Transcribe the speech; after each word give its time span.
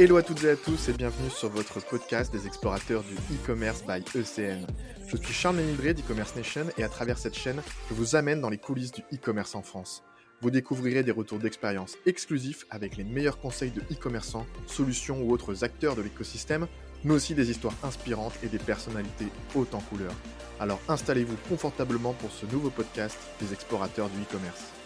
Hello 0.00 0.16
à 0.16 0.22
toutes 0.22 0.44
et 0.44 0.48
à 0.48 0.56
tous 0.56 0.88
et 0.88 0.94
bienvenue 0.94 1.28
sur 1.28 1.50
votre 1.50 1.78
podcast 1.84 2.32
des 2.32 2.46
explorateurs 2.46 3.02
du 3.02 3.12
e-commerce 3.16 3.84
by 3.86 4.02
ECN. 4.18 4.66
Je 5.06 5.16
suis 5.18 5.34
Charles 5.34 5.56
Ménidré 5.56 5.92
d'e-commerce 5.92 6.34
Nation 6.36 6.64
et 6.78 6.84
à 6.84 6.88
travers 6.88 7.18
cette 7.18 7.36
chaîne, 7.36 7.60
je 7.90 7.92
vous 7.92 8.16
amène 8.16 8.40
dans 8.40 8.48
les 8.48 8.56
coulisses 8.56 8.92
du 8.92 9.02
e-commerce 9.12 9.54
en 9.54 9.60
France. 9.60 10.02
Vous 10.40 10.50
découvrirez 10.50 11.02
des 11.02 11.10
retours 11.10 11.38
d'expérience 11.38 11.98
exclusifs 12.06 12.64
avec 12.70 12.96
les 12.96 13.04
meilleurs 13.04 13.38
conseils 13.40 13.72
de 13.72 13.82
e-commerçants, 13.92 14.46
solutions 14.66 15.20
ou 15.20 15.32
autres 15.32 15.64
acteurs 15.64 15.96
de 15.96 16.02
l'écosystème, 16.02 16.66
mais 17.04 17.12
aussi 17.12 17.34
des 17.34 17.50
histoires 17.50 17.76
inspirantes 17.82 18.38
et 18.42 18.48
des 18.48 18.56
personnalités 18.56 19.28
hautes 19.54 19.74
en 19.74 19.80
couleur. 19.80 20.14
Alors 20.60 20.80
installez-vous 20.88 21.36
confortablement 21.50 22.14
pour 22.14 22.30
ce 22.30 22.46
nouveau 22.46 22.70
podcast 22.70 23.18
des 23.38 23.52
explorateurs 23.52 24.08
du 24.08 24.22
e-commerce. 24.22 24.79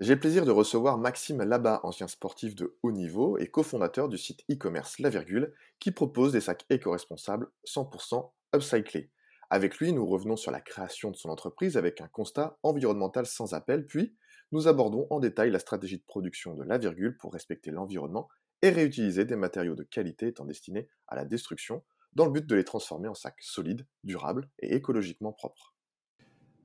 J'ai 0.00 0.14
le 0.14 0.20
plaisir 0.20 0.46
de 0.46 0.50
recevoir 0.50 0.96
Maxime 0.96 1.42
Labat, 1.42 1.80
ancien 1.82 2.08
sportif 2.08 2.54
de 2.54 2.74
haut 2.82 2.90
niveau 2.90 3.36
et 3.36 3.48
cofondateur 3.48 4.08
du 4.08 4.16
site 4.16 4.42
e-commerce 4.50 4.98
La 4.98 5.10
Virgule, 5.10 5.52
qui 5.78 5.90
propose 5.90 6.32
des 6.32 6.40
sacs 6.40 6.64
éco-responsables 6.70 7.50
100% 7.66 8.30
upcyclés. 8.56 9.10
Avec 9.50 9.76
lui, 9.76 9.92
nous 9.92 10.06
revenons 10.06 10.36
sur 10.36 10.52
la 10.52 10.62
création 10.62 11.10
de 11.10 11.16
son 11.16 11.28
entreprise 11.28 11.76
avec 11.76 12.00
un 12.00 12.08
constat 12.08 12.56
environnemental 12.62 13.26
sans 13.26 13.52
appel, 13.52 13.84
puis 13.84 14.16
nous 14.52 14.68
abordons 14.68 15.06
en 15.10 15.20
détail 15.20 15.50
la 15.50 15.58
stratégie 15.58 15.98
de 15.98 16.04
production 16.04 16.54
de 16.54 16.64
La 16.64 16.78
Virgule 16.78 17.18
pour 17.18 17.34
respecter 17.34 17.70
l'environnement 17.70 18.30
et 18.62 18.70
réutiliser 18.70 19.26
des 19.26 19.36
matériaux 19.36 19.74
de 19.74 19.82
qualité 19.82 20.28
étant 20.28 20.46
destinés 20.46 20.88
à 21.08 21.16
la 21.16 21.26
destruction, 21.26 21.84
dans 22.14 22.24
le 22.24 22.32
but 22.32 22.46
de 22.46 22.54
les 22.54 22.64
transformer 22.64 23.08
en 23.08 23.14
sacs 23.14 23.42
solides, 23.42 23.86
durables 24.02 24.48
et 24.60 24.74
écologiquement 24.74 25.34
propres. 25.34 25.69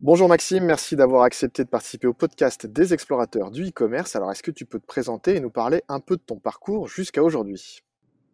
Bonjour 0.05 0.29
Maxime, 0.29 0.65
merci 0.65 0.95
d'avoir 0.95 1.23
accepté 1.23 1.63
de 1.63 1.67
participer 1.67 2.05
au 2.05 2.13
podcast 2.13 2.67
des 2.67 2.93
explorateurs 2.93 3.49
du 3.49 3.69
e-commerce. 3.69 4.15
Alors 4.15 4.31
est-ce 4.31 4.43
que 4.43 4.51
tu 4.51 4.63
peux 4.63 4.79
te 4.79 4.85
présenter 4.85 5.35
et 5.35 5.39
nous 5.39 5.49
parler 5.49 5.81
un 5.87 5.99
peu 5.99 6.15
de 6.15 6.21
ton 6.21 6.35
parcours 6.35 6.87
jusqu'à 6.87 7.23
aujourd'hui? 7.23 7.79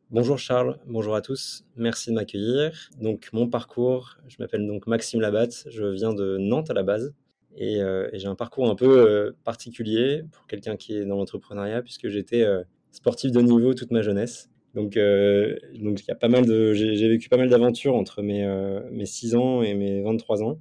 Bonjour 0.09 0.37
Charles, 0.37 0.79
bonjour 0.85 1.15
à 1.15 1.21
tous, 1.21 1.63
merci 1.77 2.09
de 2.09 2.15
m'accueillir. 2.15 2.89
Donc 2.99 3.29
mon 3.31 3.47
parcours, 3.47 4.17
je 4.27 4.35
m'appelle 4.39 4.67
donc 4.67 4.85
Maxime 4.85 5.21
Labatte, 5.21 5.63
je 5.69 5.85
viens 5.85 6.13
de 6.13 6.37
Nantes 6.39 6.69
à 6.69 6.73
la 6.73 6.83
base 6.83 7.13
et, 7.55 7.81
euh, 7.81 8.09
j'ai 8.11 8.27
un 8.27 8.35
parcours 8.35 8.69
un 8.69 8.75
peu 8.75 9.07
euh, 9.07 9.31
particulier 9.45 10.25
pour 10.29 10.47
quelqu'un 10.47 10.75
qui 10.75 10.97
est 10.97 11.05
dans 11.05 11.15
l'entrepreneuriat 11.15 11.81
puisque 11.81 12.09
j'étais 12.09 12.41
euh, 12.41 12.63
sportif 12.91 13.31
de 13.31 13.39
niveau 13.39 13.73
toute 13.73 13.91
ma 13.91 14.01
jeunesse. 14.01 14.49
Donc, 14.73 14.93
donc 14.93 16.01
il 16.01 16.07
y 16.07 16.11
a 16.11 16.15
pas 16.15 16.29
mal 16.29 16.45
de, 16.45 16.73
j'ai 16.73 17.07
vécu 17.09 17.27
pas 17.27 17.37
mal 17.37 17.49
d'aventures 17.49 17.95
entre 17.95 18.21
mes, 18.21 18.45
mes 18.91 19.05
6 19.05 19.35
ans 19.35 19.61
et 19.61 19.73
mes 19.73 20.01
23 20.01 20.43
ans 20.43 20.59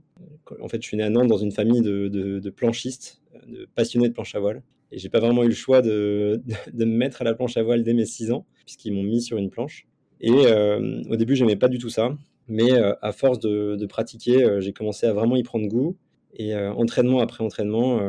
en 0.61 0.69
fait, 0.69 0.83
je 0.83 0.87
suis 0.87 0.97
né 0.97 1.03
à 1.03 1.11
Nantes 1.11 1.29
dans 1.29 1.39
une 1.39 1.53
famille 1.53 1.83
de, 1.83 2.51
planchistes, 2.51 3.21
de 3.47 3.69
passionnés 3.75 4.09
de 4.09 4.15
planche 4.15 4.35
à 4.35 4.41
voile. 4.41 4.63
Et 4.93 4.99
j'ai 4.99 5.09
pas 5.09 5.21
vraiment 5.21 5.45
eu 5.45 5.49
le 5.49 5.55
choix 5.55 5.83
de, 5.83 6.43
me 6.75 6.85
mettre 6.85 7.23
à 7.23 7.25
la 7.25 7.35
planche 7.35 7.57
à 7.57 7.63
voile 7.63 7.83
dès 7.85 7.95
mes 7.95 8.07
6 8.07 8.33
ans, 8.33 8.47
puisqu'ils 8.65 8.93
m'ont 8.93 9.03
mis 9.03 9.23
sur 9.23 9.39
une 9.39 9.51
planche. 9.51 9.87
Et 10.21 10.33
euh, 10.33 11.03
au 11.09 11.17
début, 11.17 11.37
j'aimais 11.37 11.57
pas 11.57 11.69
du 11.69 11.79
tout 11.79 11.91
ça. 11.91 12.17
Mais 12.49 12.73
euh, 12.73 12.95
à 13.01 13.13
force 13.13 13.39
de, 13.39 13.87
pratiquer, 13.87 14.43
euh, 14.43 14.61
j'ai 14.61 14.73
commencé 14.73 15.07
à 15.07 15.13
vraiment 15.13 15.37
y 15.37 15.43
prendre 15.43 15.67
goût. 15.69 15.97
Et 16.35 16.55
entraînement 16.55 17.21
après 17.21 17.43
entraînement, 17.43 18.01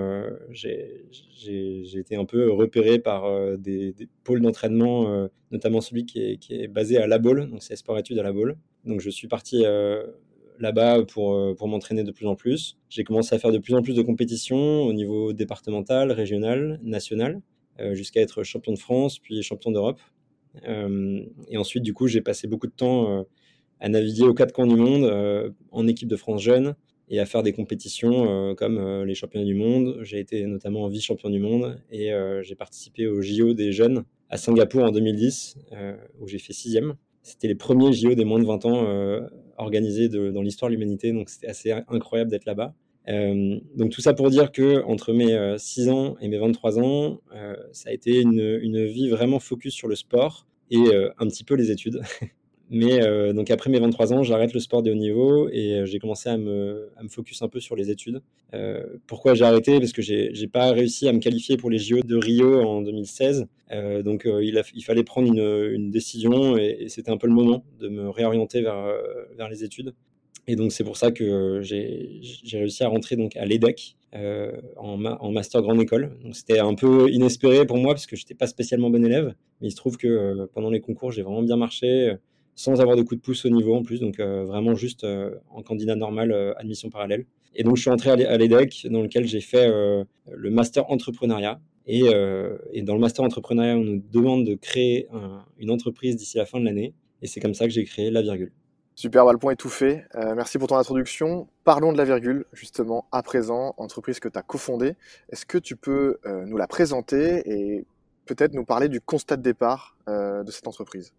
j'ai 0.51 1.03
été 1.95 2.15
un 2.15 2.25
peu 2.25 2.51
repéré 2.51 2.99
par 2.99 3.25
des, 3.57 3.95
pôles 4.23 4.41
d'entraînement, 4.41 5.27
notamment 5.49 5.81
celui 5.81 6.05
qui 6.05 6.21
est, 6.21 6.37
qui 6.37 6.53
est, 6.53 6.67
basé 6.67 6.97
à 6.97 7.07
La 7.07 7.17
Baule, 7.17 7.49
donc 7.49 7.63
c'est 7.63 7.75
sport 7.75 7.97
études 7.97 8.19
à 8.19 8.23
La 8.23 8.31
Baule. 8.31 8.57
Donc 8.85 9.01
je 9.01 9.09
suis 9.09 9.27
parti 9.27 9.65
là-bas 10.61 11.03
pour, 11.03 11.33
euh, 11.33 11.53
pour 11.55 11.67
m'entraîner 11.67 12.03
de 12.03 12.11
plus 12.11 12.27
en 12.27 12.35
plus. 12.35 12.77
J'ai 12.89 13.03
commencé 13.03 13.35
à 13.35 13.39
faire 13.39 13.51
de 13.51 13.57
plus 13.57 13.73
en 13.73 13.81
plus 13.81 13.95
de 13.95 14.01
compétitions 14.01 14.83
au 14.83 14.93
niveau 14.93 15.33
départemental, 15.33 16.11
régional, 16.11 16.79
national, 16.83 17.41
euh, 17.79 17.93
jusqu'à 17.95 18.21
être 18.21 18.43
champion 18.43 18.73
de 18.73 18.79
France, 18.79 19.19
puis 19.19 19.41
champion 19.43 19.71
d'Europe. 19.71 19.99
Euh, 20.67 21.23
et 21.49 21.57
ensuite, 21.57 21.83
du 21.83 21.93
coup, 21.93 22.07
j'ai 22.07 22.21
passé 22.21 22.47
beaucoup 22.47 22.67
de 22.67 22.73
temps 22.73 23.25
à 23.79 23.89
naviguer 23.89 24.23
aux 24.23 24.33
quatre 24.33 24.53
coins 24.53 24.67
du 24.67 24.75
monde 24.75 25.53
en 25.71 25.87
équipe 25.87 26.07
de 26.07 26.15
France 26.15 26.41
jeune 26.41 26.75
et 27.11 27.19
à 27.19 27.27
faire 27.27 27.43
des 27.43 27.53
compétitions 27.53 28.55
comme 28.55 29.03
les 29.03 29.13
championnats 29.13 29.45
du 29.45 29.53
monde. 29.53 29.99
J'ai 30.01 30.19
été 30.19 30.45
notamment 30.45 30.87
vice-champion 30.87 31.29
du 31.29 31.39
monde 31.39 31.79
et 31.91 32.11
j'ai 32.41 32.55
participé 32.55 33.05
au 33.05 33.21
JO 33.21 33.53
des 33.53 33.71
jeunes 33.71 34.05
à 34.29 34.37
Singapour 34.37 34.85
en 34.85 34.91
2010, 34.91 35.57
où 36.19 36.27
j'ai 36.27 36.39
fait 36.39 36.53
sixième. 36.53 36.95
C'était 37.21 37.49
les 37.49 37.55
premiers 37.55 37.93
JO 37.93 38.15
des 38.15 38.25
moins 38.25 38.39
de 38.39 38.45
20 38.45 38.65
ans 38.65 38.87
organisé 39.57 40.09
dans 40.09 40.41
l'histoire 40.41 40.71
de 40.71 40.75
l'humanité. 40.75 41.11
Donc 41.11 41.29
c'était 41.29 41.47
assez 41.47 41.71
incroyable 41.89 42.31
d'être 42.31 42.45
là-bas. 42.45 42.73
Euh, 43.07 43.59
donc 43.75 43.91
tout 43.91 44.01
ça 44.01 44.13
pour 44.13 44.29
dire 44.29 44.51
que 44.51 44.83
entre 44.83 45.11
mes 45.13 45.57
6 45.57 45.87
euh, 45.87 45.91
ans 45.91 46.17
et 46.21 46.27
mes 46.27 46.37
23 46.37 46.79
ans, 46.79 47.21
euh, 47.33 47.55
ça 47.71 47.89
a 47.89 47.93
été 47.93 48.21
une, 48.21 48.59
une, 48.61 48.85
vie 48.85 49.09
vraiment 49.09 49.39
focus 49.39 49.73
sur 49.73 49.87
le 49.87 49.95
sport 49.95 50.47
et 50.69 50.79
un 51.17 51.27
petit 51.27 51.43
peu 51.43 51.55
les 51.55 51.71
études. 51.71 52.01
Mais 52.73 53.01
donc 53.33 53.51
après 53.51 53.69
mes 53.69 53.79
23 53.79 54.13
ans, 54.13 54.23
j'arrête 54.23 54.53
le 54.53 54.61
sport 54.61 54.81
de 54.81 54.91
haut 54.91 54.95
niveau 54.95 55.49
et 55.51 55.81
j'ai 55.85 55.99
commencé 55.99 56.29
à 56.29 56.37
me, 56.37 56.89
à 56.95 57.03
me, 57.03 57.09
focus 57.09 57.41
un 57.41 57.49
peu 57.49 57.59
sur 57.59 57.75
les 57.75 57.89
études. 57.89 58.21
pourquoi 59.07 59.33
j'ai 59.33 59.43
arrêté? 59.43 59.77
Parce 59.79 59.91
que 59.91 60.01
j'ai 60.01 60.47
pas 60.47 60.71
réussi 60.71 61.07
à 61.09 61.13
me 61.13 61.19
qualifier 61.19 61.57
pour 61.57 61.69
les 61.69 61.79
JO 61.79 61.99
de 62.01 62.15
Rio 62.15 62.61
en 62.61 62.81
2016. 62.81 63.45
donc 64.05 64.25
il, 64.25 64.83
fallait 64.85 65.03
prendre 65.03 65.27
une, 65.27 65.91
décision 65.91 66.57
et, 66.57 66.85
c'était 66.87 67.11
un 67.11 67.17
peu 67.17 67.27
le 67.27 67.33
moment 67.33 67.65
de 67.79 67.89
me 67.89 68.09
réorienter 68.09 68.61
vers, 68.61 68.85
vers 69.37 69.49
les 69.49 69.65
études. 69.65 69.93
Et 70.47 70.55
donc 70.55 70.71
c'est 70.71 70.83
pour 70.83 70.97
ça 70.97 71.11
que 71.11 71.61
j'ai 71.61 72.21
réussi 72.53 72.83
à 72.83 72.87
rentrer 72.87 73.15
donc 73.15 73.35
à 73.35 73.45
l'EDEC 73.45 73.95
euh, 74.15 74.51
en, 74.75 74.97
master 75.31 75.61
grande 75.61 75.81
école. 75.81 76.17
Donc 76.23 76.35
c'était 76.35 76.59
un 76.59 76.73
peu 76.73 77.09
inespéré 77.09 77.65
pour 77.65 77.77
moi 77.77 77.93
parce 77.93 78.07
que 78.07 78.15
j'étais 78.15 78.33
pas 78.33 78.47
spécialement 78.47 78.89
bon 78.89 79.05
élève, 79.05 79.33
mais 79.61 79.67
il 79.67 79.71
se 79.71 79.77
trouve 79.77 79.97
que 79.97 80.07
euh, 80.07 80.47
pendant 80.53 80.69
les 80.69 80.81
concours 80.81 81.11
j'ai 81.11 81.21
vraiment 81.21 81.43
bien 81.43 81.57
marché 81.57 82.15
sans 82.61 82.79
avoir 82.79 82.95
de 82.95 83.01
coup 83.01 83.15
de 83.15 83.21
pouce 83.21 83.43
au 83.45 83.49
niveau 83.49 83.73
en 83.75 83.81
plus, 83.81 83.99
donc 83.99 84.19
euh, 84.19 84.45
vraiment 84.45 84.75
juste 84.75 85.03
euh, 85.03 85.31
en 85.49 85.63
candidat 85.63 85.95
normal, 85.95 86.31
euh, 86.31 86.53
admission 86.57 86.91
parallèle. 86.91 87.25
Et 87.55 87.63
donc 87.63 87.75
je 87.75 87.81
suis 87.81 87.89
entré 87.89 88.11
à 88.11 88.37
l'EDEC, 88.37 88.87
dans 88.91 89.01
lequel 89.01 89.25
j'ai 89.25 89.41
fait 89.41 89.67
le 89.67 90.49
master 90.49 90.89
entrepreneuriat. 90.89 91.59
Et, 91.85 92.03
dans 92.83 92.93
le 92.93 92.99
master 92.99 93.25
entrepreneuriat, 93.25 93.75
on 93.75 93.83
nous 93.83 94.03
demande 94.09 94.45
de 94.45 94.55
créer 94.55 95.09
une 95.57 95.69
entreprise 95.69 96.15
d'ici 96.15 96.37
la 96.37 96.45
fin 96.45 96.61
de 96.61 96.63
l'année. 96.63 96.93
Et 97.21 97.27
c'est 97.27 97.41
comme 97.41 97.53
ça 97.53 97.65
que 97.65 97.71
j'ai 97.71 97.83
créé 97.83 98.09
La 98.09 98.21
Virgule. 98.21 98.53
Super, 98.95 99.25
bah, 99.25 99.33
le 99.33 99.51
est 99.51 99.57
tout 99.57 99.67
fait. 99.67 100.05
merci 100.33 100.57
pour 100.59 100.69
ton 100.69 100.77
introduction. 100.77 101.49
Parlons 101.65 101.91
de 101.91 101.97
La 101.97 102.05
Virgule, 102.05 102.45
justement, 102.53 103.05
à 103.11 103.21
présent, 103.21 103.73
entreprise 103.75 104.21
que 104.21 104.29
tu 104.29 104.39
as 104.39 104.43
cofondée. 104.43 104.95
Est-ce 105.27 105.45
que 105.45 105.57
tu 105.57 105.75
peux 105.75 106.19
nous 106.47 106.55
la 106.55 106.67
présenter 106.67 107.41
et 107.45 107.85
peut-être 108.27 108.53
nous 108.53 108.63
parler 108.63 108.87
du 108.87 109.01
constat 109.01 109.35
de 109.35 109.41
départ 109.41 109.97
de 110.07 110.51
cette 110.51 110.69
entreprise? 110.69 111.11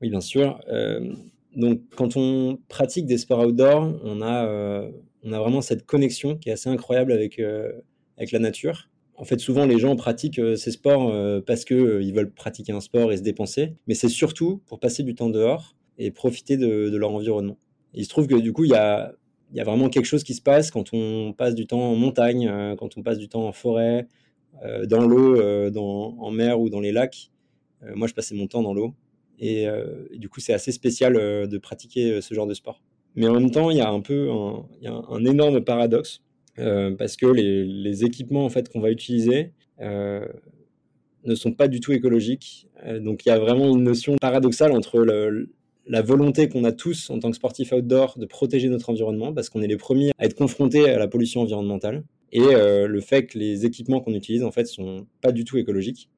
Oui, 0.00 0.08
bien 0.08 0.20
sûr. 0.20 0.60
Euh, 0.68 1.12
donc, 1.56 1.80
quand 1.96 2.16
on 2.16 2.58
pratique 2.68 3.06
des 3.06 3.18
sports 3.18 3.40
outdoor, 3.40 4.00
on 4.02 4.22
a, 4.22 4.46
euh, 4.46 4.90
on 5.24 5.32
a 5.32 5.38
vraiment 5.38 5.60
cette 5.60 5.84
connexion 5.84 6.36
qui 6.36 6.48
est 6.48 6.52
assez 6.52 6.70
incroyable 6.70 7.12
avec, 7.12 7.38
euh, 7.38 7.72
la 8.32 8.38
nature. 8.38 8.88
En 9.16 9.24
fait, 9.24 9.38
souvent, 9.38 9.66
les 9.66 9.78
gens 9.78 9.96
pratiquent 9.96 10.40
ces 10.56 10.70
sports 10.70 11.10
parce 11.46 11.64
qu'ils 11.64 12.12
veulent 12.14 12.30
pratiquer 12.30 12.72
un 12.72 12.80
sport 12.80 13.12
et 13.12 13.16
se 13.16 13.22
dépenser, 13.22 13.74
mais 13.86 13.94
c'est 13.94 14.10
surtout 14.10 14.62
pour 14.66 14.78
passer 14.78 15.02
du 15.02 15.14
temps 15.14 15.30
dehors 15.30 15.74
et 15.96 16.10
profiter 16.10 16.58
de, 16.58 16.94
leur 16.96 17.12
environnement. 17.12 17.56
il 17.94 18.04
se 18.04 18.10
trouve 18.10 18.26
que 18.26 18.34
du 18.34 18.52
coup, 18.52 18.64
il 18.64 18.70
y 18.70 18.74
a 18.74 19.14
vraiment 19.54 19.88
quelque 19.88 20.04
chose 20.04 20.22
qui 20.22 20.34
se 20.34 20.42
passe 20.42 20.70
quand 20.70 20.92
on 20.92 21.32
passe 21.32 21.54
du 21.54 21.66
temps 21.66 21.80
en 21.80 21.96
montagne, 21.96 22.50
quand 22.78 22.98
on 22.98 23.02
passe 23.02 23.18
du 23.18 23.28
temps 23.28 23.46
en 23.46 23.52
forêt, 23.52 24.06
dans 24.86 25.06
l'eau, 25.06 25.40
en 25.74 26.30
mer 26.30 26.60
ou 26.60 26.68
dans 26.68 26.80
les 26.80 26.92
lacs. 26.92 27.30
moi, 27.94 28.06
je 28.06 28.12
passais 28.12 28.34
mon 28.34 28.46
temps 28.46 28.62
dans 28.62 28.74
l'eau 28.74 28.94
euh, 29.42 30.06
et, 30.10 30.18
du 30.18 30.28
coup, 30.28 30.40
c'est 30.40 30.52
assez 30.52 30.72
spécial 30.72 31.16
euh, 31.16 31.46
de 31.46 31.58
pratiquer 31.58 32.12
euh, 32.12 32.20
ce 32.20 32.34
genre 32.34 32.46
de 32.46 32.54
sport. 32.54 32.82
Mais 33.16 33.26
en 33.26 33.34
même 33.34 33.50
temps, 33.50 33.70
il 33.70 33.78
y 33.78 33.80
a 33.80 33.90
un 33.90 34.00
peu 34.00 34.30
un, 34.30 35.24
énorme 35.24 35.62
paradoxe 35.62 36.22
parce 36.56 37.16
que 37.16 37.26
les, 37.26 38.04
équipements 38.04 38.44
en 38.44 38.50
fait 38.50 38.68
qu'on 38.68 38.80
va 38.80 38.90
utiliser 38.90 39.52
ne 39.80 41.34
sont 41.34 41.52
pas 41.52 41.66
du 41.66 41.80
tout 41.80 41.92
écologiques. 41.92 42.68
donc 43.00 43.24
il 43.24 43.30
y 43.30 43.32
a 43.32 43.38
vraiment 43.38 43.74
une 43.74 43.82
notion 43.82 44.16
paradoxale 44.16 44.70
entre 44.70 45.04
la 45.86 46.02
volonté 46.02 46.48
qu'on 46.48 46.62
a 46.62 46.70
tous 46.70 47.10
en 47.10 47.18
tant 47.18 47.30
que 47.30 47.36
sportifs 47.36 47.72
outdoor 47.72 48.16
de 48.16 48.26
protéger 48.26 48.68
notre 48.68 48.90
environnement 48.90 49.32
parce 49.32 49.48
qu'on 49.48 49.62
est 49.62 49.66
les 49.66 49.78
premiers 49.78 50.12
à 50.18 50.26
être 50.26 50.36
confrontés 50.36 50.88
à 50.88 50.98
la 50.98 51.08
pollution 51.08 51.40
environnementale 51.40 52.04
et 52.30 52.40
le 52.52 53.00
fait 53.00 53.26
que 53.26 53.38
les 53.38 53.66
équipements 53.66 54.00
qu'on 54.00 54.14
utilise 54.14 54.44
en 54.44 54.52
fait 54.52 54.66
sont 54.66 55.06
pas 55.20 55.32
du 55.32 55.44
tout 55.44 55.56
écologiques 55.56 56.10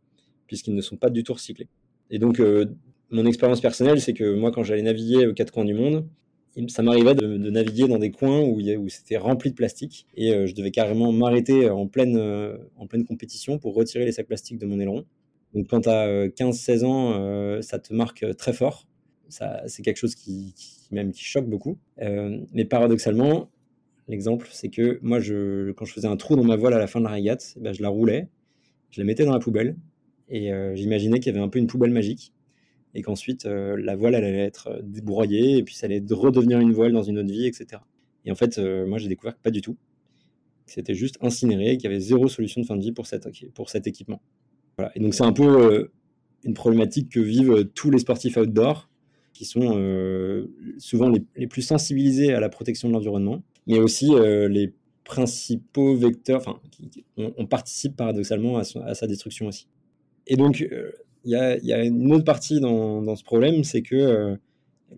puisqu'ils 0.47 0.75
ne 0.75 0.83
sont 0.83 0.97
pas 0.97 1.09
du 1.09 1.23
tout 1.25 1.33
recyclés. 1.33 1.69
Et 2.11 2.19
donc 2.19 2.39
mon 3.13 3.27
expérience 3.27 3.61
personnelle, 3.61 4.01
c'est 4.01 4.15
que 4.15 4.35
moi, 4.35 4.51
quand 4.51 4.65
j'allais 4.65 4.83
naviguer 4.83 5.27
aux 5.27 5.35
quatre 5.35 5.53
coins 5.53 5.65
du 5.65 5.75
monde, 5.75 6.07
ça 6.69 6.83
m'arrivait 6.83 7.15
de, 7.15 7.27
naviguer 7.27 7.89
dans 7.89 7.99
des 7.99 8.11
coins 8.11 8.41
où, 8.41 8.89
c'était 8.89 9.17
rempli 9.17 9.51
de 9.51 9.55
plastique 9.55 10.07
et 10.17 10.33
euh, 10.33 10.47
je 10.47 10.55
devais 10.55 10.71
carrément 10.71 11.13
m'arrêter 11.13 11.71
en 11.71 11.87
pleine, 11.87 12.17
euh, 12.17 12.57
en 12.77 12.87
pleine 12.87 13.05
compétition 13.05 13.59
pour 13.59 13.75
retirer 13.75 14.05
les 14.05 14.13
sacs 14.13 14.27
plastiques 14.27 14.59
de 14.59 14.67
mon 14.67 14.79
aileron. 14.79 15.05
Donc 15.55 15.69
quand 15.69 15.83
tu 15.83 15.89
as 15.89 16.29
15-16 16.29 16.85
ans, 16.85 17.15
euh, 17.15 17.63
ça 17.63 17.79
te 17.79 17.93
marque 17.95 18.25
très 18.37 18.53
fort. 18.53 18.87
C'est 19.29 19.83
quelque 19.83 19.97
chose 19.97 20.15
qui, 20.15 20.55
même 20.91 21.11
qui 21.11 21.25
choque 21.25 21.47
beaucoup. 21.47 21.79
mais 21.99 22.67
paradoxalement, 22.67 23.51
l'exemple, 24.07 24.47
c'est 24.53 24.69
que 24.69 24.99
moi, 25.01 25.21
quand 25.21 25.87
je 25.87 25.93
faisais 25.93 26.09
un 26.09 26.19
trou 26.19 26.37
dans 26.37 26.45
ma 26.45 26.57
voile 26.57 26.75
à 26.75 26.79
la 26.79 26.87
fin 26.87 27.01
de 27.01 27.07
la 27.07 27.13
régate, 27.13 27.55
eh 27.57 27.61
ben, 27.61 27.73
je 27.73 27.81
la 27.81 27.89
roulais, 27.89 28.29
je 28.91 29.01
la 29.01 29.07
mettais 29.07 29.25
dans 29.25 29.33
la 29.33 29.39
poubelle 29.39 29.75
Et 30.29 30.51
j'imaginais 30.75 31.19
qu'il 31.19 31.33
y 31.33 31.35
avait 31.35 31.43
un 31.43 31.49
peu 31.49 31.59
une 31.59 31.67
poubelle 31.67 31.93
magique 31.93 32.35
et 32.95 33.03
qu'ensuite 33.03 33.45
la 33.45 33.97
voile 33.97 34.15
allait 34.15 34.39
être 34.39 34.81
débroyée 34.83 35.57
et 35.59 35.63
puis 35.63 35.75
ça 35.75 35.87
allait 35.87 36.03
redevenir 36.11 36.61
une 36.61 36.73
voile 36.73 36.93
dans 36.93 37.03
une 37.03 37.19
autre 37.19 37.31
vie, 37.31 37.47
etc. 37.47 37.83
Et 38.25 38.31
en 38.31 38.35
fait, 38.35 38.59
moi 38.59 38.99
j'ai 38.99 39.09
découvert 39.09 39.35
que 39.35 39.43
pas 39.43 39.51
du 39.51 39.63
tout. 39.63 39.77
C'était 40.67 40.95
juste 40.95 41.17
incinéré, 41.21 41.77
qu'il 41.77 41.91
y 41.91 41.93
avait 41.93 42.01
zéro 42.01 42.29
solution 42.29 42.61
de 42.61 42.67
fin 42.67 42.77
de 42.77 42.83
vie 42.83 42.93
pour, 42.93 43.07
cet 43.07 43.87
équipement. 43.87 44.23
Et 44.95 45.01
donc 45.01 45.15
c'est 45.15 45.25
un 45.25 45.33
peu 45.33 45.91
une 46.45 46.55
problématique 46.55 47.11
que 47.11 47.21
vivent 47.21 47.71
tous 47.75 47.91
les 47.91 47.99
sportifs 47.99 48.37
outdoor, 48.37 48.91
qui 49.33 49.45
sont 49.47 50.47
souvent 50.79 51.09
les, 51.09 51.23
les, 51.37 51.47
plus 51.47 51.63
sensibilisés 51.63 52.35
à 52.35 52.41
la 52.41 52.49
protection 52.49 52.89
de 52.89 52.93
l'environnement, 52.93 53.43
mais 53.67 53.79
aussi 53.79 54.11
les 54.15 54.73
principaux 55.05 55.97
vecteurs, 55.97 56.41
enfin, 56.41 56.61
on, 57.17 57.47
participe 57.47 57.97
paradoxalement 57.97 58.59
à, 58.59 58.95
sa 58.95 59.07
destruction 59.07 59.47
aussi. 59.47 59.67
Et 60.27 60.37
donc, 60.37 60.67
il 61.25 61.31
y, 61.31 61.73
a, 61.73 61.85
une 61.85 62.13
autre 62.13 62.25
partie 62.25 62.61
dans, 62.61 63.17
ce 63.17 63.25
problème, 63.25 63.65
c'est 63.65 63.83
que 63.83 63.95
euh, 63.95 64.37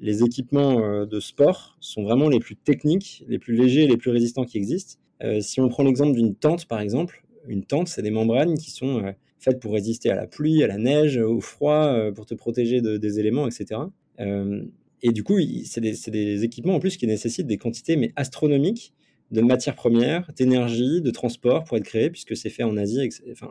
les 0.01 0.23
équipements 0.23 0.81
euh, 0.81 1.07
de 1.07 1.21
sport 1.21 1.77
sont 1.81 2.03
vraiment 2.03 2.29
les 2.29 2.41
plus 2.41 2.57
techniques, 2.57 3.25
les 3.29 3.39
plus 3.39 3.55
légers, 3.55 3.87
les 3.87 3.97
plus 3.97 4.11
résistants 4.11 4.45
qui 4.45 4.57
existent. 4.57 4.99
Euh, 5.23 5.41
si 5.41 5.61
on 5.61 5.69
prend 5.69 5.83
l'exemple 5.83 6.15
d'une 6.15 6.35
tente, 6.35 6.67
par 6.67 6.81
exemple, 6.81 7.25
une 7.47 7.65
tente, 7.65 7.89
c'est 7.89 8.03
des 8.03 8.11
membranes 8.11 8.57
qui 8.57 8.71
sont 8.71 9.15
faites 9.39 9.61
pour 9.61 9.75
résister 9.75 10.11
à 10.11 10.15
la 10.15 10.27
pluie, 10.27 10.65
à 10.65 10.67
la 10.67 10.79
neige, 10.79 11.19
au 11.19 11.41
froid, 11.41 11.95
pour 12.15 12.25
te 12.25 12.35
protéger 12.35 12.81
des 12.81 13.21
éléments, 13.21 13.47
etc. 13.47 13.83
et 14.19 15.13
du 15.13 15.23
coup, 15.23 15.39
c'est 15.67 15.83
des, 15.83 16.45
équipements 16.45 16.77
en 16.77 16.81
plus 16.81 16.97
qui 16.97 17.07
nécessitent 17.07 17.47
des 17.47 17.59
quantités 17.59 17.97
mais 17.97 18.15
astronomiques 18.17 18.95
de 19.31 19.43
matières 19.43 19.75
premières, 19.75 20.31
d'énergie, 20.35 21.03
de 21.03 21.11
transport 21.11 21.65
pour 21.65 21.77
être 21.77 21.85
créés, 21.85 22.09
puisque 22.09 22.35
c'est 22.35 22.49
fait 22.49 22.63
en 22.63 22.79
Asie. 22.79 23.11
Enfin, 23.33 23.51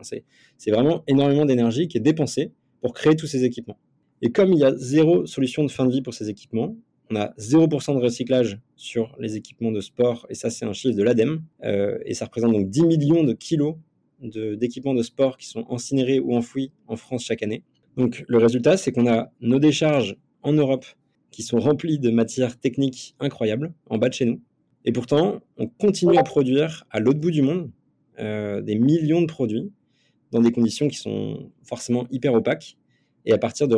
c'est 0.57 0.71
vraiment 0.71 1.03
énormément 1.05 1.45
d'énergie 1.45 1.87
qui 1.87 1.97
est 1.97 2.01
dépensée 2.01 2.51
pour 2.83 2.93
créer 2.93 3.15
tous 3.15 3.27
ces 3.27 3.45
équipements. 3.45 3.79
Et 4.21 4.31
comme 4.31 4.51
il 4.51 4.59
y 4.59 4.65
a 4.65 4.75
zéro 4.75 5.25
solution 5.25 5.63
de 5.63 5.71
fin 5.71 5.85
de 5.85 5.91
vie 5.91 6.01
pour 6.01 6.13
ces 6.13 6.29
équipements, 6.29 6.75
on 7.09 7.15
a 7.15 7.33
0% 7.39 7.95
de 7.95 7.99
recyclage 7.99 8.59
sur 8.75 9.15
les 9.19 9.37
équipements 9.37 9.71
de 9.71 9.79
sport, 9.79 10.27
et 10.29 10.35
ça 10.35 10.49
c'est 10.49 10.65
un 10.65 10.73
chiffre 10.73 10.95
de 10.95 11.01
l'ADEME, 11.01 11.41
euh, 11.63 11.97
et 12.05 12.13
ça 12.13 12.25
représente 12.25 12.51
donc 12.51 12.69
10 12.69 12.83
millions 12.83 13.23
de 13.23 13.33
kilos 13.33 13.75
d'équipements 14.21 14.93
de, 14.93 15.01
sport 15.01 15.37
qui 15.37 15.47
sont 15.47 15.65
incinérés 15.69 16.19
ou 16.19 16.35
enfouis 16.35 16.71
en 16.87 16.95
France 16.97 17.23
chaque 17.23 17.41
année. 17.41 17.63
Donc 17.97 18.23
le 18.27 18.37
résultat, 18.37 18.77
c'est 18.77 18.91
qu'on 18.91 19.07
a 19.07 19.31
nos 19.41 19.59
décharges 19.59 20.17
en 20.41 20.53
Europe 20.53 20.85
qui 21.31 21.41
sont 21.41 21.59
remplies 21.59 21.99
de 21.99 22.09
matières 22.09 22.57
techniques 22.59 23.15
incroyables 23.19 23.73
en 23.89 23.97
bas 23.97 24.09
de 24.09 24.13
chez 24.13 24.25
nous. 24.25 24.41
Et 24.85 24.91
pourtant, 24.91 25.41
on 25.57 25.67
continue 25.67 26.17
à 26.17 26.23
produire 26.23 26.85
à 26.89 26.99
l'autre 26.99 27.19
bout 27.19 27.31
du 27.31 27.41
monde 27.41 27.69
euh, 28.19 28.61
des 28.61 28.75
millions 28.75 29.21
de 29.21 29.27
produits 29.27 29.71
dans 30.33 30.41
des 30.41 30.51
conditions 30.51 30.87
qui 30.87 30.97
sont 30.97 31.51
forcément 31.63 32.05
hyper 32.11 32.33
opaques 32.33 32.77
et 33.25 33.31
à 33.31 33.37
partir 33.37 33.67
de, 33.67 33.75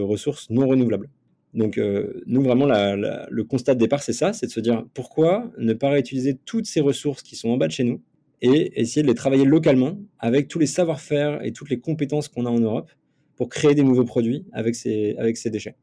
ressources 0.00 0.48
non 0.50 0.66
renouvelables. 0.66 1.10
Donc 1.54 1.78
euh, 1.78 2.22
nous, 2.26 2.42
vraiment, 2.42 2.66
le 2.66 3.44
constat 3.44 3.74
de 3.74 3.80
départ, 3.80 4.02
c'est 4.02 4.12
ça, 4.12 4.32
c'est 4.32 4.46
de 4.46 4.50
se 4.50 4.60
dire 4.60 4.84
pourquoi 4.94 5.50
ne 5.58 5.72
pas 5.74 5.90
réutiliser 5.90 6.38
toutes 6.44 6.66
ces 6.66 6.80
ressources 6.80 7.22
qui 7.22 7.36
sont 7.36 7.48
en 7.50 7.56
bas 7.56 7.66
de 7.66 7.72
chez 7.72 7.84
nous 7.84 8.02
et 8.42 8.80
essayer 8.80 9.02
de 9.02 9.08
les 9.08 9.14
travailler 9.14 9.44
localement 9.44 9.98
avec 10.18 10.48
tous 10.48 10.58
les 10.58 10.66
savoir-faire 10.66 11.42
et 11.42 11.52
toutes 11.52 11.70
les 11.70 11.80
compétences 11.80 12.28
qu'on 12.28 12.46
a 12.46 12.50
en 12.50 12.60
Europe 12.60 12.90
pour 13.36 13.48
créer 13.48 13.74
des 13.74 13.82
nouveaux 13.82 14.04
produits 14.04 14.44
avec 14.52 14.74
ces, 14.74 15.14
avec 15.18 15.36
ces 15.36 15.50
déchets. 15.50 15.76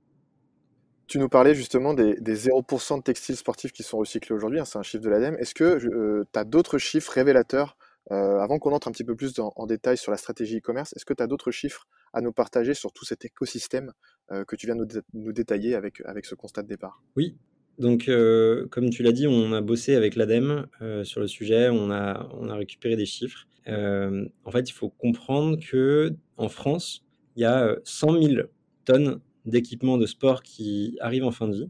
Tu 1.08 1.20
nous 1.20 1.30
parlais 1.30 1.54
justement 1.54 1.94
des, 1.94 2.16
0% 2.16 2.98
de 2.98 3.04
textiles 3.04 3.36
sportifs 3.36 3.72
qui 3.72 3.84
sont 3.84 3.98
recyclés 3.98 4.36
aujourd'hui, 4.36 4.60
hein, 4.60 4.66
c'est 4.66 4.80
un 4.80 4.84
chiffre 4.84 5.04
de 5.04 5.10
l'ADEME. 5.10 5.36
Est-ce 5.40 5.54
que 5.54 5.64
euh, 5.64 6.24
tu 6.32 6.40
as 6.40 6.44
d'autres 6.44 6.78
chiffres 6.78 7.12
révélateurs 7.12 7.78
euh, 8.12 8.40
avant 8.40 8.60
qu'on 8.60 8.74
entre 8.74 8.88
un 8.88 8.92
petit 8.92 9.04
peu 9.04 9.16
plus 9.16 9.34
en 9.40 9.66
détail 9.66 9.98
sur 9.98 10.12
la 10.12 10.18
stratégie 10.18 10.58
e-commerce, 10.58 10.94
est-ce 10.96 11.06
que 11.06 11.14
tu 11.14 11.24
as 11.24 11.28
d'autres 11.28 11.52
chiffres 11.52 11.88
à 12.12 12.22
nous 12.22 12.34
partager 12.34 12.74
sur 12.74 12.92
tout 12.92 13.06
cet 13.06 13.26
écosystème 13.26 13.94
euh, 14.32 14.44
que 14.46 14.56
tu 14.56 14.66
viens 14.66 14.76
de 14.76 15.04
nous, 15.14 15.32
détailler 15.32 15.76
avec, 15.76 16.02
avec 16.06 16.26
ce 16.26 16.36
constat 16.36 16.64
de 16.64 16.68
départ? 16.68 17.02
Oui, 17.16 17.38
donc, 17.80 18.08
euh, 18.08 18.68
comme 18.68 18.90
tu 18.90 19.04
l'as 19.04 19.14
dit, 19.14 19.26
on 19.28 19.54
a 19.54 19.62
bossé 19.62 19.96
avec 19.96 20.16
l'ADEME 20.16 20.68
sur 21.04 21.22
le 21.22 21.28
sujet, 21.28 21.70
on 21.70 21.92
a, 21.92 22.30
on 22.34 22.50
a 22.50 22.56
récupéré 22.56 22.96
des 22.96 23.06
chiffres. 23.06 23.48
en 23.68 24.52
fait, 24.52 24.70
il 24.70 24.74
faut 24.74 24.90
comprendre 24.90 25.58
que 25.60 26.14
en 26.38 26.50
France, 26.50 27.06
il 27.36 27.42
y 27.42 27.46
a 27.46 27.76
100 27.84 28.22
000 28.22 28.42
tonnes 28.86 29.22
d'équipements 29.46 29.98
de 29.98 30.06
sport 30.06 30.44
qui 30.44 30.98
arrivent 31.00 31.26
en 31.26 31.32
fin 31.32 31.48
de 31.48 31.54
vie. 31.54 31.70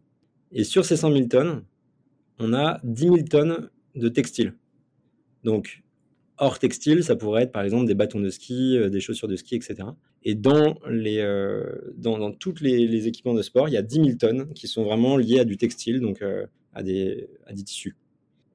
Et 0.51 0.63
sur 0.63 0.83
ces 0.85 0.97
100 0.97 1.11
000 1.13 1.27
tonnes, 1.27 1.63
on 2.39 2.53
a 2.53 2.79
10 2.83 3.03
000 3.03 3.17
tonnes 3.29 3.69
de 3.95 4.09
textiles. 4.09 4.55
Donc, 5.43 5.83
hors 6.37 6.59
textile, 6.59 7.03
ça 7.03 7.15
pourrait 7.15 7.43
être 7.43 7.51
par 7.51 7.63
exemple 7.63 7.85
des 7.85 7.95
bâtons 7.95 8.19
de 8.19 8.29
ski, 8.29 8.77
euh, 8.77 8.89
des 8.89 8.99
chaussures 8.99 9.27
de 9.27 9.35
ski, 9.35 9.55
etc. 9.55 9.75
Et 10.23 10.35
dans, 10.35 10.75
les, 10.89 11.19
euh, 11.19 11.63
dans, 11.97 12.31
tous 12.31 12.61
les, 12.61 13.07
équipements 13.07 13.33
de 13.33 13.41
sport, 13.41 13.69
il 13.69 13.73
y 13.73 13.77
a 13.77 13.81
10 13.81 13.95
000 13.95 14.09
tonnes 14.17 14.53
qui 14.53 14.67
sont 14.67 14.83
vraiment 14.83 15.17
liées 15.17 15.39
à 15.39 15.45
du 15.45 15.57
textile, 15.57 15.99
donc 15.99 16.21
euh, 16.21 16.45
à, 16.73 16.83
des, 16.83 17.27
à 17.45 17.53
des 17.53 17.63
tissus. 17.63 17.95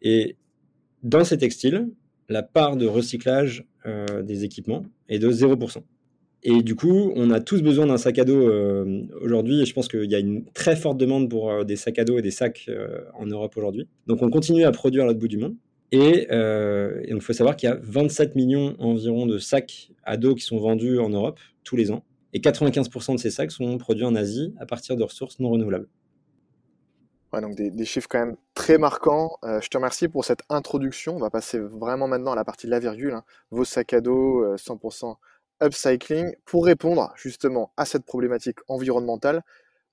Et 0.03 0.37
dans 1.03 1.25
ces 1.25 1.39
textiles, 1.39 1.89
la 2.29 2.43
part 2.43 2.77
de 2.77 2.87
recyclage 2.87 3.65
des 4.23 4.45
équipements 4.45 4.85
est 5.09 5.19
de 5.19 5.31
0%. 5.31 5.79
Et 6.43 6.63
du 6.63 6.75
coup, 6.75 7.11
on 7.17 7.31
a 7.31 7.41
tous 7.41 7.63
besoin 7.63 7.87
d'un 7.87 7.97
sac 7.97 8.19
à 8.19 8.25
dos 8.25 8.51
aujourd'hui, 9.23 9.63
et 9.63 9.65
je 9.65 9.73
pense 9.73 9.89
qu'il 9.89 10.11
y 10.11 10.15
a 10.15 10.19
une 10.19 10.45
très 10.53 10.77
forte 10.77 10.99
demande 10.99 11.31
pour 11.31 11.65
des 11.65 11.77
sacs 11.77 11.99
à 11.99 12.05
dos 12.05 12.19
et 12.19 12.23
des 12.23 12.31
sacs 12.31 12.69
en 13.15 13.25
Europe 13.25 13.57
aujourd'hui. 13.57 13.89
Donc 14.07 14.21
on 14.21 14.29
continue 14.29 14.65
à 14.65 14.73
produire 14.73 15.05
à 15.05 15.07
l'autre 15.07 15.21
bout 15.21 15.29
du 15.29 15.39
monde. 15.39 15.57
Euh, 15.95 17.01
et, 17.05 17.11
donc, 17.11 17.23
il 17.23 17.25
faut 17.25 17.33
savoir 17.33 17.57
qu'il 17.57 17.69
y 17.69 17.73
a 17.73 17.79
27 17.83 18.35
millions 18.35 18.77
environ 18.79 19.27
de 19.27 19.39
sacs 19.39 19.91
à 20.05 20.17
dos 20.17 20.35
qui 20.35 20.43
sont 20.43 20.59
vendus 20.59 20.99
en 20.99 21.09
Europe 21.09 21.41
tous 21.65 21.77
les 21.77 21.91
ans. 21.91 22.05
Et 22.33 22.41
95% 22.41 23.15
de 23.15 23.19
ces 23.19 23.31
sacs 23.31 23.51
sont 23.51 23.79
produits 23.79 24.05
en 24.05 24.15
Asie 24.15 24.55
à 24.59 24.67
partir 24.67 24.97
de 24.97 25.05
ressources 25.05 25.39
non 25.39 25.51
renouvelables. 25.51 25.89
Ouais, 27.33 27.43
donc 27.43 27.57
des, 27.57 27.85
chiffres 27.85 28.09
quand 28.09 28.21
même 28.21 28.37
très 28.55 28.79
marquants. 28.79 29.37
Euh, 29.45 29.61
je 29.61 29.69
te 29.69 29.77
remercie 29.77 30.09
pour 30.09 30.25
cette 30.25 30.43
introduction. 30.49 31.17
On 31.17 31.19
va 31.19 31.31
passer 31.31 31.59
vraiment 31.59 32.09
maintenant 32.09 32.33
à 32.33 32.37
la 32.37 32.45
partie 32.45 32.67
de 32.67 32.71
la 32.71 32.81
virgule. 32.81 33.13
Hein. 33.13 33.25
Vos 33.51 33.65
sacs 33.65 33.93
à 33.93 34.01
dos 34.01 34.57
100% 34.57 35.11
euh, 35.63 35.67
upcycling. 35.67 36.35
Pour 36.47 36.65
répondre 36.65 37.13
justement 37.17 37.73
à 37.77 37.85
cette 37.85 38.05
problématique 38.05 38.59
environnementale, 38.69 39.43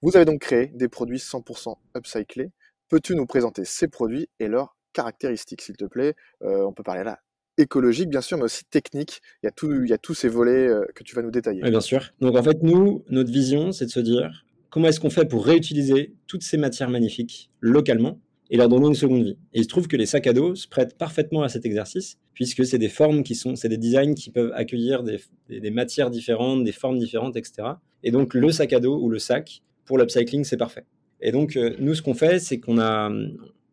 vous 0.02 0.16
avez 0.16 0.26
donc 0.26 0.40
créé 0.40 0.68
des 0.68 0.88
produits 0.88 1.18
100% 1.18 1.76
upcyclés. 1.98 2.52
Peux-tu 2.88 3.16
nous 3.16 3.26
présenter 3.26 3.66
ces 3.66 3.88
produits 3.88 4.30
et 4.40 4.48
leurs 4.48 4.76
caractéristiques, 4.96 5.62
s'il 5.62 5.78
te 5.78 5.86
plaît. 5.86 6.16
Euh, 6.42 6.66
on 6.66 6.74
peut 6.74 6.84
parler 6.84 7.04
là 7.04 7.20
écologique, 7.58 8.10
bien 8.10 8.20
sûr, 8.20 8.38
mais 8.38 8.44
aussi 8.44 8.66
technique. 8.66 9.22
Il 9.42 9.46
y 9.46 9.94
a, 9.94 9.98
tous 9.98 10.14
ces 10.14 10.28
volets 10.28 10.68
euh, 10.68 10.86
que 10.94 11.04
tu 11.04 11.16
vas 11.16 11.22
nous 11.22 11.32
détailler. 11.32 11.62
bien 11.62 11.80
sûr. 11.80 12.10
Donc 12.20 12.36
en 12.36 12.44
fait, 12.44 12.62
nous, 12.64 13.06
notre 13.10 13.32
vision, 13.32 13.72
c'est 13.72 13.86
de 13.86 13.92
se 13.92 14.02
dire 14.02 14.46
comment 14.70 14.90
est-ce 14.90 15.00
qu'on 15.00 15.10
fait 15.10 15.26
pour 15.26 15.46
réutiliser 15.46 16.16
toutes 16.28 16.44
ces 16.44 16.58
matières 16.58 16.90
magnifiques 16.90 17.50
localement 17.62 18.20
et 18.50 18.58
leur 18.58 18.68
donner 18.68 18.88
une 18.88 18.96
seconde 18.96 19.24
vie. 19.24 19.38
Et 19.54 19.60
il 19.60 19.64
se 19.64 19.70
trouve 19.70 19.88
que 19.88 19.96
les 19.96 20.06
sacs 20.06 20.28
à 20.28 20.34
dos 20.34 20.54
se 20.56 20.68
prêtent 20.68 20.98
parfaitement 20.98 21.44
à 21.44 21.50
cet 21.50 21.66
exercice, 21.66 22.18
puisque 22.34 22.66
c'est 22.66 22.78
des 22.78 22.90
formes 22.90 23.24
qui 23.24 23.36
sont, 23.36 23.56
c'est 23.56 23.70
des 23.70 23.78
designs 23.78 24.16
qui 24.16 24.32
peuvent 24.32 24.52
accueillir 24.54 25.04
des, 25.04 25.22
des, 25.48 25.72
matières 25.72 26.10
différentes, 26.10 26.66
des 26.66 26.74
formes 26.74 27.00
différentes, 27.00 27.38
etc. 27.38 27.70
Et 28.04 28.12
donc 28.12 28.34
le 28.34 28.52
sac 28.52 28.74
à 28.74 28.82
dos 28.82 29.00
ou 29.02 29.10
le 29.10 29.18
sac, 29.18 29.62
pour 29.86 29.98
l'upcycling, 29.98 30.44
c'est 30.44 30.58
parfait. 30.58 30.86
Et 31.22 31.32
donc, 31.32 31.56
euh, 31.56 31.76
nous, 31.80 31.96
ce 31.96 32.02
qu'on 32.02 32.14
fait, 32.14 32.40
c'est 32.40 32.60
qu'on 32.60 32.78
a, 32.78 33.10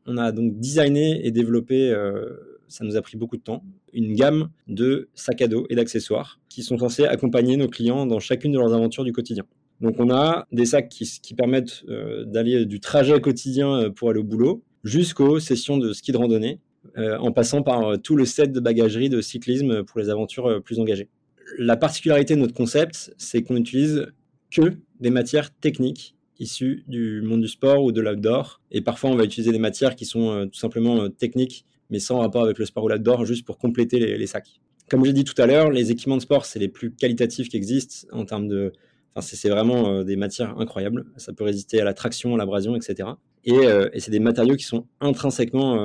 on 0.06 0.16
a 0.16 0.32
donc 0.32 0.58
designé 0.58 1.26
et 1.26 1.30
développé, 1.30 1.90
euh, 1.90 2.58
ça 2.68 2.84
nous 2.84 2.96
a 2.96 3.02
pris 3.02 3.16
beaucoup 3.16 3.36
de 3.36 3.42
temps, 3.42 3.64
une 3.92 4.14
gamme 4.14 4.50
de 4.68 5.08
sacs 5.14 5.42
à 5.42 5.48
dos 5.48 5.66
et 5.70 5.74
d'accessoires 5.74 6.40
qui 6.48 6.62
sont 6.62 6.78
censés 6.78 7.04
accompagner 7.04 7.56
nos 7.56 7.68
clients 7.68 8.06
dans 8.06 8.18
chacune 8.18 8.52
de 8.52 8.58
leurs 8.58 8.74
aventures 8.74 9.04
du 9.04 9.12
quotidien. 9.12 9.44
Donc 9.80 9.96
on 9.98 10.10
a 10.10 10.46
des 10.52 10.66
sacs 10.66 10.88
qui, 10.88 11.34
permettent 11.34 11.84
euh, 11.88 12.24
d'aller 12.24 12.66
du 12.66 12.80
trajet 12.80 13.20
quotidien 13.20 13.74
euh, 13.74 13.90
pour 13.90 14.10
aller 14.10 14.20
au 14.20 14.24
boulot 14.24 14.62
jusqu'aux 14.84 15.38
sessions 15.38 15.78
de 15.78 15.92
ski 15.92 16.12
de 16.12 16.16
randonnée, 16.16 16.60
en 16.96 17.30
passant 17.30 17.62
par 17.62 17.96
tout 18.02 18.16
le 18.16 18.24
set 18.24 18.50
de 18.50 18.58
bagagerie 18.58 19.08
de 19.08 19.20
cyclisme 19.20 19.84
pour 19.84 20.00
les 20.00 20.10
aventures 20.10 20.60
plus 20.64 20.80
engagées. 20.80 21.08
La 21.56 21.76
particularité 21.76 22.34
de 22.34 22.40
notre 22.40 22.54
concept, 22.54 23.14
c'est 23.16 23.42
qu'on 23.42 23.54
n'utilise 23.54 24.08
que 24.50 24.76
des 24.98 25.10
matières 25.10 25.54
techniques 25.54 26.16
issus 26.42 26.84
du 26.88 27.22
monde 27.22 27.40
du 27.40 27.48
sport 27.48 27.82
ou 27.82 27.92
de 27.92 28.00
l'outdoor. 28.00 28.60
Et 28.70 28.80
parfois, 28.80 29.10
on 29.10 29.16
va 29.16 29.24
utiliser 29.24 29.52
des 29.52 29.58
matières 29.58 29.96
qui 29.96 30.04
sont 30.04 30.30
euh, 30.30 30.46
tout 30.46 30.58
simplement 30.58 31.02
euh, 31.02 31.08
techniques, 31.08 31.64
mais 31.90 31.98
sans 31.98 32.18
rapport 32.18 32.44
avec 32.44 32.58
le 32.58 32.66
sport 32.66 32.84
ou 32.84 32.88
l'outdoor, 32.88 33.24
juste 33.24 33.46
pour 33.46 33.58
compléter 33.58 33.98
les, 33.98 34.26
sacs. 34.26 34.60
Comme 34.90 35.04
j'ai 35.04 35.12
dit 35.12 35.24
tout 35.24 35.40
à 35.40 35.46
l'heure, 35.46 35.70
les 35.70 35.90
équipements 35.90 36.16
de 36.16 36.22
sport, 36.22 36.44
c'est 36.44 36.58
les 36.58 36.68
plus 36.68 36.92
qualitatifs 36.92 37.48
qui 37.48 37.56
existent 37.56 38.06
en 38.12 38.24
termes 38.24 38.48
de. 38.48 38.72
Enfin, 39.14 39.26
c'est 39.34 39.48
vraiment 39.48 39.88
euh, 39.88 40.04
des 40.04 40.16
matières 40.16 40.58
incroyables. 40.58 41.06
Ça 41.16 41.32
peut 41.32 41.44
résister 41.44 41.80
à 41.80 41.84
la 41.84 41.94
traction, 41.94 42.34
à 42.34 42.38
l'abrasion, 42.38 42.76
etc. 42.76 43.10
Et, 43.44 43.56
et 43.92 43.98
c'est 43.98 44.12
des 44.12 44.20
matériaux 44.20 44.54
qui 44.54 44.64
sont 44.64 44.86
intrinsèquement 45.00 45.76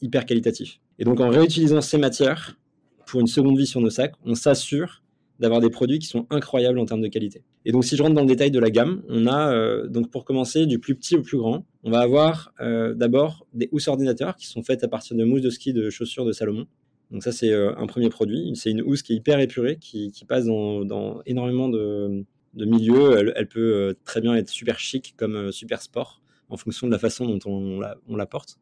hyper 0.00 0.24
qualitatifs. 0.24 0.80
Et 0.98 1.04
donc, 1.04 1.20
en 1.20 1.28
réutilisant 1.28 1.82
ces 1.82 1.98
matières 1.98 2.56
pour 3.04 3.20
une 3.20 3.26
seconde 3.26 3.58
vie 3.58 3.66
sur 3.66 3.82
nos 3.82 3.90
sacs, 3.90 4.14
on 4.24 4.34
s'assure 4.34 5.02
d'avoir 5.38 5.60
des 5.60 5.70
produits 5.70 5.98
qui 5.98 6.06
sont 6.06 6.26
incroyables 6.30 6.78
en 6.78 6.86
termes 6.86 7.00
de 7.00 7.08
qualité. 7.08 7.42
Et 7.64 7.72
donc, 7.72 7.84
si 7.84 7.96
je 7.96 8.02
rentre 8.02 8.14
dans 8.14 8.22
le 8.22 8.26
détail 8.26 8.50
de 8.50 8.58
la 8.58 8.70
gamme, 8.70 9.02
on 9.08 9.26
a, 9.26 9.52
euh, 9.52 9.86
donc 9.86 10.10
pour 10.10 10.24
commencer, 10.24 10.66
du 10.66 10.78
plus 10.78 10.94
petit 10.94 11.16
au 11.16 11.22
plus 11.22 11.38
grand, 11.38 11.66
on 11.84 11.90
va 11.90 12.00
avoir 12.00 12.54
euh, 12.60 12.94
d'abord 12.94 13.46
des 13.52 13.68
housses 13.72 13.88
ordinateurs 13.88 14.36
qui 14.36 14.46
sont 14.46 14.62
faites 14.62 14.82
à 14.84 14.88
partir 14.88 15.16
de 15.16 15.24
mousse 15.24 15.42
de 15.42 15.50
ski 15.50 15.72
de 15.72 15.90
chaussures 15.90 16.24
de 16.24 16.32
Salomon. 16.32 16.66
Donc 17.10 17.22
ça, 17.22 17.30
c'est 17.30 17.54
un 17.54 17.86
premier 17.86 18.08
produit. 18.08 18.50
C'est 18.56 18.70
une 18.70 18.82
housse 18.82 19.02
qui 19.02 19.12
est 19.12 19.16
hyper 19.16 19.38
épurée, 19.38 19.76
qui, 19.80 20.10
passe 20.26 20.46
dans, 20.46 21.22
énormément 21.24 21.68
de, 21.68 22.24
milieux. 22.56 23.32
Elle, 23.36 23.46
peut 23.46 23.94
très 24.04 24.20
bien 24.20 24.34
être 24.34 24.48
super 24.48 24.80
chic 24.80 25.14
comme 25.16 25.52
super 25.52 25.80
sport 25.82 26.20
en 26.48 26.56
fonction 26.56 26.88
de 26.88 26.92
la 26.92 26.98
façon 26.98 27.26
dont 27.26 27.38
on 27.46 27.78
la, 28.16 28.26
porte. 28.26 28.58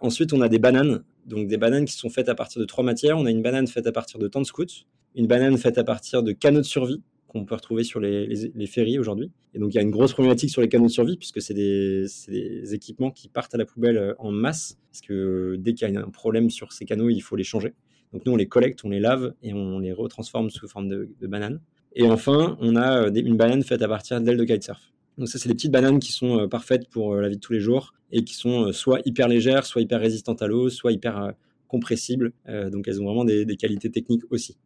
ensuite, 0.00 0.32
on 0.32 0.40
a 0.42 0.48
des 0.48 0.60
bananes, 0.60 1.02
donc 1.26 1.48
des 1.48 1.56
bananes 1.56 1.84
qui 1.84 1.94
sont 1.94 2.08
faites 2.08 2.28
à 2.28 2.36
partir 2.36 2.60
de 2.60 2.66
trois 2.66 2.84
matières. 2.84 3.18
On 3.18 3.26
a 3.26 3.32
une 3.32 3.42
banane 3.42 3.66
faite 3.66 3.88
à 3.88 3.92
partir 3.92 4.20
de 4.20 4.28
tente 4.28 4.46
scouts, 4.46 4.86
une 5.14 5.26
banane 5.26 5.56
faite 5.58 5.78
à 5.78 5.84
partir 5.84 6.22
de 6.22 6.32
canaux 6.32 6.60
de 6.60 6.66
survie 6.66 7.02
qu'on 7.32 7.44
peut 7.46 7.54
retrouver 7.54 7.82
sur 7.82 7.98
les, 7.98 8.66
ferries 8.66 8.98
aujourd'hui. 8.98 9.30
Et 9.54 9.58
donc 9.58 9.72
il 9.72 9.76
y 9.76 9.78
a 9.78 9.82
une 9.82 9.90
grosse 9.90 10.12
problématique 10.12 10.50
sur 10.50 10.60
les 10.60 10.68
canaux 10.68 10.86
de 10.86 10.92
survie 10.92 11.16
puisque 11.16 11.40
c'est 11.40 11.54
des, 11.54 12.74
équipements 12.74 13.10
qui 13.10 13.28
partent 13.28 13.54
à 13.54 13.58
la 13.58 13.64
poubelle 13.64 13.96
euh, 13.96 14.14
en 14.18 14.30
masse 14.30 14.78
parce 14.90 15.00
que 15.00 15.56
dès 15.58 15.72
qu'il 15.72 15.90
y 15.90 15.96
a 15.96 16.00
un 16.00 16.10
problème 16.10 16.50
sur 16.50 16.72
ces 16.72 16.84
canaux, 16.84 17.08
il 17.08 17.20
faut 17.20 17.36
les 17.36 17.44
changer. 17.44 17.72
Donc 18.12 18.26
nous 18.26 18.32
on 18.32 18.36
les 18.36 18.48
collecte, 18.48 18.84
on 18.84 18.90
les 18.90 19.00
lave 19.00 19.34
et 19.42 19.54
on 19.54 19.78
les 19.78 19.92
retransforme 19.92 20.50
sous 20.50 20.68
forme 20.68 20.88
de, 20.88 21.08
de 21.20 21.26
banane. 21.26 21.60
Et 21.94 22.08
enfin, 22.08 22.56
on 22.60 22.76
a 22.76 23.06
euh, 23.06 23.12
une 23.14 23.36
banane 23.36 23.62
faite 23.62 23.82
à 23.82 23.88
partir 23.88 24.20
d'ailes 24.20 24.36
de 24.36 24.44
kitesurf. 24.44 24.92
Donc 25.18 25.28
ça, 25.28 25.38
c'est 25.38 25.48
des 25.48 25.54
petites 25.54 25.72
bananes 25.72 25.98
qui 25.98 26.12
sont 26.12 26.40
euh, 26.40 26.48
parfaites 26.48 26.88
pour 26.88 27.16
la 27.16 27.28
vie 27.28 27.36
de 27.36 27.40
tous 27.40 27.52
les 27.52 27.60
jours 27.60 27.94
et 28.10 28.24
qui 28.24 28.34
sont 28.34 28.72
soit 28.72 29.00
hyper 29.06 29.28
légères, 29.28 29.64
soit 29.64 29.80
hyper 29.80 30.00
résistantes 30.00 30.42
à 30.42 30.46
l'eau, 30.46 30.68
soit 30.68 30.92
hyper 30.92 31.32
compressibles. 31.66 32.32
donc 32.46 32.86
elles 32.86 33.00
ont 33.00 33.06
vraiment 33.06 33.24
des 33.24 33.56
qualités 33.56 33.90
techniques 33.90 34.24
aussi. 34.28 34.58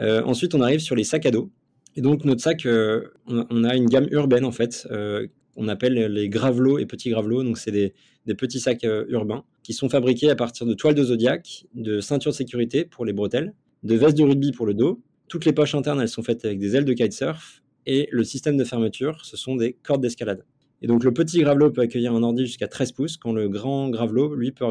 Euh, 0.00 0.22
ensuite, 0.24 0.54
on 0.54 0.60
arrive 0.60 0.80
sur 0.80 0.94
les 0.94 1.04
sacs 1.04 1.26
à 1.26 1.30
dos. 1.30 1.50
Et 1.96 2.00
donc, 2.00 2.24
notre 2.24 2.40
sac, 2.40 2.64
euh, 2.66 3.08
on, 3.26 3.64
a 3.64 3.74
une 3.74 3.86
gamme 3.86 4.06
urbaine, 4.10 4.44
en 4.44 4.52
fait, 4.52 4.86
euh, 4.90 5.26
on 5.56 5.68
appelle 5.68 5.94
les 5.94 6.28
gravelots 6.28 6.78
et 6.78 6.86
petits 6.86 7.10
gravelots. 7.10 7.42
Donc, 7.42 7.58
c'est 7.58 7.72
des, 7.72 7.94
petits 8.34 8.60
sacs 8.60 8.86
urbains 9.08 9.44
qui 9.62 9.72
sont 9.72 9.88
fabriqués 9.88 10.30
à 10.30 10.36
partir 10.36 10.66
de 10.66 10.74
toiles 10.74 10.94
de 10.94 11.02
zodiac, 11.02 11.64
de 11.74 12.00
ceintures 12.00 12.30
de 12.30 12.36
sécurité 12.36 12.84
pour 12.84 13.04
les 13.04 13.12
bretelles, 13.12 13.54
de 13.82 13.94
vestes 13.94 14.18
de 14.18 14.22
rugby 14.22 14.52
pour 14.52 14.66
le 14.66 14.74
dos. 14.74 15.02
Toutes 15.28 15.44
les 15.46 15.52
poches 15.52 15.74
internes, 15.74 16.00
elles 16.00 16.08
sont 16.08 16.22
faites 16.22 16.44
avec 16.44 16.58
des 16.58 16.76
ailes 16.76 16.84
de 16.84 16.92
kitesurf. 16.92 17.62
Et 17.86 18.08
le 18.12 18.22
système 18.22 18.56
de 18.56 18.64
fermeture, 18.64 19.24
ce 19.24 19.36
sont 19.36 19.56
des 19.56 19.72
cordes 19.82 20.02
d'escalade. 20.02 20.44
Et 20.82 20.86
donc, 20.86 21.02
le 21.04 21.12
petit 21.12 21.40
gravelot 21.40 21.70
peut 21.70 21.80
accueillir 21.80 22.14
un 22.14 22.22
ordi 22.22 22.46
jusqu'à 22.46 22.68
13 22.68 22.92
pouces, 22.92 23.16
quand 23.16 23.32
le 23.32 23.48
grand 23.48 23.88
gravelot, 23.88 24.34
lui, 24.34 24.52
peut 24.52 24.66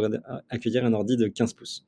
accueillir 0.49 0.85
un 0.85 0.93
ordi 0.93 1.17
de 1.17 1.27
15 1.27 1.53
pouces. 1.53 1.85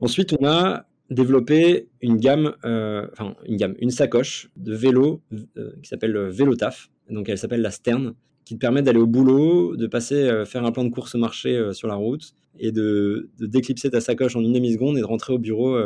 Ensuite, 0.00 0.34
on 0.40 0.44
a 0.46 0.86
développer 1.10 1.88
une 2.00 2.16
gamme, 2.16 2.54
euh, 2.64 3.06
enfin 3.12 3.34
une 3.46 3.56
gamme, 3.56 3.74
une 3.78 3.90
sacoche 3.90 4.50
de 4.56 4.74
vélo 4.74 5.22
euh, 5.56 5.72
qui 5.82 5.88
s'appelle 5.88 6.16
Vélo 6.28 6.56
Taf. 6.56 6.90
Donc 7.10 7.28
elle 7.28 7.38
s'appelle 7.38 7.62
la 7.62 7.70
Stern, 7.70 8.14
qui 8.44 8.54
te 8.54 8.60
permet 8.60 8.82
d'aller 8.82 8.98
au 8.98 9.06
boulot, 9.06 9.76
de 9.76 9.86
passer 9.86 10.14
euh, 10.14 10.44
faire 10.44 10.64
un 10.64 10.72
plan 10.72 10.84
de 10.84 10.90
course 10.90 11.14
au 11.14 11.18
marché 11.18 11.72
sur 11.72 11.88
la 11.88 11.94
route 11.94 12.32
et 12.58 12.72
de, 12.72 13.30
déclipser 13.38 13.90
ta 13.90 14.00
sacoche 14.00 14.36
en 14.36 14.40
une 14.42 14.52
demi-seconde 14.52 14.96
et 14.98 15.00
de 15.00 15.06
rentrer 15.06 15.32
au 15.32 15.38
bureau 15.38 15.76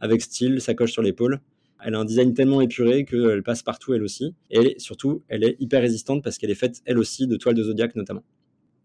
avec 0.00 0.22
style, 0.22 0.60
sacoche 0.60 0.92
sur 0.92 1.02
l'épaule. 1.02 1.40
Elle 1.84 1.94
a 1.94 1.98
un 1.98 2.04
design 2.06 2.32
tellement 2.32 2.62
épuré 2.62 3.04
qu'elle 3.04 3.42
passe 3.42 3.62
partout 3.62 3.92
elle 3.92 4.02
aussi. 4.02 4.34
Et 4.50 4.76
surtout, 4.78 5.22
elle 5.28 5.44
est 5.44 5.56
hyper 5.60 5.82
résistante 5.82 6.24
parce 6.24 6.38
qu'elle 6.38 6.50
est 6.50 6.54
faite 6.54 6.80
elle 6.86 6.98
aussi 6.98 7.26
de 7.26 7.36
toile 7.36 7.54
de 7.54 7.62
zodiac 7.62 7.94
notamment. 7.96 8.24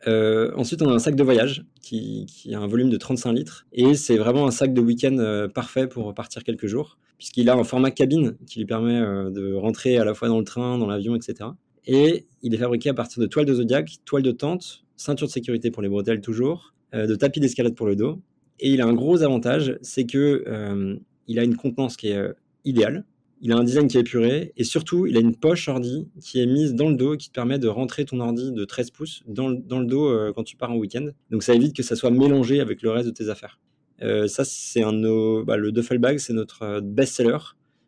Euh, 0.08 0.52
ensuite, 0.56 0.82
on 0.82 0.90
a 0.90 0.94
un 0.94 1.00
sac 1.00 1.16
de 1.16 1.24
voyage 1.24 1.64
qui, 1.82 2.28
a 2.54 2.60
un 2.60 2.68
volume 2.68 2.90
de 2.90 2.98
35 2.98 3.34
litres. 3.34 3.66
Et 3.74 3.94
c'est 3.96 4.18
vraiment 4.18 4.48
un 4.48 4.52
sac 4.52 4.74
de 4.74 4.82
week-end 4.82 5.18
euh, 5.20 5.48
parfait 5.48 5.88
pour 5.88 6.14
partir 6.14 6.44
quelques 6.44 6.68
jours, 6.68 6.98
puisqu'il 7.18 7.50
a 7.50 7.56
un 7.56 7.64
format 7.64 7.92
cabine 7.92 8.36
qui 8.48 8.60
lui 8.60 8.66
permet 8.66 9.00
euh, 9.00 9.30
de 9.30 9.54
rentrer 9.54 9.98
à 9.98 10.06
la 10.06 10.14
fois 10.14 10.28
dans 10.28 10.40
le 10.40 10.46
train, 10.46 10.78
dans 10.78 10.88
l'avion, 10.88 11.16
etc. 11.16 11.50
Et 11.86 12.26
il 12.42 12.54
est 12.54 12.58
fabriqué 12.58 12.90
à 12.90 12.94
partir 12.94 13.22
de 13.22 13.28
toiles 13.28 13.46
de 13.46 13.54
Zodiac, 13.54 13.98
toile 14.06 14.24
de 14.24 14.32
tente, 14.32 14.84
ceinture 14.98 15.28
de 15.28 15.32
sécurité 15.32 15.72
pour 15.72 15.82
les 15.82 15.90
bretelles 15.90 16.22
toujours, 16.22 16.74
de 16.94 17.16
tapis 17.16 17.40
d'escalade 17.40 17.74
pour 17.74 17.88
le 17.88 17.96
dos. 17.96 18.20
Et 18.60 18.70
il 18.70 18.82
a 18.82 18.86
un 18.86 18.94
gros 18.94 19.24
avantage, 19.24 19.80
c'est 19.82 20.06
que 20.06 21.00
il 21.28 21.40
a 21.40 21.44
une 21.44 21.56
contenance 21.56 21.98
qui 21.98 22.10
est 22.10 22.22
idéale 22.66 23.04
il 23.42 23.52
a 23.52 23.58
un 23.58 23.64
design 23.64 23.88
qui 23.88 23.98
est 23.98 24.02
épuré 24.02 24.54
et 24.56 24.64
surtout, 24.64 25.08
il 25.08 25.18
a 25.18 25.20
une 25.20 25.36
poche 25.36 25.68
ordi 25.68 26.08
qui 26.22 26.40
est 26.40 26.46
mise 26.46 26.76
dans 26.76 26.90
le 26.90 26.96
dos 26.96 27.18
qui 27.18 27.30
te 27.30 27.34
permet 27.34 27.58
de 27.58 27.68
rentrer 27.68 28.06
ton 28.06 28.20
ordi 28.20 28.52
de 28.52 28.64
13 28.66 28.92
pouces 28.92 29.24
dans 29.26 29.50
le, 29.50 29.86
dos 29.86 30.08
euh, 30.08 30.32
quand 30.34 30.44
tu 30.44 30.56
pars 30.56 30.72
en 30.72 30.78
week-end. 30.78 31.10
Donc 31.32 31.42
ça 31.42 31.56
évite 31.56 31.76
que 31.76 31.82
ça 31.82 31.96
soit 31.96 32.12
mélangé 32.12 32.60
avec 32.60 32.84
le 32.84 32.92
reste 32.92 33.08
de 33.08 33.14
tes 33.14 33.30
affaires. 33.30 33.60
Euh, 34.04 34.28
ça, 34.28 34.44
c'est 34.46 34.84
un 34.84 34.94
de 34.94 35.00
nos, 35.00 35.44
bah, 35.44 35.58
le 35.58 35.72
duffel 35.72 35.98
bag, 35.98 36.20
c'est 36.20 36.34
notre 36.34 36.62
euh, 36.62 36.82
best-seller 36.82 37.38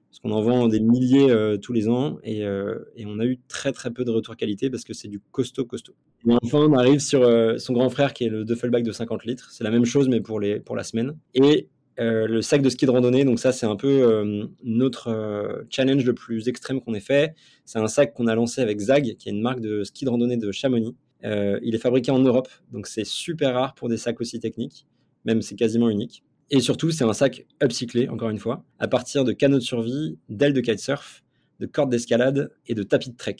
parce 0.09 0.19
qu'on 0.21 0.31
en 0.31 0.41
vend 0.41 0.67
des 0.67 0.79
milliers 0.79 1.35
tous 1.59 1.73
les 1.73 1.89
ans 1.89 2.19
et, 2.23 2.45
on 2.45 3.19
a 3.19 3.25
eu 3.25 3.39
très 3.47 3.71
très 3.71 3.89
peu 3.89 4.05
de 4.05 4.11
retour 4.11 4.35
qualité 4.35 4.69
parce 4.69 4.83
que 4.83 4.93
c'est 4.93 5.07
du 5.07 5.19
costaud 5.19 5.65
costaud. 5.65 5.95
Et 6.29 6.35
enfin, 6.43 6.59
on 6.59 6.73
arrive 6.73 6.99
sur 6.99 7.27
son 7.59 7.73
grand 7.73 7.89
frère 7.89 8.13
qui 8.13 8.25
est 8.25 8.29
le 8.29 8.45
duffel 8.45 8.69
bag 8.69 8.85
de 8.85 8.91
50 8.91 9.25
litres. 9.25 9.49
C'est 9.51 9.63
la 9.63 9.71
même 9.71 9.85
chose 9.85 10.09
mais 10.09 10.21
pour 10.21 10.39
les 10.39 10.59
pour 10.59 10.75
la 10.75 10.83
semaine. 10.83 11.17
Et 11.33 11.67
euh, 11.99 12.27
le 12.27 12.41
sac 12.41 12.61
de 12.61 12.69
ski 12.69 12.85
de 12.85 12.91
randonnée, 12.91 13.23
donc 13.23 13.39
ça 13.39 13.51
c'est 13.51 13.65
un 13.65 13.75
peu 13.75 13.87
euh, 13.87 14.47
notre 14.63 15.09
euh, 15.09 15.63
challenge 15.69 16.03
le 16.05 16.13
plus 16.13 16.47
extrême 16.47 16.81
qu'on 16.81 16.93
ait 16.93 16.99
fait. 16.99 17.35
C'est 17.65 17.79
un 17.79 17.87
sac 17.87 18.13
qu'on 18.13 18.27
a 18.27 18.35
lancé 18.35 18.61
avec 18.61 18.79
Zag, 18.79 19.15
qui 19.17 19.29
est 19.29 19.31
une 19.31 19.41
marque 19.41 19.59
de 19.59 19.83
ski 19.83 20.05
de 20.05 20.09
randonnée 20.09 20.37
de 20.37 20.51
Chamonix. 20.51 20.95
il 21.23 21.75
est 21.75 21.79
fabriqué 21.79 22.11
en 22.11 22.19
Europe, 22.19 22.49
donc 22.71 22.87
c'est 22.87 23.05
super 23.05 23.53
rare 23.53 23.75
pour 23.75 23.89
des 23.89 23.97
sacs 23.97 24.19
aussi 24.21 24.39
techniques, 24.39 24.87
même 25.25 25.41
c'est 25.41 25.55
quasiment 25.55 25.89
unique. 25.89 26.23
Et 26.49 26.59
surtout, 26.59 26.91
c'est 26.91 27.03
un 27.03 27.13
sac 27.13 27.45
upcyclé, 27.63 28.09
encore 28.09 28.29
une 28.29 28.37
fois, 28.37 28.63
à 28.79 28.87
partir 28.87 29.23
de 29.23 29.31
canaux 29.31 29.57
de 29.57 29.63
survie, 29.63 30.17
d'ailes 30.29 30.53
de 30.53 30.61
kitesurf, 30.61 31.23
de 31.59 31.65
cordes 31.65 31.89
d'escalade 31.89 32.51
et 32.67 32.75
de 32.75 32.83
tapis 32.83 33.09
de 33.09 33.17
trek. 33.17 33.37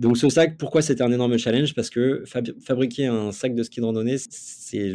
Donc 0.00 0.16
ce 0.16 0.30
sac, 0.30 0.56
pourquoi 0.56 0.80
c'était 0.80 1.02
un 1.02 1.12
énorme 1.12 1.36
challenge 1.36 1.74
Parce 1.74 1.90
que 1.90 2.24
fabriquer 2.58 3.04
un 3.04 3.32
sac 3.32 3.54
de 3.54 3.62
ski 3.62 3.80
de 3.80 3.84
randonnée, 3.84 4.16
c'est 4.16 4.94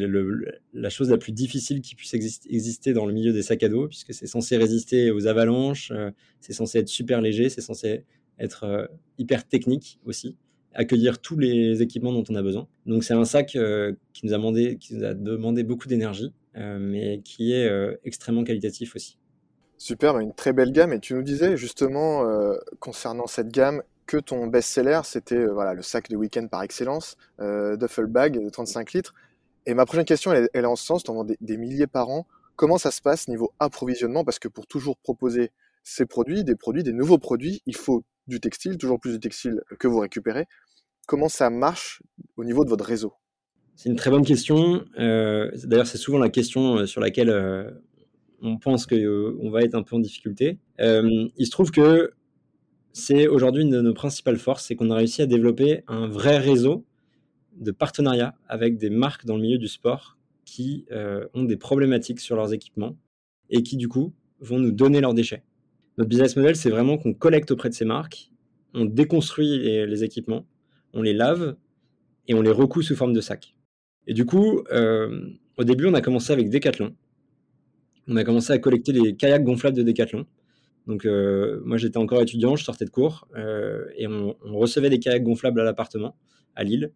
la 0.73 0.89
chose 0.89 1.11
la 1.11 1.19
plus 1.19 1.31
difficile 1.31 1.81
qui 1.81 1.93
puisse 1.93 2.15
exister 2.15 2.91
dans 2.91 3.05
le 3.05 3.13
milieu 3.13 3.31
des 3.31 3.43
sacs 3.43 3.61
à 3.61 3.69
dos, 3.69 3.87
puisque 3.87 4.15
c'est 4.15 4.25
censé 4.25 4.57
résister 4.57 5.11
aux 5.11 5.27
avalanches, 5.27 5.91
euh, 5.91 6.09
c'est 6.41 6.53
censé 6.53 6.79
être 6.79 6.87
super 6.87 7.21
léger, 7.21 7.49
c'est 7.49 7.61
censé 7.61 8.03
être 8.39 8.63
euh, 8.63 8.87
hyper 9.19 9.47
technique 9.47 9.99
aussi, 10.05 10.37
accueillir 10.73 11.21
tous 11.21 11.37
les 11.37 11.83
équipements 11.83 12.11
dont 12.11 12.23
on 12.27 12.33
a 12.33 12.41
besoin. 12.41 12.67
Donc 12.87 13.03
c'est 13.03 13.13
un 13.13 13.25
sac 13.25 13.55
euh, 13.55 13.93
qui, 14.11 14.25
nous 14.25 14.33
a 14.33 14.37
demandé, 14.37 14.77
qui 14.79 14.95
nous 14.95 15.03
a 15.03 15.13
demandé 15.13 15.61
beaucoup 15.61 15.87
d'énergie, 15.87 16.33
mais 16.55 17.21
qui 17.23 17.51
est 17.51 17.69
extrêmement 18.05 18.43
qualitatif 18.43 18.95
aussi. 18.95 19.19
Super, 19.77 20.17
une 20.17 20.33
très 20.33 20.53
belle 20.53 20.71
gamme. 20.71 20.93
Et 20.93 20.99
tu 21.01 21.13
nous 21.13 21.21
disais 21.21 21.57
justement 21.57 22.23
concernant 22.79 23.27
cette 23.27 23.49
gamme 23.49 23.83
que 24.05 24.17
ton 24.17 24.47
best-seller, 24.47 25.01
c'était 25.03 25.35
euh, 25.35 25.53
voilà, 25.53 25.73
le 25.73 25.81
sac 25.81 26.09
de 26.09 26.15
week-end 26.15 26.47
par 26.47 26.63
excellence, 26.63 27.17
euh, 27.39 27.75
duffel 27.77 28.05
bag 28.05 28.43
de 28.43 28.49
35 28.49 28.93
litres. 28.93 29.13
Et 29.65 29.73
ma 29.73 29.85
prochaine 29.85 30.05
question, 30.05 30.31
elle, 30.31 30.49
est 30.53 30.65
en 30.65 30.75
ce 30.75 30.85
sens, 30.85 31.03
tu 31.03 31.11
en 31.11 31.15
vends 31.15 31.25
des, 31.25 31.57
milliers 31.57 31.87
par 31.87 32.09
an. 32.09 32.27
Comment 32.55 32.77
ça 32.77 32.91
se 32.91 33.01
passe 33.01 33.27
niveau 33.27 33.51
approvisionnement? 33.59 34.23
Parce 34.23 34.39
que 34.39 34.47
pour 34.47 34.67
toujours 34.67 34.97
proposer 34.97 35.51
ces 35.83 36.05
produits, 36.05 36.43
des 36.43 36.55
produits, 36.55 36.83
des 36.83 36.93
nouveaux 36.93 37.17
produits, 37.17 37.61
il 37.65 37.75
faut 37.75 38.03
du 38.27 38.39
textile, 38.39 38.77
toujours 38.77 38.99
plus 38.99 39.13
de 39.13 39.17
textile 39.17 39.61
que 39.79 39.87
vous 39.87 39.99
récupérez. 39.99 40.45
Comment 41.07 41.29
ça 41.29 41.49
marche 41.49 42.01
au 42.37 42.43
niveau 42.43 42.63
de 42.63 42.69
votre 42.69 42.85
réseau? 42.85 43.13
C'est 43.75 43.89
une 43.89 43.95
très 43.95 44.09
bonne 44.09 44.25
question. 44.25 44.85
Euh, 44.99 45.51
d'ailleurs, 45.63 45.87
c'est 45.87 45.97
souvent 45.97 46.19
la 46.19 46.29
question 46.29 46.85
sur 46.85 47.01
laquelle 47.01 47.75
on 48.41 48.57
pense 48.57 48.85
qu'on 48.85 49.49
va 49.49 49.61
être 49.61 49.75
un 49.75 49.83
peu 49.83 49.95
en 49.95 49.99
difficulté. 49.99 50.59
il 50.79 51.45
se 51.45 51.51
trouve 51.51 51.71
que 51.71 52.11
c'est 52.97 53.27
aujourd'hui 53.27 53.63
une 53.63 53.71
de 53.71 53.81
nos 53.81 53.93
principales 53.93 54.37
forces, 54.37 54.67
c'est 54.67 54.77
qu'on 54.77 54.89
a 54.89 54.95
réussi 54.95 55.21
à 55.21 55.25
développer 55.25 55.81
un 55.89 56.07
vrai 56.07 56.37
réseau 56.37 56.85
de 57.57 57.71
partenariats 57.71 58.35
avec 58.47 58.77
des 58.77 58.89
marques 58.89 59.25
dans 59.25 59.35
le 59.35 59.41
milieu 59.41 59.57
du 59.57 59.67
sport 59.67 60.17
qui 60.45 60.85
euh, 60.91 61.27
ont 61.33 61.43
des 61.43 61.57
problématiques 61.57 62.21
sur 62.21 62.37
leurs 62.37 62.53
équipements 62.53 62.95
et 63.49 63.63
qui 63.63 63.75
du 63.75 63.89
coup 63.89 64.13
vont 64.39 64.59
nous 64.59 64.71
donner 64.71 65.01
leurs 65.01 65.13
déchets. 65.13 65.43
Notre 65.97 66.07
business 66.07 66.37
model, 66.37 66.55
c'est 66.55 66.69
vraiment 66.69 66.97
qu'on 66.97 67.13
collecte 67.13 67.51
auprès 67.51 67.67
de 67.67 67.73
ces 67.73 67.83
marques, 67.83 68.31
on 68.73 68.85
déconstruit 68.85 69.59
les, 69.59 70.03
équipements, 70.05 70.45
on 70.93 71.01
les 71.01 71.13
lave 71.13 71.57
et 72.29 72.33
on 72.33 72.41
les 72.41 72.51
recoue 72.51 72.81
sous 72.81 72.95
forme 72.95 73.11
de 73.11 73.19
sacs. 73.19 73.57
Et 74.07 74.13
du 74.13 74.25
coup, 74.25 74.63
euh, 74.71 75.31
au 75.57 75.65
début, 75.65 75.85
on 75.85 75.95
a 75.95 76.01
commencé 76.01 76.31
avec 76.31 76.49
Decathlon. 76.49 76.95
On 78.07 78.15
a 78.15 78.23
commencé 78.23 78.53
à 78.53 78.57
collecter 78.57 78.93
les 78.93 79.17
kayaks 79.17 79.43
gonflables 79.43 79.75
de 79.75 79.83
Decathlon. 79.83 80.25
Donc 80.87 81.05
euh, 81.05 81.61
moi 81.63 81.77
j'étais 81.77 81.97
encore 81.97 82.21
étudiant, 82.21 82.55
je 82.55 82.63
sortais 82.63 82.85
de 82.85 82.89
cours 82.89 83.27
euh, 83.35 83.85
et 83.97 84.07
on, 84.07 84.35
recevait 84.43 84.89
des 84.89 84.99
kayaks 84.99 85.23
gonflables 85.23 85.59
à 85.59 85.63
l'appartement 85.63 86.15
à 86.55 86.63
Lille 86.63 86.91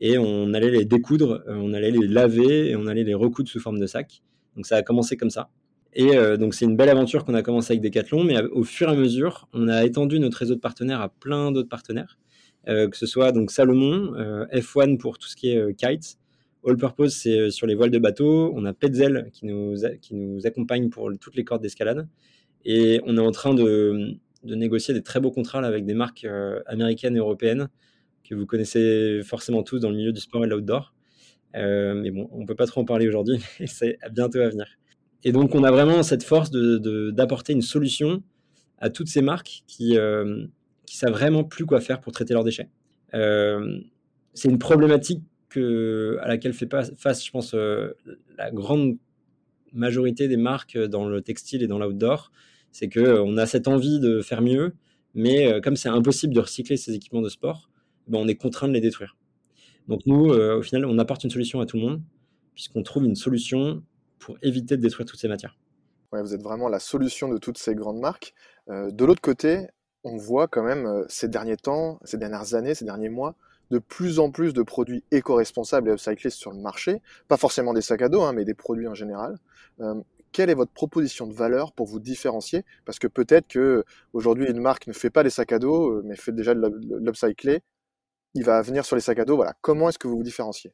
et 0.00 0.18
on 0.18 0.52
allait 0.54 0.70
les 0.70 0.84
découdre, 0.84 1.44
euh, 1.46 1.54
on 1.54 1.72
allait 1.72 1.90
les 1.90 2.06
laver 2.06 2.70
et 2.70 2.76
on 2.76 2.86
allait 2.86 3.04
les 3.04 3.14
recoudre 3.14 3.48
sous 3.48 3.60
forme 3.60 3.78
de 3.78 3.86
sac. 3.86 4.22
Donc 4.56 4.66
ça 4.66 4.76
a 4.76 4.82
commencé 4.82 5.16
comme 5.16 5.30
ça. 5.30 5.50
Et 5.92 6.16
donc 6.38 6.54
c'est 6.54 6.66
une 6.66 6.76
belle 6.76 6.88
aventure 6.88 7.24
qu'on 7.24 7.34
a 7.34 7.42
commencé 7.42 7.72
avec 7.72 7.82
Decathlon, 7.82 8.22
mais 8.22 8.40
au 8.52 8.62
fur 8.62 8.88
et 8.88 8.92
à 8.92 8.94
mesure, 8.94 9.48
on 9.52 9.66
a 9.66 9.84
étendu 9.84 10.20
notre 10.20 10.38
réseau 10.38 10.54
de 10.54 10.60
partenaires 10.60 11.00
à 11.00 11.08
plein 11.08 11.50
d'autres 11.50 11.68
partenaires, 11.68 12.16
que 12.64 12.96
ce 12.96 13.06
soit 13.06 13.32
donc 13.32 13.50
Salomon, 13.50 14.12
F1 14.52 14.98
pour 14.98 15.18
tout 15.18 15.26
ce 15.26 15.34
qui 15.34 15.50
est 15.50 15.74
kite, 15.74 16.16
All 16.64 16.76
Purpose 16.76 17.14
c'est 17.14 17.50
sur 17.50 17.66
les 17.66 17.74
voiles 17.74 17.90
de 17.90 17.98
bateau, 17.98 18.52
on 18.54 18.64
a 18.66 18.72
Petzel 18.72 19.30
qui 19.32 19.46
nous, 19.46 19.74
qui 20.00 20.14
nous 20.14 20.46
accompagne 20.46 20.90
pour 20.90 21.10
toutes 21.20 21.34
les 21.34 21.42
cordes 21.42 21.62
d'escalade, 21.62 22.06
et 22.64 23.00
on 23.06 23.16
est 23.16 23.20
en 23.20 23.30
train 23.30 23.54
de, 23.54 24.16
négocier 24.44 24.94
des 24.94 25.02
très 25.02 25.20
beaux 25.20 25.30
contrats 25.30 25.60
avec 25.60 25.84
des 25.84 25.94
marques 25.94 26.24
euh, 26.24 26.60
américaines 26.66 27.16
et 27.16 27.18
européennes 27.18 27.68
que 28.24 28.34
vous 28.34 28.46
connaissez 28.46 29.20
forcément 29.24 29.62
tous 29.62 29.80
dans 29.80 29.90
le 29.90 29.96
milieu 29.96 30.12
du 30.12 30.20
sport 30.20 30.44
et 30.44 30.48
de 30.48 30.54
l'outdoor. 30.54 30.94
Euh, 31.56 31.94
mais 31.94 32.10
bon, 32.10 32.28
on 32.32 32.46
peut 32.46 32.54
pas 32.54 32.66
trop 32.66 32.80
en 32.80 32.84
parler 32.84 33.08
aujourd'hui, 33.08 33.38
mais 33.60 33.66
c'est 33.66 33.98
bientôt 34.12 34.40
à 34.40 34.48
venir. 34.48 34.66
Et 35.24 35.32
donc, 35.32 35.54
on 35.54 35.64
a 35.64 35.70
vraiment 35.70 36.02
cette 36.02 36.22
force 36.22 36.50
d'apporter 36.50 37.52
de, 37.52 37.58
une 37.58 37.62
solution 37.62 38.22
à 38.78 38.88
toutes 38.88 39.08
ces 39.08 39.20
marques 39.20 39.62
qui, 39.66 39.96
euh, 39.98 40.46
qui 40.86 40.96
savent 40.96 41.12
vraiment 41.12 41.44
plus 41.44 41.66
quoi 41.66 41.80
faire 41.80 42.00
pour 42.00 42.12
traiter 42.12 42.32
leurs 42.34 42.44
déchets. 42.44 42.70
Euh, 43.14 43.80
c'est 44.32 44.48
une 44.48 44.58
problématique 44.58 45.22
que, 45.48 46.18
à 46.22 46.28
laquelle 46.28 46.54
fait 46.54 46.68
face, 46.96 47.24
je 47.24 47.30
pense, 47.30 47.54
euh, 47.54 47.92
la 48.38 48.50
grande 48.50 48.96
majorité 49.72 50.28
des 50.28 50.36
marques 50.36 50.78
dans 50.78 51.08
le 51.08 51.20
textile 51.20 51.62
et 51.62 51.66
dans 51.66 51.78
l'outdoor. 51.78 52.30
C'est 52.72 52.88
qu'on 52.88 53.36
a 53.36 53.46
cette 53.46 53.68
envie 53.68 54.00
de 54.00 54.20
faire 54.20 54.42
mieux, 54.42 54.74
mais 55.14 55.60
comme 55.60 55.76
c'est 55.76 55.88
impossible 55.88 56.34
de 56.34 56.40
recycler 56.40 56.76
ces 56.76 56.94
équipements 56.94 57.22
de 57.22 57.28
sport, 57.28 57.70
ben 58.06 58.18
on 58.18 58.28
est 58.28 58.36
contraint 58.36 58.68
de 58.68 58.72
les 58.72 58.80
détruire. 58.80 59.16
Donc 59.88 60.06
nous, 60.06 60.30
au 60.30 60.62
final, 60.62 60.84
on 60.84 60.98
apporte 60.98 61.24
une 61.24 61.30
solution 61.30 61.60
à 61.60 61.66
tout 61.66 61.76
le 61.76 61.82
monde, 61.82 62.02
puisqu'on 62.54 62.82
trouve 62.82 63.06
une 63.06 63.16
solution 63.16 63.82
pour 64.20 64.36
éviter 64.42 64.76
de 64.76 64.82
détruire 64.82 65.06
toutes 65.06 65.18
ces 65.18 65.28
matières. 65.28 65.56
Ouais, 66.12 66.22
vous 66.22 66.34
êtes 66.34 66.42
vraiment 66.42 66.68
la 66.68 66.80
solution 66.80 67.28
de 67.28 67.38
toutes 67.38 67.58
ces 67.58 67.74
grandes 67.74 68.00
marques. 68.00 68.34
Euh, 68.68 68.90
de 68.90 69.04
l'autre 69.04 69.20
côté, 69.20 69.68
on 70.04 70.16
voit 70.16 70.48
quand 70.48 70.62
même 70.62 70.86
euh, 70.86 71.04
ces 71.08 71.28
derniers 71.28 71.56
temps, 71.56 72.00
ces 72.04 72.18
dernières 72.18 72.54
années, 72.54 72.74
ces 72.74 72.84
derniers 72.84 73.08
mois, 73.08 73.36
de 73.70 73.78
plus 73.78 74.18
en 74.18 74.30
plus 74.30 74.52
de 74.52 74.62
produits 74.62 75.04
éco-responsables 75.12 75.88
et 75.88 75.92
upcyclés 75.92 76.30
sur 76.30 76.50
le 76.50 76.58
marché. 76.58 77.00
Pas 77.28 77.36
forcément 77.36 77.72
des 77.72 77.82
sacs 77.82 78.02
à 78.02 78.08
dos, 78.08 78.22
hein, 78.22 78.32
mais 78.32 78.44
des 78.44 78.54
produits 78.54 78.88
en 78.88 78.94
général. 78.94 79.38
Euh, 80.30 80.36
quelle 80.40 80.50
est 80.50 80.54
votre 80.54 80.72
proposition 80.72 81.26
de 81.26 81.34
valeur 81.34 81.72
pour 81.72 81.86
vous 81.86 82.00
différencier? 82.00 82.64
Parce 82.84 82.98
que 82.98 83.06
peut-être 83.06 83.48
que 83.48 83.84
aujourd'hui 84.12 84.46
une 84.48 84.60
marque 84.60 84.86
ne 84.86 84.92
fait 84.92 85.10
pas 85.10 85.22
des 85.22 85.30
sacs 85.30 85.52
à 85.52 85.58
dos, 85.58 86.02
mais 86.04 86.16
fait 86.16 86.32
déjà 86.32 86.54
de 86.54 86.60
l'upcyclé. 87.00 87.60
Il 88.34 88.44
va 88.44 88.62
venir 88.62 88.84
sur 88.84 88.96
les 88.96 89.02
sacs 89.02 89.18
à 89.18 89.24
dos. 89.24 89.36
Voilà. 89.36 89.54
Comment 89.60 89.88
est-ce 89.88 89.98
que 89.98 90.08
vous 90.08 90.16
vous 90.16 90.22
différenciez? 90.22 90.72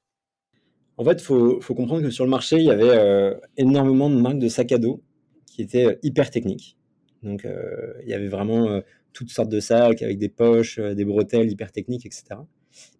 En 0.98 1.04
fait, 1.04 1.20
il 1.20 1.24
faut, 1.24 1.74
comprendre 1.74 2.02
que 2.02 2.10
sur 2.10 2.24
le 2.24 2.30
marché, 2.30 2.56
il 2.56 2.64
y 2.64 2.70
avait 2.70 2.88
euh, 2.88 3.34
énormément 3.56 4.08
de 4.08 4.16
marques 4.16 4.38
de 4.38 4.48
sacs 4.48 4.72
à 4.72 4.78
dos 4.78 5.02
qui 5.44 5.62
étaient 5.62 5.86
euh, 5.86 5.98
hyper 6.02 6.30
techniques. 6.30 6.78
Donc, 7.22 7.44
euh, 7.44 7.92
il 8.02 8.08
y 8.08 8.14
avait 8.14 8.28
vraiment 8.28 8.80
toutes 9.12 9.30
sortes 9.30 9.48
de 9.48 9.60
sacs 9.60 10.02
avec 10.02 10.18
des 10.18 10.28
poches, 10.28 10.78
des 10.78 11.04
bretelles 11.04 11.50
hyper 11.50 11.72
techniques, 11.72 12.06
etc. 12.06 12.24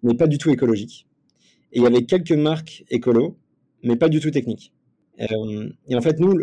Mais 0.03 0.15
pas 0.15 0.27
du 0.27 0.39
tout 0.39 0.51
écologiques. 0.51 1.07
Et 1.73 1.79
il 1.79 1.83
y 1.83 1.87
avait 1.87 2.05
quelques 2.05 2.33
marques 2.33 2.85
écolo, 2.91 3.39
mais 3.83 3.97
pas 3.97 4.09
du 4.09 4.21
tout 4.21 4.31
techniques. 4.31 4.73
Et 5.19 5.97
en 5.97 6.01
fait, 6.01 6.19
nous, 6.21 6.39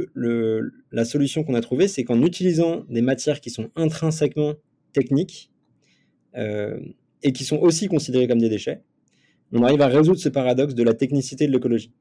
la 0.92 1.06
solution 1.06 1.44
qu'on 1.44 1.54
a 1.54 1.62
trouvée, 1.62 1.88
c'est 1.88 2.04
qu'en 2.04 2.22
utilisant 2.24 2.86
des 2.90 3.02
matières 3.02 3.40
qui 3.40 3.50
sont 3.50 3.70
intrinsèquement 3.76 4.56
techniques 4.94 5.52
et 6.36 7.34
qui 7.34 7.44
sont 7.44 7.58
aussi 7.58 7.88
considérées 7.88 8.28
comme 8.28 8.40
des 8.40 8.50
déchets, 8.50 8.82
on 9.52 9.62
arrive 9.62 9.82
à 9.82 9.88
résoudre 9.88 10.20
ce 10.20 10.30
paradoxe 10.30 10.74
de 10.74 10.84
la 10.84 10.94
technicité 10.94 11.46
de 11.46 11.52
l'écologie. 11.52 11.92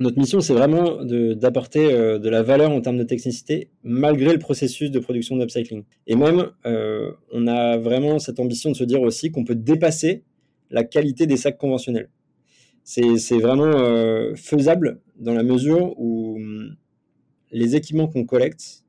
Notre 0.00 0.16
mission, 0.16 0.40
c'est 0.40 0.52
vraiment 0.52 1.02
d'apporter 1.02 1.92
euh, 1.92 2.20
de, 2.20 2.28
la 2.28 2.44
valeur 2.44 2.70
en 2.70 2.80
termes 2.80 2.98
de 2.98 3.02
technicité, 3.02 3.70
malgré 3.82 4.32
le 4.32 4.38
processus 4.38 4.92
de 4.92 5.00
production 5.00 5.36
d'upcycling. 5.36 5.82
Et 6.06 6.14
même, 6.14 6.50
euh, 6.66 7.10
on 7.32 7.48
a 7.48 7.76
vraiment 7.78 8.20
cette 8.20 8.38
ambition 8.38 8.70
de 8.70 8.76
se 8.76 8.84
dire 8.84 9.02
aussi 9.02 9.32
qu'on 9.32 9.44
peut 9.44 9.56
dépasser 9.56 10.22
la 10.70 10.84
qualité 10.84 11.26
des 11.26 11.36
sacs 11.36 11.58
conventionnels. 11.58 12.10
C'est 12.90 13.38
vraiment 13.38 13.64
euh, 13.64 14.34
faisable 14.34 15.00
dans 15.16 15.34
la 15.34 15.42
mesure 15.42 15.98
où 16.00 16.36
hum, 16.36 16.76
les 17.52 17.76
équipements 17.76 18.08
qu'on 18.08 18.24
collecte 18.24 18.84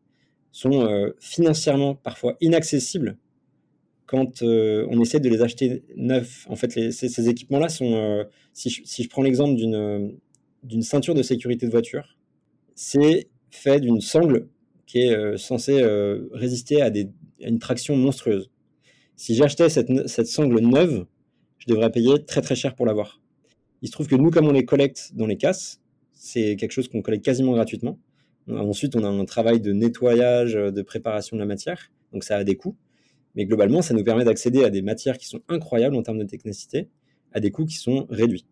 sont 0.51 0.87
financièrement 1.19 1.95
parfois 1.95 2.35
inaccessibles 2.41 3.17
quand 4.09 4.41
euh, 4.41 4.87
on 4.89 4.99
essaie 5.01 5.19
de 5.19 5.29
les 5.29 5.43
acheter 5.43 5.83
neufs, 5.95 6.47
en 6.49 6.55
fait, 6.55 6.91
ces, 6.91 7.29
équipements-là 7.29 7.69
sont, 7.69 7.93
euh, 7.93 8.23
si, 8.53 8.71
je, 8.71 9.07
prends 9.07 9.21
l'exemple 9.21 9.55
d'une 9.55 10.81
ceinture 10.81 11.13
de 11.13 11.21
sécurité 11.21 11.67
de 11.67 11.71
voiture, 11.71 12.17
c'est 12.73 13.27
fait 13.51 13.79
d'une 13.79 14.01
sangle 14.01 14.47
qui 14.87 15.01
est 15.01 15.15
euh, 15.15 15.37
censée 15.37 15.83
résister 16.31 16.81
à, 16.81 16.91
une 17.39 17.59
traction 17.59 17.95
monstrueuse. 17.95 18.49
Si 19.15 19.35
j'achetais 19.35 19.69
cette, 19.69 20.25
sangle 20.25 20.59
neuve, 20.59 21.05
je 21.59 21.71
devrais 21.71 21.91
payer 21.91 22.25
très 22.25 22.41
très 22.41 22.55
cher 22.55 22.73
pour 22.73 22.87
l'avoir. 22.87 23.21
Il 23.81 23.87
se 23.87 23.91
trouve 23.91 24.07
que 24.07 24.15
nous, 24.15 24.31
comme 24.31 24.47
on 24.47 24.51
les 24.51 24.65
collecte 24.65 25.11
dans 25.13 25.25
les 25.25 25.37
casses, 25.37 25.81
c'est 26.13 26.55
quelque 26.55 26.71
chose 26.71 26.87
qu'on 26.87 27.01
collecte 27.01 27.23
quasiment 27.23 27.53
gratuitement. 27.53 27.97
Ensuite, 28.49 28.95
on 28.95 29.03
a 29.03 29.07
un 29.07 29.25
travail 29.25 29.61
de 29.61 29.71
nettoyage, 29.73 30.53
de 30.53 30.81
préparation 30.81 31.37
de 31.37 31.41
la 31.41 31.45
matière, 31.45 31.91
donc 32.11 32.23
ça 32.23 32.35
a 32.37 32.43
des 32.43 32.55
coûts. 32.55 32.75
Mais 33.35 33.45
globalement, 33.45 33.81
ça 33.81 33.93
nous 33.93 34.03
permet 34.03 34.25
d'accéder 34.25 34.63
à 34.63 34.69
des 34.69 34.81
matières 34.81 35.17
qui 35.17 35.27
sont 35.27 35.41
incroyables 35.47 35.95
en 35.95 36.01
termes 36.01 36.17
de 36.17 36.23
technicité, 36.23 36.89
à 37.31 37.39
des 37.39 37.51
coûts 37.51 37.65
qui 37.65 37.75
sont 37.75 38.07
réduits. 38.09 38.45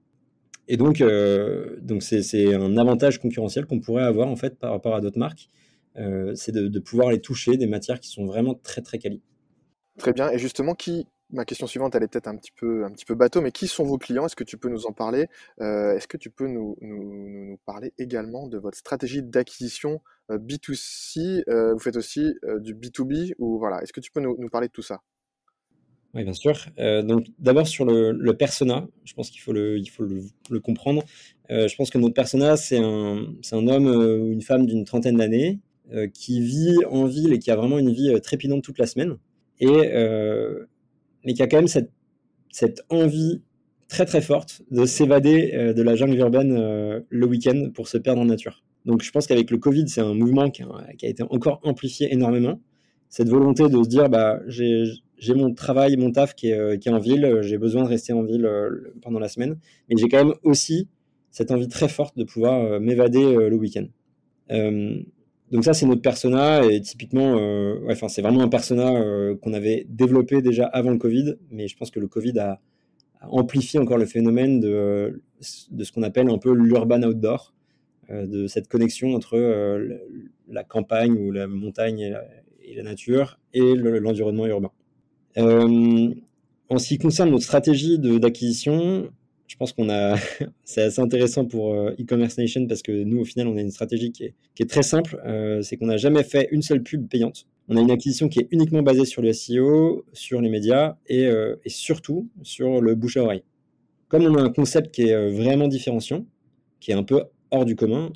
Et 0.68 0.78
donc, 0.78 1.02
euh, 1.02 1.78
donc 1.82 2.04
c'est, 2.04 2.54
un 2.54 2.78
avantage 2.78 3.20
concurrentiel 3.20 3.66
qu'on 3.66 3.80
pourrait 3.80 4.04
avoir 4.04 4.28
en 4.28 4.36
fait 4.36 4.58
par 4.58 4.72
rapport 4.72 4.96
à 4.96 5.02
d'autres 5.02 5.20
marques, 5.20 5.50
euh, 5.98 6.34
c'est 6.36 6.52
de, 6.52 6.80
pouvoir 6.80 7.10
les 7.10 7.22
toucher 7.22 7.58
des 7.58 7.68
matières 7.68 8.00
qui 8.00 8.10
sont 8.10 8.26
vraiment 8.26 8.54
très 8.54 8.82
très 8.82 9.00
qualies. 9.00 9.22
Très 9.98 10.14
bien. 10.14 10.30
Et 10.30 10.38
justement, 10.38 10.76
qui, 10.76 11.08
ma 11.30 11.46
question 11.46 11.68
suivante, 11.68 11.96
elle 11.96 12.04
est 12.04 12.08
peut-être 12.08 12.28
un 12.28 12.38
petit 12.38 12.52
peu, 12.52 13.16
bateau, 13.16 13.42
mais 13.42 13.52
qui 13.52 13.68
sont 13.68 13.84
vos 13.84 13.98
clients? 13.98 14.26
Est-ce 14.26 14.36
que 14.36 14.44
tu 14.44 14.58
peux 14.58 14.70
nous 14.70 14.86
en 14.86 14.94
parler? 14.94 15.28
Euh, 15.62 15.96
Est-ce 15.96 16.08
que 16.08 16.18
tu 16.18 16.30
peux 16.30 16.48
nous, 16.48 16.78
parler 17.66 17.94
également 17.98 18.48
de 18.48 18.58
votre 18.58 18.78
stratégie 18.78 19.24
d'acquisition 19.24 20.02
euh, 20.32 20.38
B2C 20.38 21.44
euh, 21.50 21.74
Vous 21.74 21.80
faites 21.80 21.98
aussi 21.98 22.34
du 22.60 22.76
B2B 22.76 23.34
ou 23.40 23.58
voilà 23.58 23.82
Est-ce 23.82 23.94
que 23.94 24.00
tu 24.00 24.12
peux 24.12 24.22
nous, 24.22 24.50
parler 24.50 24.68
de 24.68 24.74
tout 24.74 24.82
ça? 24.82 25.02
Oui, 26.14 26.24
bien 26.24 26.34
sûr. 26.34 26.56
donc, 27.04 27.28
d'abord 27.38 27.68
sur 27.68 27.86
le, 27.86 28.32
persona, 28.34 28.88
je 29.04 29.14
pense 29.14 29.30
qu'il 29.30 29.42
faut 29.42 29.54
le, 29.54 30.60
comprendre. 30.60 31.04
je 31.50 31.76
pense 31.76 31.90
que 31.90 31.98
notre 31.98 32.16
persona, 32.16 32.58
c'est 32.58 32.80
un, 32.80 33.26
un 33.52 33.68
homme 33.68 33.88
ou 33.88 34.32
une 34.32 34.42
femme 34.42 34.66
d'une 34.66 34.86
trentaine 34.86 35.18
d'années 35.18 35.60
qui 36.14 36.42
vit 36.42 36.78
en 36.90 37.06
ville 37.06 37.34
et 37.34 37.40
qui 37.40 37.52
a 37.52 37.56
vraiment 37.56 37.78
une 37.78 37.92
vie 37.92 38.20
trépidante 38.22 38.64
toute 38.64 38.80
la 38.80 38.88
semaine. 38.88 39.18
Et 39.60 39.94
mais 41.28 41.34
qui 41.34 41.44
a 41.44 41.48
quand 41.48 41.58
même 41.58 41.68
cette, 41.68 42.86
envie 42.90 43.42
très 43.90 44.06
très 44.06 44.22
forte 44.22 44.62
de 44.72 44.86
s'évader 44.86 45.52
euh, 45.54 45.74
de 45.74 45.82
la 45.84 45.96
jungle 45.96 46.18
urbaine 46.18 46.56
euh, 46.58 47.02
le 47.10 47.26
week-end 47.28 47.70
pour 47.74 47.90
se 47.90 47.98
perdre 47.98 48.22
en 48.22 48.26
nature. 48.26 48.64
Donc 48.86 49.04
je 49.04 49.12
pense 49.12 49.28
qu'avec 49.28 49.52
le 49.52 49.58
Covid, 49.58 49.90
c'est 49.90 50.02
un 50.02 50.14
mouvement 50.14 50.50
qui 50.50 50.64
a, 50.64 51.10
été 51.10 51.24
encore 51.30 51.60
amplifié 51.64 52.12
énormément. 52.14 52.62
Cette 53.10 53.28
volonté 53.28 53.68
de 53.68 53.84
se 53.84 53.90
dire, 53.90 54.10
bah, 54.10 54.40
j'ai 54.48 55.34
mon 55.36 55.54
travail, 55.54 55.98
mon 55.98 56.12
taf 56.12 56.34
qui 56.34 56.48
est, 56.50 56.58
euh, 56.58 56.78
qui 56.78 56.88
est 56.88 56.92
en 56.94 57.00
ville, 57.00 57.40
j'ai 57.42 57.58
besoin 57.58 57.84
de 57.84 57.90
rester 57.90 58.14
en 58.14 58.24
ville 58.24 58.50
pendant 59.02 59.20
la 59.20 59.28
semaine, 59.28 59.60
mais 59.90 59.96
j'ai 59.98 60.08
quand 60.08 60.24
même 60.24 60.36
aussi 60.44 60.88
cette 61.32 61.52
envie 61.52 61.68
très 61.68 61.90
forte 61.90 62.18
de 62.18 62.24
pouvoir 62.24 62.80
m'évader 62.80 63.50
le 63.50 63.56
week-end. 63.56 63.88
Donc 65.52 65.64
ça, 65.64 65.74
c'est 65.74 65.86
notre 65.86 66.02
persona 66.02 66.66
et 66.66 66.82
typiquement, 66.82 67.38
euh, 67.38 67.94
c'est 68.10 68.22
vraiment 68.22 68.42
un 68.42 68.50
persona 68.50 68.94
euh, 68.94 69.36
qu'on 69.38 69.54
avait 69.54 69.86
développé 69.90 70.42
déjà 70.42 70.66
avant 70.66 70.92
le 70.92 70.98
Covid, 70.98 71.36
mais 71.52 71.68
je 71.68 71.78
pense 71.78 71.90
que 71.90 72.00
le 72.00 72.08
Covid 72.08 72.38
a, 72.40 72.60
amplifié 73.22 73.80
encore 73.80 73.98
le 73.98 74.06
phénomène 74.06 74.60
de, 74.60 75.24
de 75.72 75.84
ce 75.84 75.92
qu'on 75.92 76.04
appelle 76.04 76.30
un 76.30 76.38
peu 76.38 76.54
l'urban 76.54 77.02
outdoor, 77.02 77.54
euh, 78.12 78.28
de 78.28 78.46
cette 78.48 78.68
connexion 78.68 79.16
entre 79.16 79.38
la 80.50 80.64
campagne 80.64 81.14
ou 81.14 81.32
la 81.32 81.48
montagne 81.48 82.14
et 82.62 82.76
la, 82.76 82.84
nature 82.84 83.40
et 83.54 83.74
l'environnement 83.76 84.46
urbain. 84.46 84.72
en 85.38 86.78
ce 86.78 86.88
qui 86.88 86.98
concerne 86.98 87.32
notre 87.32 87.46
stratégie 87.46 87.98
d'acquisition, 87.98 89.10
je 89.48 89.56
pense 89.56 89.72
qu'on 89.72 89.90
a, 89.90 90.18
c'est 90.64 90.82
assez 90.82 91.02
intéressant 91.02 91.46
pour 91.46 91.74
euh, 91.74 91.92
e-commerce 92.00 92.38
nation 92.38 92.68
parce 92.68 92.82
que 92.82 92.92
nous, 92.92 93.22
au 93.22 93.26
final, 93.26 93.48
on 93.48 93.58
a 93.58 93.62
une 93.62 93.72
stratégie 93.72 94.12
qui 94.12 94.26
est, 94.26 94.70
très 94.70 94.84
simple. 94.84 95.20
Euh, 95.26 95.62
c'est 95.62 95.78
qu'on 95.78 95.88
n'a 95.88 95.98
jamais 95.98 96.24
fait 96.24 96.50
une 96.52 96.62
seule 96.62 96.84
pub 96.84 97.08
payante. 97.08 97.48
On 97.70 97.78
a 97.78 97.82
une 97.82 97.92
acquisition 97.92 98.28
qui 98.30 98.40
est 98.40 98.48
uniquement 98.52 98.82
basée 98.82 99.06
sur 99.06 99.22
le 99.22 99.34
SEO, 99.34 100.06
sur 100.14 100.42
les 100.42 100.50
médias 100.50 100.98
et, 101.08 101.26
euh, 101.26 101.56
et 101.66 101.70
surtout 101.70 102.30
sur 102.44 102.82
le 102.82 102.96
bouche 102.96 103.18
à 103.18 103.24
oreille. 103.24 103.44
Comme 104.10 104.24
on 104.24 104.36
a 104.36 104.42
un 104.42 104.50
concept 104.50 104.94
qui 104.94 105.04
est 105.04 105.30
vraiment 105.30 105.68
différenciant, 105.68 106.26
qui 106.80 106.92
est 106.92 106.94
un 106.94 107.04
peu 107.04 107.24
hors 107.52 107.66
du 107.66 107.76
commun 107.76 108.12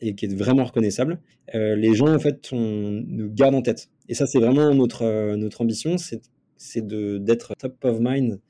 et 0.00 0.14
qui 0.14 0.24
est 0.24 0.34
vraiment 0.34 0.64
reconnaissable, 0.64 1.20
les 1.52 1.94
gens 1.94 2.08
en 2.08 2.18
fait 2.18 2.48
on, 2.52 3.02
nous 3.06 3.30
gardent 3.30 3.56
en 3.56 3.60
tête. 3.60 3.90
Et 4.08 4.14
ça, 4.14 4.26
c'est 4.26 4.38
vraiment 4.38 4.74
notre 4.74 5.34
notre 5.34 5.60
ambition, 5.60 5.96
c'est 5.98 6.86
d'être 6.86 7.54
top 7.58 7.84
of 7.84 7.98
mind 8.00 8.40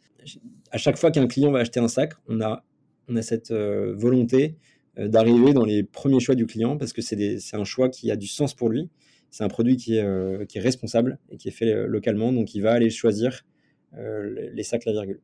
à 0.71 0.79
chaque 0.79 0.97
fois 0.97 1.11
qu'un 1.11 1.27
client 1.27 1.51
va 1.51 1.61
acheter 1.61 1.81
un 1.81 1.89
sac, 1.89 2.15
on 2.29 2.41
a, 2.41 2.65
on 3.09 3.17
a 3.17 3.23
cette 3.23 3.51
euh, 3.51 3.95
volonté 3.97 4.57
euh, 4.99 5.09
d'arriver 5.09 5.53
dans 5.53 5.65
les 5.65 5.83
premiers 5.83 6.21
choix 6.21 6.35
du 6.35 6.47
client 6.47 6.77
parce 6.77 6.93
que 6.93 7.03
c'est 7.03 7.41
un 7.55 7.65
choix 7.65 7.89
qui 7.89 8.11
a 8.11 8.17
du 8.17 8.27
sens 8.27 8.55
pour 8.55 8.69
lui. 8.69 8.89
C'est 9.31 9.45
un 9.45 9.49
produit 9.49 9.77
qui 9.77 9.97
est, 9.97 10.03
euh, 10.03 10.45
qui 10.45 10.59
est 10.59 10.61
responsable 10.61 11.19
et 11.31 11.37
qui 11.37 11.49
est 11.49 11.53
fait 11.53 11.87
localement, 11.87 12.33
donc 12.33 12.55
il 12.55 12.63
va 12.63 12.73
aller 12.73 12.91
choisir 12.91 13.45
les 13.93 14.63
sacs 14.63 14.85
la 14.85 14.93
virgule. 14.93 15.21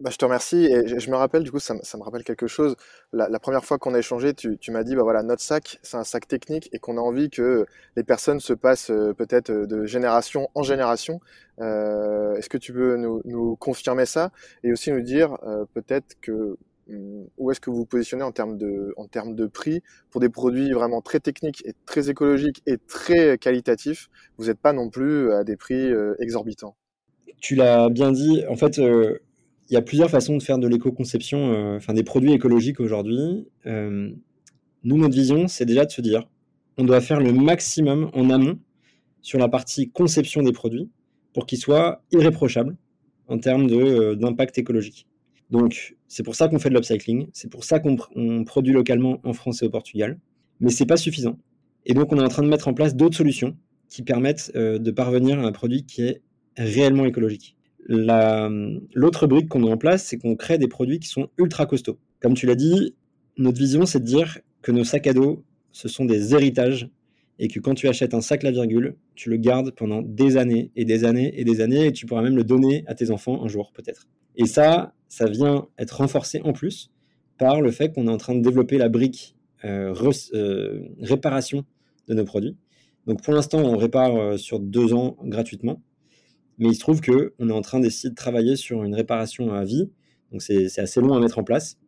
Bah, 0.00 0.08
je 0.10 0.16
te 0.16 0.24
remercie 0.24 0.64
et 0.64 0.98
je, 0.98 1.10
me 1.10 1.16
rappelle 1.16 1.42
du 1.42 1.50
coup 1.50 1.58
ça, 1.58 1.74
me 1.74 2.02
rappelle 2.02 2.24
quelque 2.24 2.46
chose. 2.46 2.74
La, 3.12 3.38
première 3.38 3.64
fois 3.66 3.78
qu'on 3.78 3.92
a 3.92 3.98
échangé, 3.98 4.32
tu, 4.32 4.70
m'as 4.70 4.82
dit 4.82 4.96
bah 4.96 5.02
voilà 5.02 5.22
notre 5.22 5.42
sac 5.42 5.78
c'est 5.82 5.98
un 5.98 6.04
sac 6.04 6.26
technique 6.26 6.70
et 6.72 6.78
qu'on 6.78 6.96
a 6.96 7.00
envie 7.02 7.28
que 7.28 7.66
les 7.96 8.02
personnes 8.02 8.40
se 8.40 8.54
passent 8.54 8.90
euh, 8.90 9.12
peut-être 9.12 9.50
euh, 9.50 9.66
de 9.66 9.84
génération 9.84 10.48
en 10.54 10.62
génération. 10.62 11.20
Euh, 11.60 12.34
est-ce 12.36 12.48
que 12.48 12.56
tu 12.56 12.72
peux 12.72 12.96
nous, 12.96 13.56
confirmer 13.56 14.06
ça 14.06 14.30
et 14.64 14.72
aussi 14.72 14.90
nous 14.90 15.02
dire 15.02 15.36
peut-être 15.74 16.18
que 16.22 16.56
hum, 16.88 17.26
où 17.36 17.50
est-ce 17.50 17.60
que 17.60 17.68
vous 17.68 17.76
vous 17.76 17.86
positionnez 17.86 18.22
en 18.22 18.32
termes 18.32 18.56
de, 18.56 18.94
en 18.96 19.06
termes 19.06 19.34
de 19.34 19.46
prix 19.46 19.82
pour 20.10 20.22
des 20.22 20.30
produits 20.30 20.72
vraiment 20.72 21.02
très 21.02 21.20
techniques 21.20 21.62
et 21.66 21.74
très 21.84 22.08
écologiques 22.08 22.62
et 22.64 22.78
très 22.78 23.36
qualitatifs? 23.36 24.08
Vous 24.38 24.46
n'êtes 24.46 24.60
pas 24.60 24.72
non 24.72 24.88
plus 24.88 25.30
à 25.34 25.44
des 25.44 25.56
prix 25.56 25.92
euh, 25.92 26.14
exorbitants. 26.20 26.74
Tu 27.40 27.54
l'as 27.54 27.90
bien 27.90 28.12
dit. 28.12 28.44
En 28.48 28.56
fait, 28.56 28.78
euh, 28.78 29.18
y 29.74 29.76
a 29.76 29.82
plusieurs 29.82 30.10
façons 30.10 30.36
de 30.36 30.42
faire 30.42 30.58
de 30.58 30.66
l'éco-conception, 30.66 31.52
euh, 31.52 31.76
enfin 31.76 31.94
des 31.94 32.02
produits 32.02 32.32
écologiques 32.32 32.80
aujourd'hui. 32.80 33.46
nous, 33.66 34.96
notre 34.96 35.14
vision, 35.14 35.46
c'est 35.48 35.66
déjà 35.66 35.84
de 35.84 35.90
se 35.90 36.00
dire, 36.00 36.28
on 36.78 36.84
doit 36.84 37.00
faire 37.00 37.20
le 37.20 37.32
maximum 37.32 38.10
en 38.14 38.30
amont 38.30 38.58
sur 39.22 39.38
la 39.38 39.48
partie 39.48 39.90
conception 39.90 40.42
des 40.42 40.52
produits 40.52 40.88
pour 41.34 41.46
qu'ils 41.46 41.58
soient 41.58 42.02
irréprochables 42.10 42.76
en 43.28 43.38
termes 43.38 43.66
d'impact 44.16 44.58
écologique. 44.58 45.06
Donc, 45.50 45.96
c'est 46.08 46.22
pour 46.22 46.34
ça 46.34 46.48
qu'on 46.48 46.58
fait 46.58 46.70
de 46.70 46.74
l'upcycling, 46.74 47.28
c'est 47.32 47.50
pour 47.50 47.64
ça 47.64 47.80
qu'on 47.80 47.96
produit 48.44 48.72
localement 48.72 49.20
en 49.24 49.32
France 49.32 49.62
et 49.62 49.66
au 49.66 49.70
Portugal, 49.70 50.18
mais 50.60 50.70
c'est 50.70 50.86
pas 50.86 50.96
suffisant. 50.96 51.38
Et 51.86 51.94
donc, 51.94 52.12
on 52.12 52.18
est 52.18 52.22
en 52.22 52.28
train 52.28 52.42
de 52.42 52.48
mettre 52.48 52.68
en 52.68 52.74
place 52.74 52.94
d'autres 52.94 53.16
solutions 53.16 53.56
qui 53.88 54.02
permettent 54.02 54.52
euh, 54.54 54.78
de 54.78 54.90
parvenir 54.90 55.38
à 55.40 55.42
un 55.42 55.52
produit 55.52 55.84
qui 55.84 56.02
est 56.02 56.22
réellement 56.56 57.04
écologique. 57.04 57.56
L'autre 57.90 59.26
brique 59.26 59.48
qu'on 59.48 59.58
met 59.58 59.70
en 59.70 59.76
place, 59.76 60.04
c'est 60.04 60.16
qu'on 60.16 60.36
crée 60.36 60.58
des 60.58 60.68
produits 60.68 61.00
qui 61.00 61.08
sont 61.08 61.28
ultra 61.38 61.66
costauds. 61.66 61.98
Comme 62.20 62.34
tu 62.34 62.46
l'as 62.46 62.54
dit, 62.54 62.94
notre 63.36 63.58
vision, 63.58 63.84
c'est 63.84 63.98
de 63.98 64.04
dire 64.04 64.38
que 64.62 64.70
nos 64.70 64.84
sacs 64.84 65.08
à 65.08 65.12
dos, 65.12 65.44
ce 65.72 65.88
sont 65.88 66.04
des 66.04 66.32
héritages 66.34 66.88
et 67.40 67.48
que 67.48 67.58
quand 67.58 67.74
tu 67.74 67.88
achètes 67.88 68.14
un 68.14 68.20
sac 68.20 68.42
la 68.42 68.52
virgule, 68.52 68.96
tu 69.16 69.30
le 69.30 69.38
gardes 69.38 69.72
pendant 69.72 70.02
des 70.02 70.36
années 70.36 70.70
et 70.76 70.84
des 70.84 71.04
années 71.04 71.32
et 71.40 71.44
des 71.44 71.60
années 71.60 71.86
et 71.86 71.92
tu 71.92 72.06
pourras 72.06 72.22
même 72.22 72.36
le 72.36 72.44
donner 72.44 72.84
à 72.86 72.94
tes 72.94 73.10
enfants 73.10 73.42
un 73.42 73.48
jour 73.48 73.72
peut-être. 73.72 74.06
Et 74.36 74.46
ça, 74.46 74.92
ça 75.08 75.26
vient 75.26 75.66
être 75.78 75.96
renforcé 75.96 76.40
en 76.44 76.52
plus 76.52 76.90
par 77.38 77.60
le 77.60 77.70
fait 77.70 77.92
qu'on 77.92 78.06
est 78.06 78.10
en 78.10 78.18
train 78.18 78.34
de 78.34 78.42
développer 78.42 78.78
la 78.78 78.88
brique 78.88 79.34
euh, 79.64 79.94
euh, 80.34 80.80
réparation 81.00 81.64
de 82.08 82.14
nos 82.14 82.24
produits. 82.24 82.56
Donc 83.06 83.22
pour 83.22 83.32
l'instant, 83.32 83.58
on 83.58 83.76
répare 83.76 84.16
euh, 84.16 84.36
sur 84.36 84.60
deux 84.60 84.92
ans 84.92 85.16
gratuitement, 85.24 85.82
mais 86.60 86.68
il 86.68 86.74
se 86.74 86.80
trouve 86.80 87.00
qu'on 87.00 87.48
est 87.48 87.52
en 87.52 87.62
train 87.62 87.80
d'essayer 87.80 88.10
de 88.10 88.14
travailler 88.14 88.54
sur 88.54 88.84
une 88.84 88.94
réparation 88.94 89.52
à 89.52 89.64
vie. 89.64 89.90
Donc 90.30 90.42
c'est 90.42 90.78
assez 90.78 91.00
long 91.00 91.14
à 91.14 91.20
mettre 91.20 91.40
en 91.40 91.42
place, 91.42 91.78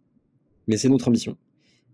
mais 0.66 0.76
c'est 0.76 0.88
notre 0.88 1.06
ambition. 1.06 1.36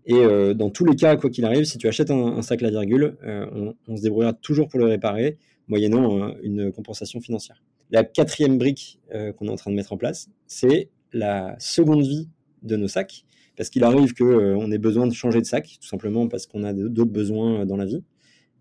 Et 0.05 0.25
dans 0.55 0.71
tous 0.71 0.85
les 0.85 0.95
cas, 0.95 1.15
quoi 1.17 1.29
qu'il 1.29 1.45
arrive, 1.45 1.65
si 1.65 1.77
tu 1.77 1.87
achètes 1.87 2.09
un, 2.09 2.41
sac 2.41 2.61
la 2.61 2.71
virgule, 2.71 3.15
on, 3.23 3.75
on, 3.87 3.95
se 3.95 4.01
débrouillera 4.01 4.33
toujours 4.33 4.67
pour 4.67 4.79
le 4.79 4.85
réparer, 4.85 5.37
moyennant 5.67 6.33
une 6.41 6.71
compensation 6.71 7.21
financière. 7.21 7.63
La 7.91 8.03
quatrième 8.03 8.57
brique 8.57 8.99
qu'on 9.11 9.45
est 9.45 9.51
en 9.51 9.55
train 9.55 9.69
de 9.69 9.75
mettre 9.75 9.93
en 9.93 9.97
place, 9.97 10.31
c'est 10.47 10.89
la 11.13 11.55
seconde 11.59 12.01
vie 12.01 12.27
de 12.63 12.75
nos 12.75 12.87
sacs, 12.87 13.25
parce 13.59 13.69
qu'il 13.69 13.83
arrive 13.83 14.13
qu'on 14.13 14.25
euh, 14.25 14.71
ait 14.71 14.77
besoin 14.77 15.05
de 15.05 15.13
changer 15.13 15.41
de 15.41 15.45
sac, 15.45 15.79
tout 15.81 15.87
simplement 15.89 16.29
parce 16.29 16.45
qu'on 16.45 16.63
a 16.63 16.71
d'autres 16.71 17.11
besoins 17.11 17.61
euh, 17.61 17.65
dans 17.65 17.75
la 17.75 17.83
vie. 17.83 18.01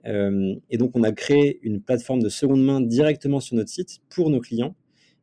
Euh, 0.09 0.55
et 0.71 0.79
donc, 0.79 0.93
on 0.95 1.03
a 1.03 1.13
créé 1.13 1.61
une 1.63 1.81
plateforme 1.81 2.23
de 2.23 2.29
seconde 2.29 2.65
main 2.65 2.81
directement 2.81 3.41
sur 3.41 3.57
notre 3.57 3.71
site 3.71 4.01
pour 4.09 4.31
nos 4.31 4.41
clients. 4.41 4.75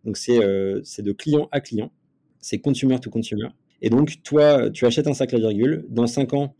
Donc, 0.04 0.18
c'est 0.18 0.40
de 0.40 1.12
client 1.12 1.50
à 1.52 1.60
client, 1.60 1.92
c'est 2.40 2.60
consumer 2.60 3.00
to 3.00 3.10
consumer. 3.10 3.50
Et 3.82 3.90
donc, 3.90 4.22
toi, 4.24 4.70
tu 4.70 4.86
achètes 4.86 5.08
un 5.08 5.14
sac 5.14 5.32
la 5.32 5.40
virgule, 5.40 5.86
dans 5.90 6.06
5 6.06 6.34
ans, 6.34 6.56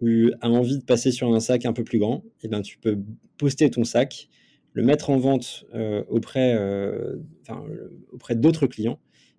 tu 0.00 0.32
as 0.40 0.48
envie 0.48 0.78
de 0.78 0.84
passer 0.84 1.12
sur 1.12 1.32
un 1.34 1.40
sac 1.40 1.66
un 1.66 1.72
peu 1.72 1.84
plus 1.84 1.98
grand, 1.98 2.24
et 2.42 2.48
ben, 2.48 2.62
tu 2.62 2.78
peux 2.78 2.98
poster 3.36 3.70
ton 3.70 3.84
sac, 3.84 4.28
le 4.72 4.82
mettre 4.82 5.10
en 5.10 5.18
vente 5.18 5.66
auprès, 6.08 6.58
auprès 8.12 8.34
d'autres 8.34 8.66
clients 8.66 8.98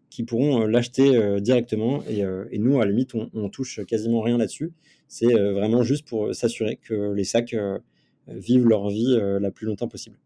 qui 0.10 0.24
pourront 0.24 0.64
euh, 0.64 0.68
l'acheter 0.68 1.16
euh, 1.16 1.40
directement. 1.40 2.04
Euh, 2.10 2.46
et, 2.52 2.60
nous, 2.60 2.80
à 2.82 2.86
la 2.86 2.92
limite, 2.92 3.14
on, 3.16 3.50
touche 3.50 3.84
quasiment 3.86 4.22
rien 4.22 4.38
là-dessus. 4.38 4.74
C'est 5.08 5.34
vraiment 5.34 5.82
juste 5.82 6.08
pour 6.08 6.36
s'assurer 6.36 6.76
que 6.76 7.14
les 7.14 7.24
sacs 7.24 7.56
vivent 8.30 8.68
leur 8.68 8.90
vie 8.90 9.20
la 9.40 9.52
plus 9.52 9.66
longtemps 9.66 9.88
possible. 9.88 10.18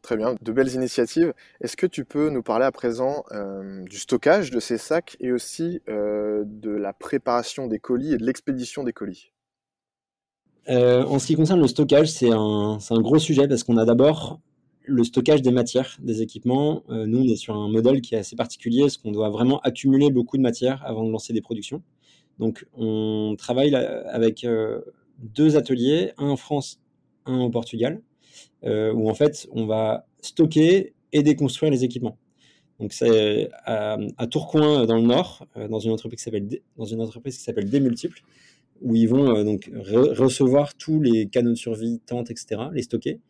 Très 0.00 0.16
bien, 0.16 0.34
de 0.40 0.52
belles 0.52 0.72
initiatives. 0.72 1.34
Est-ce 1.60 1.76
que 1.76 1.86
tu 1.86 2.04
peux 2.04 2.30
nous 2.30 2.42
parler 2.42 2.64
à 2.64 2.72
présent 2.72 3.24
du 3.88 3.98
stockage 3.98 4.50
de 4.50 4.60
ces 4.60 4.78
sacs 4.78 5.16
et 5.20 5.30
aussi 5.30 5.80
de 5.86 6.70
la 6.70 6.92
préparation 6.92 7.66
des 7.66 7.78
colis 7.78 8.14
et 8.14 8.16
de 8.16 8.24
l'expédition 8.24 8.82
des 8.82 8.92
colis? 8.92 9.32
En 10.68 11.18
ce 11.18 11.26
qui 11.26 11.34
concerne 11.34 11.60
le 11.60 11.68
stockage, 11.68 12.10
c'est 12.10 12.30
un, 12.30 12.78
un, 12.90 13.00
gros 13.00 13.18
sujet 13.18 13.46
parce 13.46 13.62
qu'on 13.62 13.76
a 13.76 13.84
d'abord 13.84 14.40
le 14.86 15.04
stockage 15.04 15.42
des 15.42 15.50
matières, 15.50 15.96
des 16.00 16.22
équipements. 16.22 16.82
Euh, 16.90 17.06
nous, 17.06 17.20
on 17.20 17.24
est 17.24 17.36
sur 17.36 17.56
un 17.56 17.68
modèle 17.68 18.00
qui 18.00 18.14
est 18.14 18.18
assez 18.18 18.36
particulier, 18.36 18.82
parce 18.82 18.96
qu'on 18.96 19.12
doit 19.12 19.30
vraiment 19.30 19.60
accumuler 19.60 20.10
beaucoup 20.10 20.36
de 20.36 20.42
matières 20.42 20.82
avant 20.84 21.04
de 21.04 21.10
lancer 21.10 21.32
des 21.32 21.40
productions. 21.40 21.82
Donc, 22.38 22.66
on 22.74 23.34
travaille 23.38 23.74
avec 23.74 24.44
euh, 24.44 24.80
deux 25.18 25.56
ateliers, 25.56 26.12
un 26.18 26.28
en 26.28 26.36
France, 26.36 26.80
un 27.26 27.40
au 27.40 27.50
Portugal, 27.50 28.00
euh, 28.64 28.92
où 28.92 29.08
en 29.08 29.14
fait, 29.14 29.46
on 29.52 29.66
va 29.66 30.06
stocker 30.20 30.94
et 31.12 31.22
déconstruire 31.22 31.70
les 31.70 31.84
équipements. 31.84 32.18
Donc, 32.80 32.92
c'est 32.92 33.50
à, 33.64 34.26
Tourcoing, 34.28 34.84
dans 34.86 34.96
le 34.96 35.02
Nord, 35.02 35.46
dans 35.70 35.78
une 35.78 35.92
entreprise 35.92 36.18
qui 36.18 36.24
s'appelle 36.24 36.48
dans 36.76 36.84
une 36.84 37.00
entreprise 37.00 37.36
qui 37.38 37.44
s'appelle 37.44 37.70
Démultiple, 37.70 38.22
où 38.80 38.96
ils 38.96 39.08
vont 39.08 39.44
donc 39.44 39.70
recevoir 39.72 40.74
tous 40.74 41.00
les 41.00 41.28
canaux 41.28 41.50
de 41.50 41.54
survie, 41.54 42.00
tentes, 42.04 42.32
etc., 42.32 42.62
les 42.72 42.82
stocker 42.82 43.20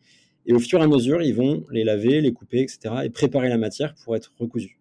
et 0.45 0.53
au 0.53 0.59
fur 0.59 0.79
et 0.79 0.83
à 0.83 0.87
mesure, 0.87 1.21
ils 1.21 1.33
vont 1.33 1.65
les 1.71 1.83
laver, 1.83 2.21
les 2.21 2.31
couper, 2.31 2.61
etc. 2.61 2.95
et 3.03 3.09
préparer 3.09 3.49
la 3.49 3.57
matière 3.57 3.95
pour 4.03 4.15
être 4.15 4.33
recousu. 4.39 4.79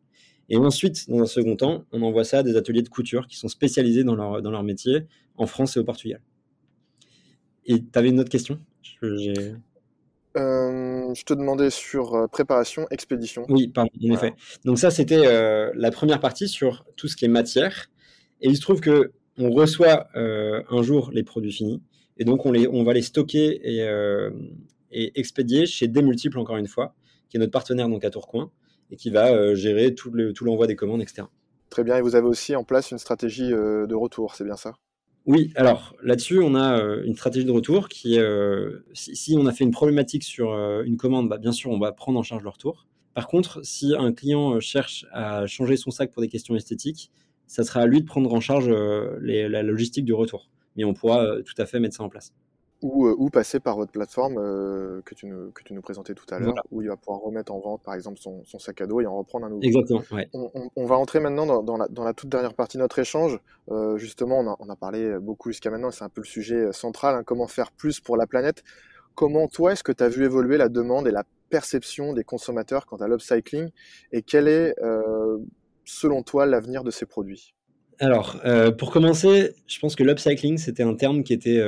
Et 0.50 0.56
ensuite, 0.58 1.08
dans 1.08 1.20
un 1.22 1.26
second 1.26 1.56
temps, 1.56 1.84
on 1.90 2.02
envoie 2.02 2.24
ça 2.24 2.38
à 2.38 2.42
des 2.42 2.56
ateliers 2.56 2.82
de 2.82 2.88
couture 2.88 3.26
qui 3.26 3.36
sont 3.36 3.48
spécialisés 3.48 4.04
dans 4.04 4.14
leur, 4.14 4.42
dans 4.42 4.50
leur 4.50 4.62
métier 4.62 5.06
en 5.36 5.46
France 5.46 5.76
et 5.76 5.80
au 5.80 5.84
Portugal. 5.84 6.20
Et 7.64 7.80
tu 7.80 7.98
avais 7.98 8.10
une 8.10 8.20
autre 8.20 8.28
question? 8.28 8.60
Je, 9.00 9.54
euh, 10.36 11.14
je 11.14 11.24
te 11.24 11.32
demandais 11.32 11.70
sur 11.70 12.14
euh, 12.14 12.26
préparation, 12.26 12.86
expédition. 12.90 13.46
Oui, 13.48 13.68
pardon, 13.68 13.90
en 14.02 14.12
effet. 14.12 14.34
Donc 14.64 14.78
ça, 14.78 14.90
c'était 14.90 15.26
euh, 15.26 15.70
la 15.74 15.90
première 15.90 16.20
partie 16.20 16.48
sur 16.48 16.84
tout 16.96 17.06
ce 17.06 17.16
qui 17.16 17.24
est 17.24 17.28
matière. 17.28 17.90
Et 18.40 18.48
il 18.48 18.56
se 18.56 18.60
trouve 18.60 18.80
que 18.80 19.12
on 19.38 19.50
reçoit 19.50 20.08
un 20.14 20.82
jour 20.82 21.10
les 21.12 21.24
produits 21.24 21.52
finis. 21.52 21.82
Et 22.18 22.24
donc, 22.24 22.46
on, 22.46 22.52
les, 22.52 22.68
on 22.68 22.84
va 22.84 22.92
les 22.92 23.02
stocker 23.02 23.60
et, 23.64 23.80
et 24.92 25.18
expédié 25.18 25.66
chez 25.66 25.88
Démultiple, 25.88 26.38
encore 26.38 26.56
une 26.56 26.68
fois, 26.68 26.94
qui 27.28 27.36
est 27.36 27.40
notre 27.40 27.50
partenaire 27.50 27.88
donc 27.88 28.04
à 28.04 28.10
Tourcoing, 28.10 28.52
et 28.92 28.96
qui 28.96 29.10
va 29.10 29.54
gérer 29.54 29.92
tout 29.94 30.12
l'envoi 30.42 30.68
des 30.68 30.76
commandes, 30.76 31.02
etc. 31.02 31.22
Très 31.68 31.82
bien, 31.82 31.96
et 31.96 32.00
vous 32.00 32.14
avez 32.14 32.28
aussi 32.28 32.54
en 32.54 32.62
place 32.62 32.92
une 32.92 32.98
stratégie 32.98 33.48
de 33.48 33.94
retour, 33.94 34.36
c'est 34.36 34.44
bien 34.44 34.56
ça? 34.56 34.74
Oui, 35.26 35.52
alors 35.56 35.94
là-dessus, 36.02 36.40
on 36.40 36.54
a 36.54 36.78
euh, 36.78 37.02
une 37.04 37.14
stratégie 37.14 37.46
de 37.46 37.50
retour 37.50 37.88
qui 37.88 38.16
est, 38.16 38.24
si, 38.92 39.36
on 39.38 39.46
a 39.46 39.52
fait 39.52 39.64
une 39.64 39.70
problématique 39.70 40.22
sur 40.22 40.52
une 40.82 40.96
commande, 40.96 41.28
bah, 41.28 41.38
bien 41.38 41.52
sûr, 41.52 41.70
on 41.70 41.78
va 41.78 41.92
prendre 41.92 42.18
en 42.18 42.22
charge 42.22 42.42
le 42.42 42.50
retour. 42.50 42.86
Par 43.14 43.28
contre, 43.28 43.64
si 43.64 43.94
un 43.96 44.12
client 44.12 44.60
cherche 44.60 45.06
à 45.12 45.46
changer 45.46 45.76
son 45.76 45.90
sac 45.90 46.10
pour 46.10 46.20
des 46.20 46.28
questions 46.28 46.56
esthétiques, 46.56 47.10
ça 47.46 47.62
sera 47.64 47.80
à 47.80 47.86
lui 47.86 48.00
de 48.00 48.06
prendre 48.06 48.32
en 48.34 48.40
charge 48.40 48.68
la 48.68 49.62
logistique 49.62 50.04
du 50.04 50.12
retour. 50.12 50.50
Mais 50.76 50.84
on 50.84 50.94
pourra 50.94 51.42
tout 51.42 51.54
à 51.58 51.66
fait 51.66 51.80
mettre 51.80 51.96
ça 51.96 52.02
en 52.02 52.08
place. 52.08 52.32
Euh, 52.84 53.14
ou, 53.16 53.30
passer 53.30 53.60
par 53.60 53.76
votre 53.76 53.92
plateforme 53.92 54.36
euh, 54.36 55.00
que, 55.06 55.14
tu 55.14 55.26
nous, 55.26 55.50
que 55.52 55.62
tu 55.62 55.72
nous 55.72 55.80
présentais 55.80 56.14
tout 56.14 56.26
à 56.30 56.38
l'heure, 56.38 56.54
où 56.70 56.82
il 56.82 56.88
va 56.88 56.96
pouvoir 56.96 57.20
remettre 57.22 57.52
en 57.52 57.58
vente, 57.58 57.82
par 57.82 57.94
exemple, 57.94 58.18
son, 58.20 58.44
sac 58.58 58.82
à 58.82 58.86
dos 58.86 59.00
et 59.00 59.06
en 59.06 59.16
reprendre 59.16 59.46
un 59.46 59.48
nouveau. 59.48 59.62
Exactement. 59.62 60.02
On, 60.76 60.84
va 60.84 60.96
entrer 60.96 61.20
maintenant 61.20 61.62
dans, 61.62 61.76
la, 61.78 62.12
toute 62.12 62.28
dernière 62.28 62.52
partie 62.52 62.76
de 62.76 62.82
notre 62.82 62.98
échange. 62.98 63.40
Euh, 63.70 63.96
justement, 63.96 64.58
on 64.60 64.68
a, 64.68 64.76
parlé 64.76 65.18
beaucoup 65.18 65.50
jusqu'à 65.50 65.70
maintenant, 65.70 65.90
c'est 65.90 66.04
un 66.04 66.10
peu 66.10 66.20
le 66.20 66.26
sujet 66.26 66.72
central, 66.72 67.14
hein, 67.14 67.22
comment 67.24 67.46
faire 67.46 67.72
plus 67.72 68.00
pour 68.00 68.18
la 68.18 68.26
planète. 68.26 68.62
Comment, 69.14 69.48
toi, 69.48 69.72
est-ce 69.72 69.84
que 69.84 69.92
tu 69.92 70.04
as 70.04 70.08
vu 70.08 70.24
évoluer 70.24 70.58
la 70.58 70.68
demande 70.68 71.08
et 71.08 71.12
la 71.12 71.24
perception 71.48 72.12
des 72.12 72.24
consommateurs 72.24 72.84
quant 72.84 72.96
à 72.96 73.08
l'upcycling 73.08 73.70
et 74.12 74.20
quel 74.20 74.46
est, 74.46 74.74
selon 75.84 76.22
toi, 76.22 76.44
l'avenir 76.44 76.84
de 76.84 76.90
ces 76.90 77.06
produits? 77.06 77.54
Alors, 77.98 78.36
pour 78.76 78.90
commencer, 78.90 79.54
je 79.66 79.78
pense 79.78 79.96
que 79.96 80.02
l'upcycling, 80.02 80.58
c'était 80.58 80.82
un 80.82 80.94
terme 80.94 81.22
qui 81.22 81.32
était 81.32 81.62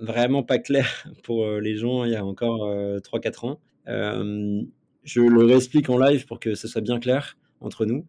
vraiment 0.00 0.42
pas 0.42 0.58
clair 0.58 1.06
pour 1.22 1.44
euh, 1.44 1.60
les 1.60 1.76
gens 1.76 2.04
il 2.04 2.12
y 2.12 2.16
a 2.16 2.24
encore 2.24 2.68
3-4 2.68 2.70
euh, 2.70 3.48
ans. 3.48 3.60
Euh, 3.88 4.62
je 5.04 5.20
le 5.20 5.44
réexplique 5.44 5.88
en 5.88 5.98
live 5.98 6.26
pour 6.26 6.40
que 6.40 6.54
ce 6.54 6.68
soit 6.68 6.80
bien 6.80 6.98
clair 6.98 7.36
entre 7.60 7.86
nous. 7.86 8.06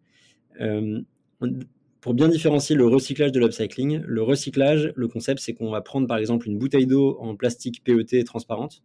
pour 2.00 2.14
bien 2.14 2.28
différencier 2.28 2.74
le 2.76 2.86
recyclage 2.86 3.32
de 3.32 3.40
l'upcycling, 3.40 4.02
le 4.06 4.22
recyclage, 4.22 4.92
le 4.94 5.08
concept, 5.08 5.40
c'est 5.40 5.54
qu'on 5.54 5.70
va 5.70 5.80
prendre 5.80 6.06
par 6.06 6.18
exemple 6.18 6.48
une 6.48 6.58
bouteille 6.58 6.86
d'eau 6.86 7.16
en 7.20 7.36
plastique 7.36 7.82
PET 7.84 8.24
transparente, 8.24 8.82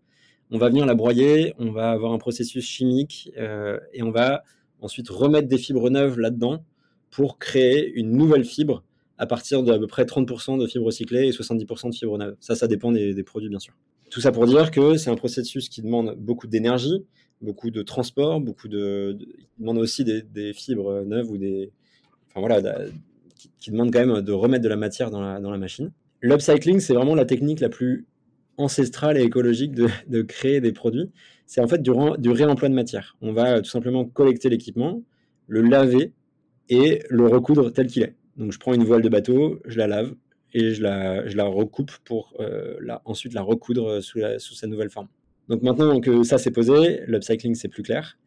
on 0.51 0.57
va 0.57 0.69
venir 0.69 0.85
la 0.85 0.95
broyer, 0.95 1.53
on 1.57 1.71
va 1.71 1.91
avoir 1.91 2.13
un 2.13 2.17
processus 2.17 2.65
chimique 2.65 3.31
et 3.93 4.03
on 4.03 4.11
va 4.11 4.43
ensuite 4.79 5.09
remettre 5.09 5.47
des 5.47 5.57
fibres 5.57 5.89
neuves 5.89 6.19
là-dedans 6.19 6.63
pour 7.11 7.39
créer 7.39 7.91
une 7.93 8.11
nouvelle 8.11 8.45
fibre 8.45 8.83
à 9.17 9.25
partir 9.25 9.63
d'à 9.63 9.79
peu 9.79 9.87
près 9.87 10.03
30% 10.03 10.59
de 10.59 10.67
fibres 10.67 10.85
recyclées 10.85 11.27
et 11.27 11.31
70% 11.31 11.89
de 11.89 11.95
fibres 11.95 12.17
neuves. 12.17 12.35
Ça, 12.39 12.55
ça 12.55 12.67
dépend 12.67 12.91
des, 12.91 13.23
produits, 13.23 13.49
bien 13.49 13.59
sûr. 13.59 13.73
Tout 14.09 14.21
ça 14.21 14.31
pour 14.31 14.45
dire 14.45 14.71
que 14.71 14.95
c'est 14.97 15.09
un 15.09 15.15
processus 15.15 15.69
qui 15.69 15.81
demande 15.81 16.15
beaucoup 16.17 16.47
d'énergie, 16.47 17.05
beaucoup 17.41 17.71
de 17.71 17.81
transport, 17.81 18.39
beaucoup 18.39 18.67
de, 18.67 19.17
demande 19.59 19.79
aussi 19.79 20.03
des, 20.03 20.53
fibres 20.53 21.03
neuves 21.03 21.29
ou 21.31 21.37
des, 21.37 21.71
enfin 22.29 22.39
voilà, 22.39 22.61
qui, 23.59 23.71
demande 23.71 23.91
quand 23.91 24.05
même 24.05 24.21
de 24.21 24.31
remettre 24.31 24.63
de 24.63 24.69
la 24.69 24.77
matière 24.77 25.09
dans 25.09 25.21
la, 25.21 25.57
machine. 25.57 25.91
L'upcycling, 26.21 26.79
c'est 26.79 26.93
vraiment 26.93 27.15
la 27.15 27.25
technique 27.25 27.59
la 27.59 27.69
plus 27.69 28.05
ancestrale 28.57 29.17
et 29.17 29.23
écologique 29.23 29.73
de, 29.73 30.21
créer 30.21 30.61
des 30.61 30.71
produits. 30.71 31.09
C'est 31.45 31.61
en 31.61 31.67
fait 31.67 31.81
du, 31.81 31.91
réemploi 31.91 32.69
de 32.69 32.73
matière. 32.73 33.17
On 33.21 33.33
va 33.33 33.61
tout 33.61 33.69
simplement 33.69 34.05
collecter 34.05 34.49
l'équipement, 34.49 35.01
le 35.47 35.61
laver 35.61 36.13
et 36.69 37.03
le 37.09 37.27
recoudre 37.27 37.71
tel 37.71 37.87
qu'il 37.87 38.03
est. 38.03 38.15
Donc 38.37 38.51
je 38.51 38.59
prends 38.59 38.73
une 38.73 38.83
voile 38.83 39.01
de 39.01 39.09
bateau, 39.09 39.59
je 39.65 39.77
la 39.77 39.87
lave 39.87 40.13
et 40.53 40.73
je 40.73 40.81
la, 40.81 41.27
je 41.27 41.35
la 41.35 41.45
recoupe 41.45 41.91
pour 42.05 42.33
euh, 42.39 42.77
ensuite 43.05 43.33
la 43.33 43.41
recoudre 43.41 44.01
sous, 44.01 44.19
la, 44.19 44.39
sous, 44.39 44.53
sa 44.53 44.67
nouvelle 44.67 44.89
forme. 44.89 45.07
Donc 45.49 45.61
maintenant 45.61 45.99
que 45.99 46.23
ça 46.23 46.37
s'est 46.37 46.51
posé, 46.51 47.01
l'upcycling 47.07 47.55
c'est 47.55 47.67
plus 47.67 47.83
clair. 47.83 48.17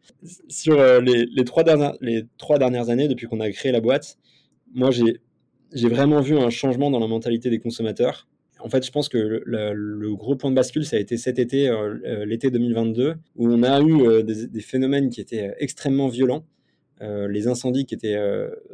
Sur 0.47 0.79
euh, 0.79 1.01
les, 1.01 1.25
les, 1.25 1.45
trois 1.45 1.63
dernières, 1.63 1.95
les 2.01 2.25
trois 2.37 2.57
dernières 2.57 2.89
années, 2.89 3.07
depuis 3.07 3.27
qu'on 3.27 3.39
a 3.39 3.49
créé 3.51 3.71
la 3.71 3.81
boîte, 3.81 4.17
moi 4.73 4.89
j'ai 4.91 5.89
vraiment 5.89 6.21
vu 6.21 6.37
un 6.37 6.49
changement 6.49 6.91
dans 6.91 6.99
la 6.99 7.07
mentalité 7.07 7.49
des 7.49 7.59
consommateurs. 7.59 8.27
En 8.63 8.69
fait, 8.69 8.85
je 8.85 8.91
pense 8.91 9.09
que 9.09 9.41
le, 9.45 10.15
gros 10.15 10.35
point 10.35 10.49
de 10.49 10.55
bascule, 10.55 10.85
ça 10.85 10.97
a 10.97 10.99
été 10.99 11.17
cet 11.17 11.39
été, 11.39 11.67
euh, 11.67 11.95
euh, 12.05 12.25
l'été 12.25 12.51
2022, 12.51 13.15
où 13.35 13.47
on 13.47 13.63
a 13.63 13.81
eu 13.81 14.07
euh, 14.07 14.23
des, 14.23 14.61
phénomènes 14.61 15.09
qui 15.09 15.21
étaient 15.21 15.53
extrêmement 15.59 16.07
violents. 16.07 16.45
Les 17.01 17.47
incendies 17.47 17.85
qui 17.85 17.95
étaient 17.95 18.19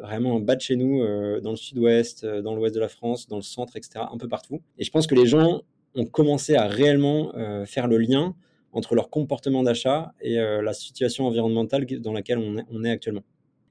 vraiment 0.01 0.35
en 0.35 0.39
bas 0.39 0.55
de 0.55 0.61
chez 0.61 0.75
nous, 0.75 1.01
dans 1.41 1.51
le 1.51 1.55
sud-ouest, 1.55 2.25
dans 2.25 2.55
l'ouest 2.55 2.75
de 2.75 2.79
la 2.79 2.89
France, 2.89 3.27
dans 3.27 3.37
le 3.37 3.41
centre, 3.41 3.77
etc., 3.77 4.05
un 4.11 4.17
peu 4.17 4.27
partout. 4.27 4.61
Et 4.77 4.83
je 4.83 4.91
pense 4.91 5.07
que 5.07 5.15
les 5.15 5.25
gens 5.25 5.61
ont 5.95 6.05
commencé 6.05 6.55
à 6.55 6.67
réellement 6.67 7.31
faire 7.65 7.87
le 7.87 7.97
lien 7.97 8.35
entre 8.73 8.95
leur 8.95 9.09
comportement 9.09 9.63
d'achat 9.63 10.13
et 10.21 10.35
la 10.35 10.73
situation 10.73 11.25
environnementale 11.25 11.85
dans 12.01 12.13
laquelle 12.13 12.39
on 12.69 12.83
est, 12.83 12.91
actuellement. 12.91 13.23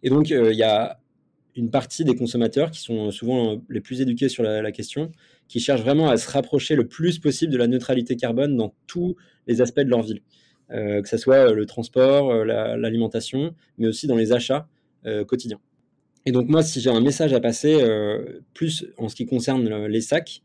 Et 0.03 0.09
donc, 0.09 0.31
il 0.31 0.57
y 0.57 0.63
a 0.63 0.99
une 1.57 1.71
partie 1.71 2.05
des 2.05 2.15
consommateurs 2.15 2.71
qui 2.71 2.81
sont 2.81 3.11
souvent 3.11 3.63
les 3.69 3.81
plus 3.81 4.01
éduqués 4.01 4.29
sur 4.29 4.43
la, 4.43 4.73
question, 4.73 5.11
qui 5.49 5.59
cherchent 5.59 5.81
vraiment 5.81 6.09
à 6.09 6.17
se 6.17 6.31
rapprocher 6.31 6.77
le 6.77 6.87
plus 6.87 7.19
possible 7.19 7.53
de 7.53 7.59
la 7.59 7.67
neutralité 7.67 8.17
carbone 8.17 8.57
dans 8.57 8.75
tous 8.87 9.17
les 9.47 9.61
aspects 9.61 9.81
de 9.81 9.89
leur 9.89 10.03
ville, 10.03 10.21
euh, 10.21 10.46
que 10.71 11.09
ce 11.09 11.17
soit 11.17 11.53
le 11.53 11.67
transport, 11.67 12.31
euh, 12.31 12.45
l'alimentation, 12.45 13.55
mais 13.79 13.87
aussi 13.87 14.07
dans 14.07 14.17
les 14.17 14.33
achats 14.33 14.69
euh, 15.07 15.25
quotidiens. 15.25 15.61
Et 16.25 16.33
donc 16.33 16.49
moi, 16.49 16.63
si 16.63 16.81
j'ai 16.81 16.91
un 16.91 17.01
message 17.01 17.33
à 17.33 17.41
passer, 17.41 17.77
plus 18.53 18.87
en 18.99 19.09
ce 19.09 19.15
qui 19.15 19.27
concerne 19.27 19.87
les 19.87 20.01
sacs, 20.01 20.43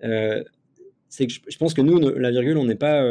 c'est 0.00 1.26
que 1.26 1.32
je, 1.48 1.58
pense 1.58 1.74
que 1.74 1.80
nous, 1.80 1.98
la 1.98 2.30
virgule, 2.30 2.56
on 2.56 2.64
n'est 2.64 2.76
pas, 2.76 3.02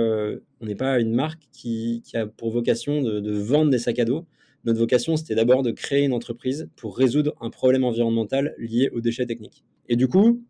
pas 0.78 1.00
une 1.02 1.14
marque 1.14 1.44
qui, 1.52 2.02
a 2.14 2.26
pour 2.26 2.52
vocation 2.52 3.02
de, 3.02 3.32
vendre 3.32 3.72
des 3.72 3.80
sacs 3.80 4.00
à 4.00 4.06
dos. 4.06 4.26
Notre 4.64 4.80
vocation, 4.80 5.18
c'était 5.18 5.36
d'abord 5.36 5.64
de 5.64 5.72
créer 5.72 6.06
une 6.06 6.14
entreprise 6.14 6.70
pour 6.78 6.98
résoudre 6.98 7.36
un 7.42 7.50
problème 7.50 7.84
environnemental 7.84 8.56
lié 8.58 8.90
aux 8.94 9.02
déchets 9.02 9.26
techniques. 9.26 9.66
Et 9.90 9.98
du 9.98 10.08
coup, 10.08 10.42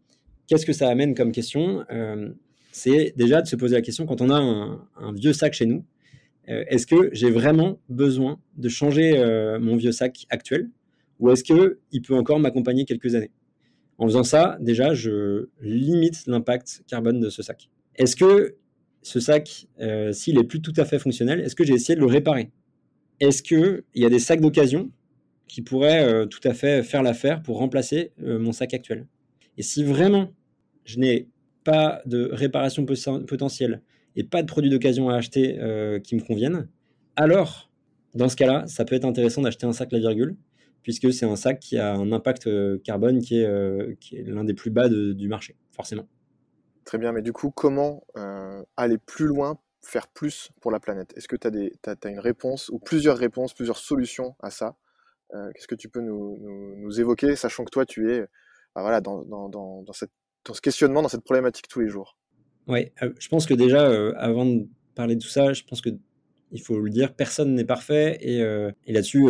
qu'est-ce 0.47 0.65
que 0.65 0.73
ça 0.73 0.89
amène 0.89 1.15
comme 1.15 1.31
question? 1.31 1.83
Euh, 1.91 2.29
C'est 2.71 3.13
déjà 3.17 3.41
de 3.41 3.47
se 3.47 3.55
poser 3.55 3.75
la 3.75 3.81
question, 3.81 4.05
quand 4.05 4.21
on 4.21 4.29
a 4.29 4.35
un, 4.35 5.13
vieux 5.13 5.33
sac 5.33 5.53
chez 5.53 5.65
nous, 5.65 5.83
euh, 6.49 6.63
est-ce 6.67 6.87
que 6.87 7.09
j'ai 7.13 7.29
vraiment 7.29 7.79
besoin 7.89 8.39
de 8.57 8.69
changer 8.69 9.17
euh, 9.17 9.59
mon 9.59 9.75
vieux 9.75 9.91
sac 9.91 10.25
actuel 10.29 10.69
ou 11.19 11.29
est-ce 11.31 11.43
qu'il 11.43 12.01
peut 12.01 12.15
encore 12.15 12.39
m'accompagner 12.39 12.85
quelques 12.85 13.15
années? 13.15 13.31
En 13.97 14.07
faisant 14.07 14.23
ça, 14.23 14.57
déjà, 14.59 14.93
je 14.93 15.47
limite 15.61 16.25
l'impact 16.25 16.83
carbone 16.87 17.19
de 17.19 17.29
ce 17.29 17.43
sac. 17.43 17.69
Est-ce 17.95 18.15
que 18.15 18.55
ce 19.03 19.19
sac, 19.19 19.67
s'il 20.11 20.37
est 20.39 20.43
plus 20.43 20.61
tout 20.61 20.73
à 20.77 20.85
fait 20.85 20.97
fonctionnel, 20.97 21.39
est-ce 21.41 21.55
que 21.55 21.63
j'ai 21.63 21.73
essayé 21.73 21.95
de 21.95 22.01
le 22.01 22.07
réparer? 22.07 22.49
Est-ce 23.19 23.41
qu'il 23.41 23.83
y 23.95 24.05
a 24.05 24.09
des 24.09 24.19
sacs 24.19 24.41
d'occasion 24.41 24.91
qui 25.47 25.61
pourraient 25.61 26.03
euh, 26.03 26.25
tout 26.25 26.41
à 26.43 26.53
fait 26.53 26.83
faire 26.83 27.03
l'affaire 27.03 27.41
pour 27.41 27.57
remplacer 27.57 28.11
euh, 28.21 28.39
mon 28.39 28.51
sac 28.51 28.73
actuel? 28.73 29.07
Et 29.57 29.61
si 29.61 29.83
vraiment 29.83 30.33
je 30.83 30.99
n'ai 30.99 31.29
pas 31.63 32.01
de 32.05 32.29
réparation 32.33 32.85
potentielle 32.85 33.81
et 34.15 34.23
pas 34.23 34.41
de 34.41 34.47
produits 34.47 34.69
d'occasion 34.69 35.09
à 35.09 35.15
acheter 35.15 35.59
euh, 35.59 35.99
qui 35.99 36.15
me 36.15 36.21
conviennent, 36.21 36.67
alors 37.15 37.71
dans 38.15 38.29
ce 38.29 38.35
cas-là, 38.35 38.65
ça 38.67 38.85
peut 38.85 38.95
être 38.95 39.05
intéressant 39.05 39.41
d'acheter 39.41 39.65
un 39.65 39.73
sac 39.73 39.91
la 39.91 39.99
virgule, 39.99 40.35
puisque 40.83 41.11
c'est 41.13 41.25
un 41.25 41.35
sac 41.35 41.59
qui 41.59 41.77
a 41.77 41.93
un 41.93 42.11
impact 42.11 42.47
carbone 42.83 43.21
qui 43.21 43.39
est, 43.39 43.99
qui 43.99 44.17
est 44.17 44.23
l'un 44.23 44.43
des 44.43 44.53
plus 44.53 44.69
bas 44.69 44.87
du 44.87 45.27
marché, 45.27 45.55
forcément. 45.71 46.07
Très 46.85 46.99
bien, 46.99 47.11
mais 47.11 47.23
du 47.23 47.33
coup, 47.33 47.49
comment 47.49 48.03
aller 48.77 48.99
plus 48.99 49.25
loin 49.25 49.57
faire 49.83 50.07
plus 50.07 50.49
pour 50.61 50.71
la 50.71 50.79
planète? 50.79 51.13
Est-ce 51.15 51.27
que 51.27 51.35
tu 51.35 51.47
as, 51.47 52.09
une 52.09 52.19
réponse 52.19 52.69
ou 52.69 52.79
plusieurs 52.79 53.17
réponses, 53.17 53.53
plusieurs 53.53 53.77
solutions 53.77 54.35
à 54.41 54.49
ça? 54.49 54.75
Euh, 55.33 55.51
Qu'est-ce 55.53 55.67
que 55.67 55.75
tu 55.75 55.89
peux 55.89 56.01
nous, 56.01 56.99
évoquer, 56.99 57.35
sachant 57.35 57.65
que 57.65 57.69
toi, 57.69 57.85
tu 57.85 58.11
es 58.11 58.21
bah 58.75 58.81
voilà, 58.81 59.01
dans, 59.01 59.85
ce 59.93 60.61
questionnement, 60.61 61.01
dans 61.01 61.09
cette 61.09 61.23
problématique 61.23 61.67
tous 61.67 61.81
les 61.81 61.89
jours? 61.89 62.17
Oui, 62.67 62.87
euh, 63.01 63.11
je 63.19 63.27
pense 63.27 63.45
que 63.45 63.53
déjà, 63.53 63.87
euh, 63.87 64.13
avant 64.17 64.45
de 64.45 64.65
parler 64.95 65.15
de 65.15 65.21
tout 65.21 65.29
ça, 65.29 65.53
je 65.53 65.63
pense 65.63 65.81
que 65.81 65.89
il 66.51 66.61
faut 66.61 66.79
le 66.79 66.91
dire, 66.91 67.15
personne 67.15 67.55
n'est 67.55 67.65
parfait. 67.65 68.19
Et, 68.21 68.39
là-dessus, 68.93 69.25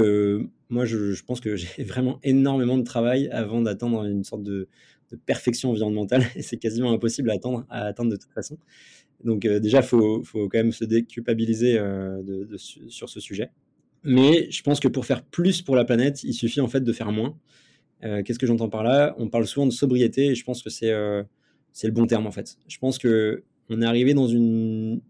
moi, 0.70 0.84
je, 0.86 1.24
pense 1.24 1.40
que 1.40 1.56
j'ai 1.56 1.84
vraiment 1.86 2.20
énormément 2.24 2.78
de 2.78 2.84
travail 2.84 3.30
avant 3.32 3.62
d'atteindre 3.62 4.04
une 4.04 4.26
sorte 4.26 4.44
de, 4.44 4.68
perfection 5.26 5.70
environnementale. 5.70 6.24
Et 6.36 6.42
c'est 6.42 6.58
quasiment 6.58 6.92
impossible 6.92 7.30
à, 7.30 7.34
attendre, 7.36 7.66
à 7.70 7.86
atteindre 7.86 8.12
de 8.12 8.18
toute 8.18 8.34
façon. 8.34 8.58
Donc 9.24 9.46
euh, 9.46 9.60
déjà, 9.60 9.80
il 9.80 9.84
faut, 9.84 10.24
faut, 10.24 10.50
quand 10.50 10.58
même 10.58 10.72
se 10.72 10.86
déculpabiliser 10.86 11.78
euh, 11.78 12.22
sur 12.58 13.10
ce 13.10 13.20
sujet. 13.20 13.52
Mais 14.04 14.52
je 14.52 14.62
pense 14.64 14.80
que 14.80 14.88
pour 14.88 15.06
faire 15.06 15.24
plus 15.24 15.62
pour 15.62 15.76
la 15.76 15.86
planète, 15.86 16.24
il 16.24 16.34
suffit 16.34 16.62
en 16.62 16.68
fait 16.68 16.82
de 16.82 16.94
faire 16.94 17.12
moins. 17.12 17.38
Euh, 18.04 18.22
qu'est-ce 18.22 18.40
que 18.40 18.48
j'entends 18.48 18.70
par 18.70 18.84
là? 18.84 19.16
On 19.18 19.30
parle 19.30 19.48
souvent 19.48 19.66
de 19.66 19.72
sobriété 19.72 20.28
et 20.28 20.36
je 20.36 20.44
pense 20.44 20.62
que 20.62 20.70
c'est 20.70 20.92
c'est 21.74 21.88
le 21.88 21.94
bon 21.94 22.08
terme 22.08 22.28
en 22.28 22.32
fait. 22.32 22.58
Je 22.68 22.78
pense 22.78 22.98
que 22.98 23.44
on 23.70 23.82
est 23.82 23.86
arrivé 23.86 24.14
dans 24.14 24.28
une 24.28 25.02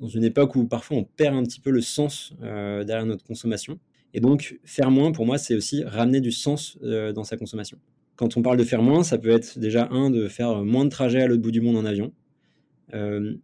dans 0.00 0.08
une 0.08 0.24
époque 0.24 0.54
où 0.54 0.64
parfois 0.66 0.98
on 0.98 1.04
perd 1.04 1.34
un 1.34 1.42
petit 1.42 1.60
peu 1.60 1.70
le 1.70 1.80
sens 1.80 2.32
derrière 2.40 3.06
notre 3.06 3.24
consommation. 3.24 3.80
Et 4.14 4.20
donc 4.20 4.60
faire 4.64 4.90
moins 4.90 5.10
pour 5.10 5.26
moi 5.26 5.38
c'est 5.38 5.56
aussi 5.56 5.82
ramener 5.84 6.20
du 6.20 6.30
sens 6.30 6.78
dans 6.80 7.24
sa 7.24 7.36
consommation. 7.36 7.78
Quand 8.18 8.36
on 8.36 8.42
parle 8.42 8.56
de 8.56 8.64
faire 8.64 8.82
moins, 8.82 9.04
ça 9.04 9.16
peut 9.16 9.30
être 9.30 9.60
déjà 9.60 9.88
un 9.92 10.10
de 10.10 10.26
faire 10.26 10.64
moins 10.64 10.84
de 10.84 10.90
trajets 10.90 11.22
à 11.22 11.28
l'autre 11.28 11.40
bout 11.40 11.52
du 11.52 11.60
monde 11.60 11.76
en 11.76 11.84
avion. 11.84 12.12
Euh, 12.92 13.34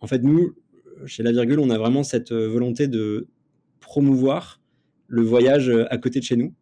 en 0.00 0.06
fait, 0.06 0.22
nous, 0.22 0.54
chez 1.06 1.22
La 1.22 1.32
Virgule, 1.32 1.58
on 1.60 1.70
a 1.70 1.78
vraiment 1.78 2.02
cette 2.02 2.32
euh, 2.32 2.46
volonté 2.46 2.88
de 2.88 3.28
promouvoir 3.80 4.60
le 5.06 5.22
voyage 5.22 5.70
euh, 5.70 5.86
à 5.90 5.96
côté 5.96 6.20
de 6.20 6.24
chez 6.24 6.36
nous. 6.36 6.52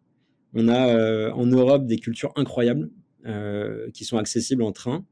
On 0.54 0.68
a 0.68 1.32
en 1.32 1.44
Europe 1.44 1.86
des 1.86 1.98
cultures 1.98 2.32
incroyables 2.36 2.88
qui 3.92 4.04
sont 4.04 4.16
accessibles 4.16 4.62
en 4.62 4.72
train. 4.72 5.04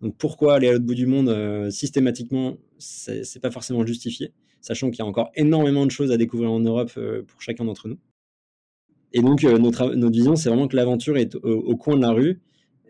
Donc 0.00 0.16
pourquoi 0.16 0.54
aller 0.54 0.68
à 0.68 0.72
l'autre 0.72 0.84
bout 0.84 0.94
du 0.94 1.06
monde 1.06 1.70
systématiquement, 1.70 2.56
c'est 2.78 3.40
pas 3.40 3.50
forcément 3.50 3.84
justifié, 3.84 4.32
sachant 4.60 4.90
qu'il 4.90 5.00
y 5.00 5.02
a 5.02 5.06
encore 5.06 5.30
énormément 5.34 5.84
de 5.84 5.90
choses 5.90 6.10
à 6.10 6.16
découvrir 6.16 6.50
en 6.50 6.60
Europe 6.60 6.92
pour 7.26 7.42
chacun 7.42 7.64
d'entre 7.64 7.88
nous. 7.88 7.98
Et 9.12 9.20
donc 9.20 9.42
notre, 9.42 9.94
notre 9.94 10.12
vision, 10.12 10.36
c'est 10.36 10.48
vraiment 10.48 10.68
que 10.68 10.76
l'aventure 10.76 11.18
est 11.18 11.34
au, 11.34 11.76
coin 11.76 11.96
de 11.96 12.02
la 12.02 12.12
rue 12.12 12.40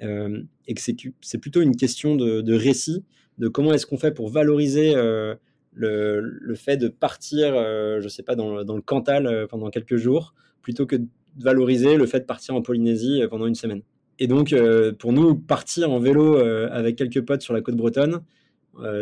et 0.01 0.75
que 0.75 0.81
c'est 0.81 1.39
plutôt 1.39 1.63
une 1.63 1.75
question 1.77 2.15
de, 2.15 2.55
récit 2.55 3.05
de 3.39 3.49
comment 3.49 3.73
est-ce 3.73 3.87
qu'on 3.87 3.99
fait 3.99 4.13
pour 4.13 4.29
valoriser 4.29 4.93
euh, 4.95 5.35
le, 5.73 6.55
fait 6.55 6.77
de 6.77 6.89
partir, 6.89 7.55
euh, 7.55 8.01
je 8.01 8.09
sais 8.09 8.23
pas, 8.23 8.37
dans, 8.37 8.55
le 8.55 8.83
Cantal 8.83 9.27
euh, 9.27 9.47
pendant 9.47 9.71
quelques 9.71 9.97
jours, 9.97 10.35
plutôt 10.63 10.87
que 10.87 10.97
de 10.97 11.07
valoriser 11.37 11.97
le 11.97 12.07
fait 12.07 12.21
de 12.21 12.25
partir 12.25 12.55
en 12.55 12.63
Polynésie 12.63 13.23
pendant 13.31 13.47
une 13.47 13.55
semaine. 13.55 13.83
Et 14.21 14.27
donc, 14.27 14.55
pour 14.99 15.13
nous, 15.13 15.35
partir 15.35 15.91
en 15.91 15.99
vélo 15.99 16.37
avec 16.37 16.97
quelques 16.97 17.23
potes 17.23 17.43
sur 17.43 17.55
la 17.55 17.63
côte 17.63 17.77
bretonne, 17.77 18.21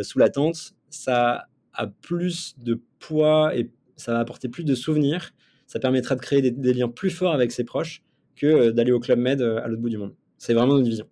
sous 0.01 0.17
la 0.17 0.29
tente, 0.29 0.73
ça 0.89 1.47
a 1.73 1.87
plus 1.87 2.55
de 2.57 2.81
poids 2.99 3.55
et 3.55 3.69
ça 3.97 4.13
va 4.13 4.19
apporter 4.19 4.47
plus 4.47 4.63
de 4.63 4.75
souvenirs. 4.75 5.31
Ça 5.67 5.79
permettra 5.79 6.15
de 6.15 6.21
créer 6.21 6.41
des, 6.41 6.73
liens 6.73 6.87
plus 6.87 7.09
forts 7.09 7.33
avec 7.33 7.51
ses 7.51 7.65
proches 7.65 8.01
que 8.37 8.71
d'aller 8.71 8.93
au 8.93 8.99
Club 8.99 9.19
Med 9.19 9.41
à 9.41 9.67
l'autre 9.67 9.81
bout 9.81 9.89
du 9.89 9.97
monde. 9.97 10.15
C'est 10.37 10.53
vraiment 10.53 10.73
notre 10.73 10.87
vision. 10.87 11.07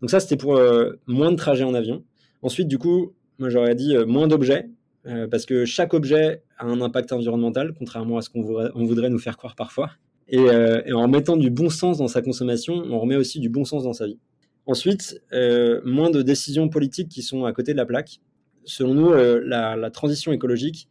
Donc 0.00 0.10
ça, 0.10 0.20
c'était 0.20 0.36
pour 0.36 0.58
moins 1.06 1.32
de 1.32 1.36
trajets 1.36 1.64
en 1.64 1.74
avion. 1.74 2.04
Ensuite, 2.42 2.68
du 2.68 2.78
coup, 2.78 3.14
moi 3.38 3.50
j'aurais 3.50 3.74
dit 3.74 3.96
euh, 3.96 4.06
moins 4.06 4.28
d'objets, 4.28 4.70
euh, 5.06 5.26
parce 5.28 5.46
que 5.46 5.64
chaque 5.64 5.94
objet 5.94 6.42
a 6.58 6.66
un 6.66 6.80
impact 6.80 7.12
environnemental, 7.12 7.74
contrairement 7.76 8.18
à 8.18 8.22
ce 8.22 8.30
qu'on 8.30 8.42
voudrait, 8.42 9.10
nous 9.10 9.18
faire 9.18 9.36
croire 9.36 9.56
parfois. 9.56 9.90
Euh, 10.32 10.82
et, 10.86 10.92
en 10.92 11.08
mettant 11.08 11.36
du 11.36 11.50
bon 11.50 11.70
sens 11.70 11.98
dans 11.98 12.08
sa 12.08 12.22
consommation, 12.22 12.74
on 12.74 12.98
remet 13.00 13.16
aussi 13.16 13.40
du 13.40 13.48
bon 13.48 13.64
sens 13.64 13.84
dans 13.84 13.92
sa 13.92 14.06
vie. 14.06 14.18
Ensuite, 14.66 15.20
moins 15.84 16.10
de 16.10 16.22
décisions 16.22 16.68
politiques 16.68 17.08
qui 17.08 17.22
sont 17.22 17.44
à 17.44 17.52
côté 17.52 17.72
de 17.72 17.76
la 17.76 17.86
plaque. 17.86 18.20
Selon 18.64 18.94
nous, 18.94 19.12
la, 19.12 19.90
transition 19.90 20.32
écologique, 20.32 20.88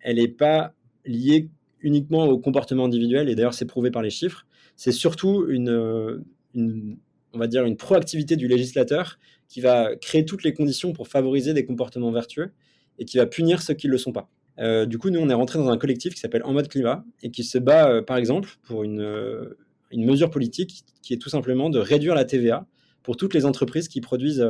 elle 0.00 0.16
n'est 0.16 0.26
pas 0.26 0.74
liée 1.04 1.48
uniquement 1.80 2.24
au 2.24 2.38
comportement 2.38 2.86
individuel, 2.86 3.28
et 3.28 3.36
d'ailleurs 3.36 3.54
c'est 3.54 3.66
prouvé 3.66 3.90
par 3.92 4.02
les 4.02 4.10
chiffres. 4.10 4.44
C'est 4.74 4.92
surtout 4.92 5.46
une, 5.48 6.24
une, 6.54 6.96
on 7.32 7.38
va 7.38 7.46
dire, 7.46 7.64
une 7.64 7.76
proactivité 7.76 8.36
du 8.36 8.48
législateur 8.48 9.18
qui 9.48 9.60
va 9.60 9.94
créer 9.96 10.24
toutes 10.24 10.42
les 10.42 10.54
conditions 10.54 10.92
pour 10.92 11.08
favoriser 11.08 11.54
des 11.54 11.64
comportements 11.64 12.10
vertueux 12.10 12.52
et 12.98 13.04
qui 13.04 13.18
va 13.18 13.26
punir 13.26 13.62
ceux 13.62 13.74
qui 13.74 13.86
ne 13.86 13.92
le 13.92 13.98
sont 13.98 14.12
pas. 14.12 14.28
Euh, 14.58 14.86
du 14.86 14.98
coup, 14.98 15.10
nous, 15.10 15.20
on 15.20 15.28
est 15.28 15.34
rentré 15.34 15.58
dans 15.58 15.70
un 15.70 15.78
collectif 15.78 16.14
qui 16.14 16.20
s'appelle 16.20 16.42
En 16.44 16.52
mode 16.52 16.68
climat 16.68 17.04
et 17.22 17.30
qui 17.30 17.44
se 17.44 17.58
bat, 17.58 17.88
euh, 17.88 18.02
par 18.02 18.16
exemple, 18.16 18.50
pour 18.64 18.84
une, 18.84 19.00
euh, 19.00 19.56
une 19.90 20.04
mesure 20.04 20.30
politique 20.30 20.84
qui 21.02 21.14
est 21.14 21.18
tout 21.18 21.30
simplement 21.30 21.70
de 21.70 21.78
réduire 21.78 22.14
la 22.14 22.24
TVA 22.24 22.66
pour 23.02 23.16
toutes 23.16 23.34
les 23.34 23.46
entreprises 23.46 23.88
qui 23.88 24.00
produisent 24.00 24.46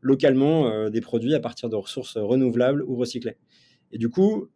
localement 0.00 0.88
des 0.88 1.00
produits 1.00 1.34
à 1.34 1.40
partir 1.40 1.68
de 1.68 1.74
ressources 1.74 2.16
renouvelables 2.16 2.84
ou 2.84 2.94
recyclées. 2.94 3.36
Et 3.90 3.98
du 3.98 4.08
coup, 4.10 4.48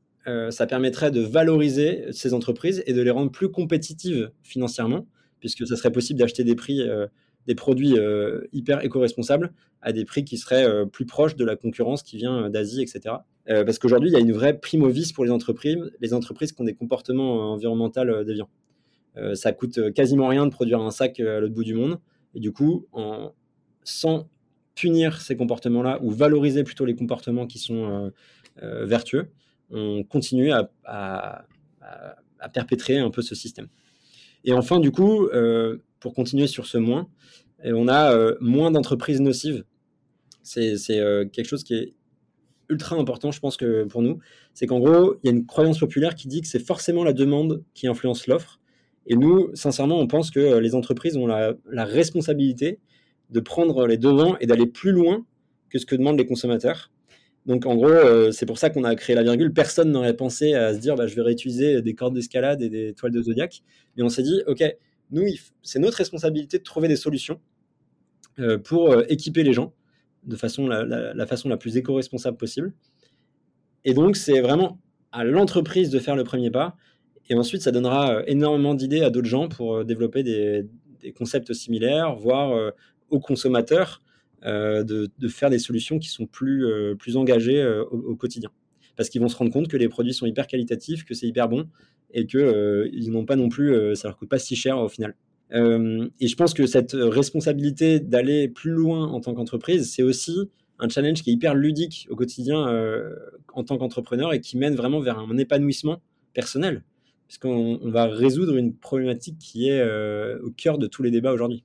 ça 0.50 0.68
permettrait 0.68 1.10
de 1.10 1.20
valoriser 1.20 2.04
ces 2.12 2.32
entreprises 2.32 2.84
et 2.86 2.92
de 2.92 3.02
les 3.02 3.10
rendre 3.10 3.32
plus 3.32 3.48
compétitives 3.50 4.30
financièrement, 4.44 5.08
puisque 5.40 5.66
ça 5.66 5.74
serait 5.74 5.90
possible 5.90 6.20
d'acheter 6.20 6.44
des 6.44 6.54
prix 6.54 6.88
des 7.46 7.54
produits 7.54 7.98
euh, 7.98 8.42
hyper 8.52 8.84
éco-responsables 8.84 9.52
à 9.82 9.92
des 9.92 10.04
prix 10.04 10.24
qui 10.24 10.36
seraient 10.36 10.64
euh, 10.64 10.84
plus 10.84 11.06
proches 11.06 11.36
de 11.36 11.44
la 11.44 11.56
concurrence 11.56 12.02
qui 12.02 12.16
vient 12.16 12.50
d'Asie, 12.50 12.82
etc. 12.82 13.16
Euh, 13.48 13.64
parce 13.64 13.78
qu'aujourd'hui, 13.78 14.10
il 14.10 14.12
y 14.12 14.16
a 14.16 14.20
une 14.20 14.32
vraie 14.32 14.58
prime 14.58 14.82
au 14.82 14.88
vice 14.88 15.12
pour 15.12 15.24
les 15.24 15.30
entreprises, 15.30 15.78
les 16.00 16.14
entreprises 16.14 16.52
qui 16.52 16.60
ont 16.60 16.64
des 16.64 16.74
comportements 16.74 17.52
environnementaux 17.52 18.24
déviants. 18.24 18.50
ça 19.34 19.52
coûte 19.52 19.92
quasiment 19.92 20.28
rien 20.28 20.46
de 20.46 20.52
produire 20.52 20.80
un 20.80 20.90
sac 20.90 21.18
à 21.20 21.40
l'autre 21.40 21.54
bout 21.54 21.64
du 21.64 21.74
monde. 21.74 21.98
Et 22.34 22.40
du 22.40 22.52
coup, 22.52 22.86
sans 23.82 24.28
punir 24.74 25.20
ces 25.20 25.36
comportements-là 25.36 25.98
ou 26.02 26.10
valoriser 26.10 26.62
plutôt 26.62 26.84
les 26.84 26.94
comportements 26.94 27.46
qui 27.46 27.58
sont 27.58 28.12
vertueux, 28.62 29.30
on 29.70 30.04
continue 30.04 30.52
à, 30.52 31.44
perpétrer 32.52 32.98
un 32.98 33.10
peu 33.10 33.22
ce 33.22 33.34
système. 33.34 33.68
Et 34.44 34.52
enfin, 34.52 34.78
du 34.78 34.92
coup, 34.92 35.28
pour 36.00 36.14
continuer 36.14 36.46
sur 36.46 36.66
ce 36.66 36.78
moins, 36.78 37.08
on 37.64 37.88
a 37.88 38.14
euh, 38.14 38.36
moins 38.40 38.70
d'entreprises 38.70 39.20
nocives. 39.20 39.64
C'est 40.42 40.74
euh, 40.90 41.26
quelque 41.26 41.46
chose 41.46 41.64
qui 41.64 41.74
est 41.74 41.94
ultra 42.68 42.96
important, 42.96 43.30
je 43.30 43.40
pense 43.40 43.56
que 43.56 43.84
pour 43.84 44.02
nous. 44.02 44.18
C'est 44.54 44.66
qu'en 44.66 44.78
gros, 44.78 45.16
il 45.22 45.30
y 45.30 45.32
a 45.32 45.36
une 45.36 45.46
croyance 45.46 45.78
populaire 45.78 46.14
qui 46.14 46.28
dit 46.28 46.40
que 46.40 46.46
c'est 46.46 46.64
forcément 46.64 47.04
la 47.04 47.12
demande 47.12 47.62
qui 47.74 47.86
influence 47.86 48.26
l'offre. 48.26 48.60
Et 49.06 49.16
nous, 49.16 49.50
sincèrement, 49.54 49.98
on 49.98 50.06
pense 50.06 50.30
que 50.30 50.40
euh, 50.40 50.60
les 50.60 50.74
entreprises 50.74 51.16
ont 51.16 51.26
la, 51.26 51.54
responsabilité 51.84 52.78
de 53.30 53.40
prendre 53.40 53.86
les 53.86 53.96
devants 53.96 54.36
et 54.40 54.46
d'aller 54.46 54.66
plus 54.66 54.92
loin 54.92 55.24
que 55.68 55.78
ce 55.78 55.86
que 55.86 55.94
demandent 55.94 56.18
les 56.18 56.26
consommateurs. 56.26 56.90
Donc 57.46 57.64
en 57.64 57.74
gros, 57.74 58.32
c'est 58.32 58.44
pour 58.44 58.58
ça 58.58 58.68
qu'on 58.70 58.84
a 58.84 58.94
créé 58.94 59.16
la 59.16 59.22
virgule. 59.22 59.52
Personne 59.52 59.90
n'aurait 59.90 60.14
pensé 60.14 60.52
à 60.52 60.74
se 60.74 60.78
dire 60.78 60.94
bah, 60.94 61.06
je 61.06 61.14
vais 61.14 61.22
réutiliser 61.22 61.80
des 61.80 61.94
cordes 61.94 62.14
d'escalade 62.14 62.60
et 62.60 62.68
des 62.68 62.92
toiles 62.92 63.12
de 63.12 63.22
zodiac. 63.22 63.62
Mais 63.96 64.02
on 64.02 64.08
s'est 64.08 64.22
dit, 64.22 64.42
OK, 64.46 64.62
nous, 65.12 65.24
c'est 65.62 65.78
notre 65.78 65.96
responsabilité 65.98 66.58
de 66.58 66.62
trouver 66.62 66.88
des 66.88 66.96
solutions 66.96 67.40
euh, 68.38 68.58
pour 68.58 68.92
euh, 68.92 69.02
équiper 69.08 69.42
les 69.42 69.52
gens 69.52 69.74
de 70.24 70.36
façon 70.36 70.68
la, 70.68 71.26
façon 71.26 71.48
la 71.48 71.56
plus 71.56 71.76
éco-responsable 71.76 72.36
possible. 72.36 72.72
Et 73.84 73.94
donc, 73.94 74.16
c'est 74.16 74.40
vraiment 74.40 74.78
à 75.12 75.24
l'entreprise 75.24 75.90
de 75.90 75.98
faire 75.98 76.14
le 76.14 76.24
premier 76.24 76.50
pas. 76.50 76.76
Et 77.28 77.34
ensuite, 77.34 77.62
ça 77.62 77.72
donnera 77.72 78.16
euh, 78.16 78.22
énormément 78.26 78.74
d'idées 78.74 79.02
à 79.02 79.10
d'autres 79.10 79.28
gens 79.28 79.48
pour 79.48 79.84
développer 79.84 80.22
des, 80.22 80.66
concepts 81.16 81.54
similaires, 81.54 82.14
voire 82.14 82.74
aux 83.08 83.20
consommateurs 83.20 84.02
de, 84.44 85.08
faire 85.28 85.48
des 85.48 85.58
solutions 85.58 85.98
qui 85.98 86.10
sont 86.10 86.26
plus, 86.26 86.66
plus 86.98 87.16
engagées 87.16 87.66
au, 87.90 88.14
quotidien. 88.16 88.50
Parce 88.96 89.08
qu'ils 89.08 89.22
vont 89.22 89.28
se 89.28 89.36
rendre 89.36 89.50
compte 89.50 89.68
que 89.68 89.78
les 89.78 89.88
produits 89.88 90.12
sont 90.12 90.26
hyper 90.26 90.46
qualitatifs, 90.46 91.06
que 91.06 91.14
c'est 91.14 91.26
hyper 91.26 91.48
bon 91.48 91.70
et 92.12 92.26
qu'ils 92.26 92.40
euh, 92.40 92.90
n'ont 93.08 93.24
pas 93.24 93.36
non 93.36 93.48
plus, 93.48 93.74
euh, 93.74 93.94
ça 93.94 94.08
leur 94.08 94.16
coûte 94.16 94.28
pas 94.28 94.38
si 94.38 94.56
cher 94.56 94.78
au 94.78 94.88
final. 94.88 95.14
Euh, 95.52 96.08
et 96.20 96.28
je 96.28 96.36
pense 96.36 96.54
que 96.54 96.66
cette 96.66 96.92
responsabilité 96.92 97.98
d'aller 98.00 98.48
plus 98.48 98.70
loin 98.70 99.08
en 99.08 99.20
tant 99.20 99.34
qu'entreprise, 99.34 99.92
c'est 99.92 100.02
aussi 100.02 100.50
un 100.78 100.88
challenge 100.88 101.22
qui 101.22 101.30
est 101.30 101.32
hyper 101.32 101.54
ludique 101.54 102.06
au 102.10 102.16
quotidien 102.16 102.66
en 103.52 103.64
tant 103.64 103.76
qu'entrepreneur 103.76 104.32
et 104.32 104.40
qui 104.40 104.56
mène 104.56 104.74
vraiment 104.74 105.00
vers 105.00 105.18
un 105.18 105.36
épanouissement 105.36 106.00
personnel, 106.32 106.82
puisqu'on 107.26 107.78
on 107.82 107.90
va 107.90 108.06
résoudre 108.06 108.56
une 108.56 108.74
problématique 108.74 109.36
qui 109.38 109.68
est 109.68 109.84
au 110.40 110.50
cœur 110.50 110.78
de 110.78 110.86
tous 110.86 111.02
les 111.02 111.10
débats 111.10 111.32
aujourd'hui. 111.32 111.64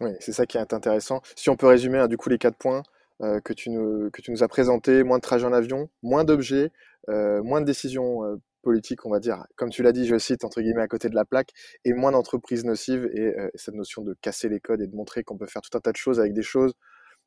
Oui, 0.00 0.12
c'est 0.20 0.32
ça 0.32 0.46
qui 0.46 0.56
est 0.56 0.72
intéressant. 0.72 1.20
Si 1.36 1.50
on 1.50 1.56
peut 1.56 1.66
résumer 1.66 1.98
hein, 1.98 2.08
du 2.08 2.16
coup 2.16 2.30
les 2.30 2.38
quatre 2.38 2.56
points 2.56 2.82
que, 3.18 3.52
tu 3.52 3.68
nous, 3.68 4.08
que 4.10 4.22
tu 4.22 4.30
nous 4.30 4.42
as 4.42 4.48
présentés, 4.48 5.02
moins 5.02 5.18
de 5.18 5.22
trajets 5.22 5.44
en 5.44 5.52
avion, 5.52 5.90
moins 6.02 6.24
d'objets, 6.24 6.70
moins 7.08 7.60
de 7.60 7.66
décisions 7.66 8.40
politique, 8.60 9.04
on 9.06 9.10
va 9.10 9.20
dire, 9.20 9.44
comme 9.56 9.70
tu 9.70 9.82
l'as 9.82 9.92
dit, 9.92 10.06
je 10.06 10.18
cite, 10.18 10.44
entre 10.44 10.60
guillemets, 10.60 10.82
à 10.82 10.88
côté 10.88 11.08
de 11.08 11.14
la 11.14 11.24
plaque, 11.24 11.50
et 11.84 11.92
moins 11.92 12.12
d'entreprises 12.12 12.64
nocives, 12.64 13.10
et, 13.14 13.38
euh, 13.38 13.48
cette 13.54 13.74
notion 13.74 14.02
de 14.02 14.14
casser 14.20 14.48
les 14.48 14.60
codes 14.60 14.80
et 14.80 14.86
de 14.86 14.94
montrer 14.94 15.24
qu'on 15.24 15.36
peut 15.36 15.46
faire 15.46 15.62
tout 15.62 15.76
un 15.76 15.80
tas 15.80 15.92
de 15.92 15.96
choses 15.96 16.20
avec 16.20 16.32
des 16.32 16.42
choses 16.42 16.72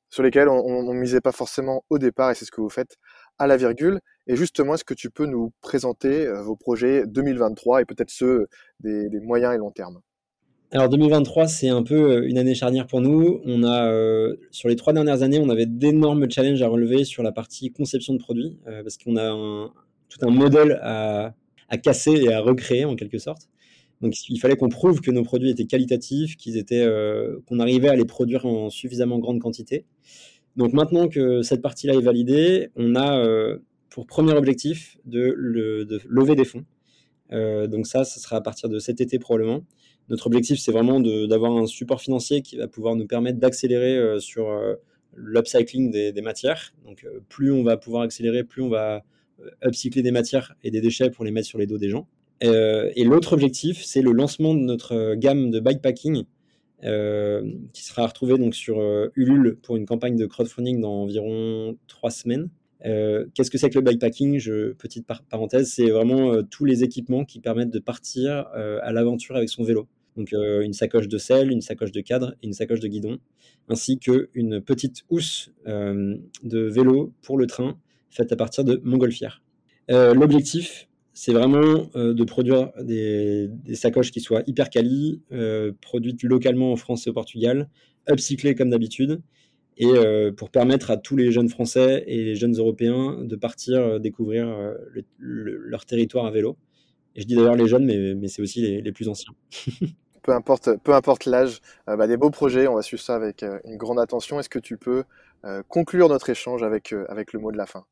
sur 0.10 0.22
lesquelles 0.22 0.48
on 0.48 0.93
ne 0.93 1.00
misait 1.00 1.22
pas 1.22 1.32
forcément 1.32 1.84
au 1.89 1.98
départ, 1.98 2.30
et 2.30 2.36
c'est 2.36 2.46
ce 2.46 2.52
que 2.52 2.62
vous 2.62 2.69
faites 2.69 2.98
à 3.39 3.48
la 3.48 3.58
virgule. 3.58 4.00
Et 4.28 4.36
justement, 4.36 4.76
est-ce 4.76 4.84
que 4.84 4.93
tu 4.93 5.10
peux 5.10 5.26
nous 5.26 5.52
présenter 5.62 6.28
euh, 6.28 6.43
vos 6.43 6.56
projets 6.56 7.08
2023 7.08 7.82
et 7.82 7.86
peut-être 7.86 8.12
ceux 8.12 8.48
des, 8.80 9.10
moyens 9.22 9.56
et 9.56 9.58
long 9.58 9.72
terme? 9.72 10.02
Alors 10.72 10.89
2023, 10.89 11.48
c'est 11.48 11.69
un 11.69 11.82
peu 11.82 11.96
euh, 11.96 12.28
une 12.28 12.38
année 12.38 12.54
charnière 12.54 12.86
pour 12.86 13.02
nous. 13.02 13.41
On 13.46 13.63
a 13.63 13.91
sur 14.52 14.69
les 14.69 14.76
trois 14.76 14.93
dernières 14.93 15.24
années, 15.24 15.39
on 15.39 15.50
avait 15.50 15.65
d'énormes 15.65 16.30
challenges 16.30 16.62
à 16.62 16.67
relever 16.67 17.06
sur 17.06 17.24
la 17.24 17.32
partie 17.32 17.72
conception 17.72 18.13
de 18.13 18.19
produits 18.19 18.60
parce 18.65 18.98
qu'on 18.98 19.15
a 19.15 19.32
un, 19.32 19.72
tout 20.13 20.26
un 20.26 20.32
modèle 20.32 20.80
à, 20.82 21.34
casser 21.82 22.12
et 22.12 22.32
à 22.32 22.39
recréer 22.39 22.86
en 22.86 22.95
quelque 22.95 23.17
sorte. 23.17 23.49
Donc 24.02 24.13
il 24.30 24.39
fallait 24.39 24.56
qu'on 24.56 24.69
prouve 24.69 25.02
que 25.02 25.10
nos 25.10 25.23
produits 25.23 25.49
étaient 25.49 25.65
qualitatifs, 25.65 26.38
qu'ils 26.38 26.58
étaient, 26.58 26.84
euh, 26.84 27.39
qu'on 27.47 27.60
arrivait 27.60 27.89
à 27.89 27.95
les 27.95 28.06
produire 28.06 28.45
en 28.45 28.69
suffisamment 28.69 29.17
grande 29.17 29.39
quantité. 29.39 29.86
Donc 30.56 30.73
maintenant 30.73 31.08
que 31.08 31.41
cette 31.41 31.62
partie-là 31.62 31.95
est 31.95 32.02
validée, 32.02 32.69
on 32.76 32.95
a 32.95 33.17
euh, 33.17 33.58
pour 33.89 34.06
premier 34.06 34.34
objectif 34.34 34.97
de, 35.06 35.34
lever 36.08 36.36
des 36.36 36.45
fonds. 36.45 36.65
Euh, 37.32 37.65
donc 37.65 37.88
ça, 37.88 38.04
ce 38.04 38.19
sera 38.19 38.36
à 38.36 38.41
partir 38.41 38.69
de 38.69 38.78
cet 38.78 39.02
été 39.02 39.17
probablement. 39.17 39.63
Notre 40.10 40.28
objectif, 40.28 40.60
c'est 40.60 40.71
vraiment 40.71 40.99
d'avoir 40.99 41.54
un 41.54 41.65
support 41.65 42.02
financier 42.02 42.41
qui 42.41 42.58
va 42.58 42.67
pouvoir 42.67 42.95
nous 42.95 43.08
permettre 43.08 43.39
d'accélérer 43.39 44.19
sur 44.19 44.52
l'upcycling 45.15 45.91
des, 45.91 46.12
des, 46.12 46.21
matières. 46.21 46.73
Donc 46.86 47.08
plus 47.30 47.52
on 47.52 47.63
va 47.63 47.78
pouvoir 47.78 48.04
accélérer, 48.04 48.43
plus 48.43 48.62
on 48.62 48.69
va 48.69 49.06
upcycler 49.65 50.02
des 50.02 50.12
matières 50.12 50.56
et 50.63 50.72
des 50.72 50.82
déchets 50.82 51.10
pour 51.10 51.26
les 51.26 51.32
mettre 51.32 51.48
sur 51.48 51.58
les 51.58 51.67
dos 51.67 51.78
des 51.78 51.89
gens. 51.89 52.08
Euh, 52.43 52.91
et 52.96 53.04
l'autre 53.04 53.34
objectif, 53.34 53.84
c'est 53.84 54.02
le 54.02 54.12
lancement 54.12 54.54
de 54.54 54.60
notre 54.60 55.15
gamme 55.15 55.52
de 55.52 55.60
bikepacking 55.60 56.24
euh, 56.84 57.54
qui 57.72 57.84
sera 57.84 58.08
retrouvé 58.08 58.38
donc 58.38 58.56
sur 58.56 58.82
Ulule 59.15 59.58
pour 59.62 59.78
une 59.78 59.86
campagne 59.86 60.17
de 60.17 60.26
crowdfunding 60.26 60.82
dans 60.82 61.04
environ 61.04 61.78
trois 61.88 62.12
semaines. 62.12 62.50
Qu'est-ce 62.84 63.50
que 63.50 63.58
c'est 63.58 63.69
que 63.69 63.80
le 63.80 63.86
bikepacking? 63.86 64.41
Petite 64.78 65.08
parenthèse, 65.30 65.72
c'est 65.72 65.89
vraiment 65.89 66.43
tous 66.43 66.65
les 66.65 66.84
équipements 66.84 67.24
qui 67.24 67.39
permettent 67.39 67.69
de 67.69 67.80
partir 67.80 68.48
à 68.48 68.91
l'aventure 68.91 69.38
avec 69.38 69.48
son 69.48 69.63
vélo. 69.63 69.88
Donc 70.17 70.34
une 70.34 70.74
sacoche 70.74 71.08
de 71.08 71.17
selle, 71.17 71.50
une 71.50 71.62
sacoche 71.62 71.93
de 71.93 72.02
cadre 72.02 72.36
et 72.43 72.48
une 72.48 72.52
sacoche 72.52 72.82
de 72.82 72.89
guidon, 72.89 73.19
ainsi 73.69 74.00
qu'une 74.00 74.60
petite 74.60 75.04
housse 75.10 75.50
de 75.65 76.60
vélo 76.60 77.13
pour 77.22 77.38
le 77.38 77.48
train 77.48 77.78
faite 78.13 78.32
à 78.32 78.36
partir 78.36 78.63
de 78.63 78.80
montgolfière. 78.84 79.41
Euh, 79.91 80.13
l'objectif, 80.13 80.88
c'est 81.13 81.34
vraiment 81.34 81.89
euh, 81.95 82.13
de 82.13 82.23
produire 82.23 82.71
des, 82.82 83.49
sacoches 83.73 84.12
qui 84.12 84.21
soient 84.21 84.43
hyper 84.47 84.69
quali, 84.69 85.21
euh, 85.32 85.71
produites 85.82 86.23
localement 86.23 86.71
en 86.71 86.76
France 86.76 87.06
et 87.08 87.10
au 87.10 87.13
Portugal, 87.13 87.69
upcyclées 88.10 88.56
comme 88.56 88.69
d'habitude, 88.69 89.21
et 89.76 89.88
pour 90.38 90.52
permettre 90.52 90.91
à 90.91 90.97
tous 90.97 91.15
les 91.15 91.32
jeunes 91.32 91.49
Français 91.49 92.04
et 92.06 92.23
les 92.23 92.36
jeunes 92.36 92.56
Européens 92.56 93.17
de 93.23 93.36
partir 93.36 93.99
découvrir 93.99 94.56
leur 95.17 95.84
territoire 95.88 96.28
à 96.28 96.32
vélo. 96.32 96.58
Et 97.15 97.21
je 97.21 97.26
dis 97.26 97.36
d'ailleurs 97.36 97.56
les 97.56 97.67
jeunes, 97.67 97.86
mais, 97.86 98.28
c'est 98.28 98.43
aussi 98.43 98.62
les, 98.62 98.91
plus 98.91 99.10
anciens. 99.10 99.34
peu 100.21 100.32
importe, 100.32 101.26
l'âge, 101.26 101.60
bah, 101.88 102.06
des 102.06 102.17
beaux 102.17 102.30
projets, 102.30 102.67
on 102.67 102.76
va 102.76 102.84
suivre 102.84 103.02
ça 103.02 103.15
avec 103.15 103.43
une 103.65 103.78
grande 103.78 103.99
attention. 103.99 104.39
Est-ce 104.39 104.49
que 104.49 104.60
tu 104.60 104.78
peux 104.78 105.06
conclure 105.69 106.08
notre 106.08 106.30
échange 106.30 106.62
avec 106.62 106.91
le 106.91 107.39
mot 107.39 107.52
de 107.52 107.58
la 107.58 107.65
fin? 107.65 107.84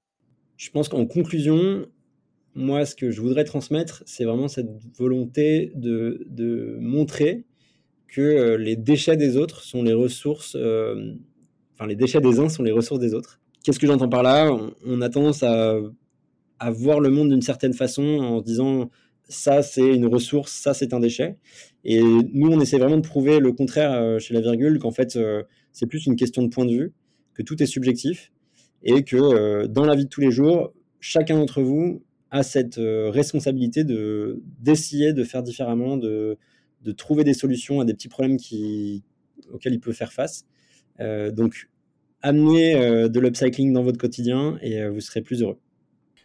Je 0.62 0.70
pense 0.70 0.90
qu'en 0.90 1.08
conclusion, 1.08 1.88
moi, 2.54 2.86
ce 2.86 2.94
que 2.94 3.10
je 3.10 3.20
voudrais 3.20 3.46
transmettre, 3.46 4.04
c'est 4.06 4.26
vraiment 4.26 4.48
cette 4.48 4.70
volonté 4.96 5.72
de, 5.74 6.78
montrer 6.80 7.46
que 8.08 8.22
euh, 8.22 8.58
les 8.58 8.76
déchets 8.76 9.18
des 9.18 9.38
autres 9.38 9.64
sont 9.64 9.82
les 9.82 9.94
ressources, 9.94 10.56
euh, 10.56 11.16
les 11.88 11.96
déchets 11.96 12.22
des 12.22 12.40
uns 12.40 12.48
sont 12.48 12.62
les 12.62 12.72
ressources 12.72 13.00
des 13.00 13.16
autres. 13.16 13.40
Qu'est-ce 13.64 13.80
que 13.80 13.88
j'entends 13.88 14.08
par 14.08 14.22
là? 14.22 14.56
On, 14.86 15.02
a 15.02 15.10
tendance 15.10 15.42
à, 15.42 15.80
voir 16.70 17.00
le 17.00 17.10
monde 17.10 17.30
d'une 17.30 17.42
certaine 17.42 17.74
façon 17.74 18.04
en 18.04 18.38
se 18.38 18.44
disant 18.44 18.92
ça 19.28 19.64
c'est 19.64 19.96
une 19.96 20.06
ressource, 20.06 20.52
ça 20.52 20.76
c'est 20.76 20.94
un 20.94 21.00
déchet. 21.00 21.38
Et 21.84 22.04
nous, 22.04 22.52
on 22.52 22.60
essaie 22.62 22.78
vraiment 22.78 22.98
de 22.98 23.08
prouver 23.08 23.40
le 23.40 23.52
contraire 23.52 23.94
euh, 23.94 24.20
chez 24.20 24.36
la 24.36 24.42
virgule, 24.42 24.78
qu'en 24.78 24.92
fait 24.92 25.18
c'est 25.72 25.88
plus 25.88 26.06
une 26.06 26.16
question 26.16 26.44
de 26.44 26.50
point 26.50 26.66
de 26.66 26.72
vue, 26.72 26.94
que 27.34 27.42
tout 27.42 27.64
est 27.64 27.66
subjectif 27.66 28.32
et 28.84 29.04
que 29.04 29.16
euh, 29.16 29.68
dans 29.68 29.86
la 29.86 29.96
vie 29.96 30.06
de 30.06 30.10
tous 30.10 30.22
les 30.22 30.32
jours, 30.32 30.74
chacun 31.00 31.38
d'entre 31.38 31.62
vous 31.62 32.04
a 32.32 32.44
cette 32.44 32.78
euh, 32.78 33.10
responsabilité 33.10 33.84
de 33.84 34.42
d'essayer 34.60 35.14
de 35.14 35.24
faire 35.24 35.44
différemment, 35.44 35.98
de, 35.98 36.38
trouver 36.98 37.24
des 37.24 37.34
solutions 37.34 37.80
à 37.80 37.86
des 37.86 37.94
petits 37.94 38.10
problèmes 38.10 38.38
auxquels 39.54 39.74
il 39.74 39.80
peut 39.80 39.94
faire 39.94 40.14
face. 40.14 40.46
Euh, 41.00 41.32
donc, 41.32 41.70
amenez 42.22 42.76
de 43.10 43.20
l'upcycling 43.20 43.74
dans 43.74 43.84
votre 43.84 43.98
quotidien 43.98 44.58
et 44.62 44.88
vous 44.88 45.00
serez 45.00 45.22
plus 45.22 45.42
heureux. 45.42 45.58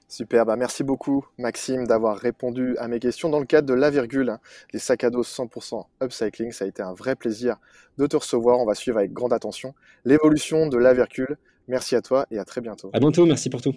Super, 0.09 0.47
bah 0.47 0.55
merci 0.55 0.85
beaucoup 0.85 1.27
Maxime 1.37 1.85
d'avoir 1.85 2.17
répondu 2.17 2.77
à 2.79 2.87
mes 2.87 3.01
questions 3.01 3.29
dans 3.29 3.41
le 3.41 3.45
cadre 3.45 3.67
de 3.67 3.75
la 3.75 3.91
virgule, 3.91 4.31
hein, 4.31 4.39
les 4.73 4.79
sacs 4.79 5.03
à 5.03 5.11
dos 5.11 5.25
100% 5.25 5.85
upcycling. 6.01 6.53
Ça 6.53 6.65
a 6.65 6.69
été 6.69 6.81
un 6.81 6.93
vrai 6.93 7.17
plaisir 7.17 7.57
de 7.99 8.07
te 8.07 8.17
recevoir. 8.17 8.61
On 8.61 8.67
va 8.67 8.75
suivre 8.75 8.99
avec 8.99 9.13
grande 9.13 9.33
attention 9.33 9.75
l'évolution 10.05 10.69
de 10.69 10.77
la 10.77 10.95
virgule. 10.95 11.37
Merci 11.69 11.97
à 11.97 12.03
toi 12.03 12.27
et 12.31 12.39
à 12.39 12.45
très 12.45 12.61
bientôt. 12.61 12.91
À 12.93 13.01
bientôt, 13.01 13.27
merci 13.27 13.51
pour 13.51 13.61
tout. 13.61 13.75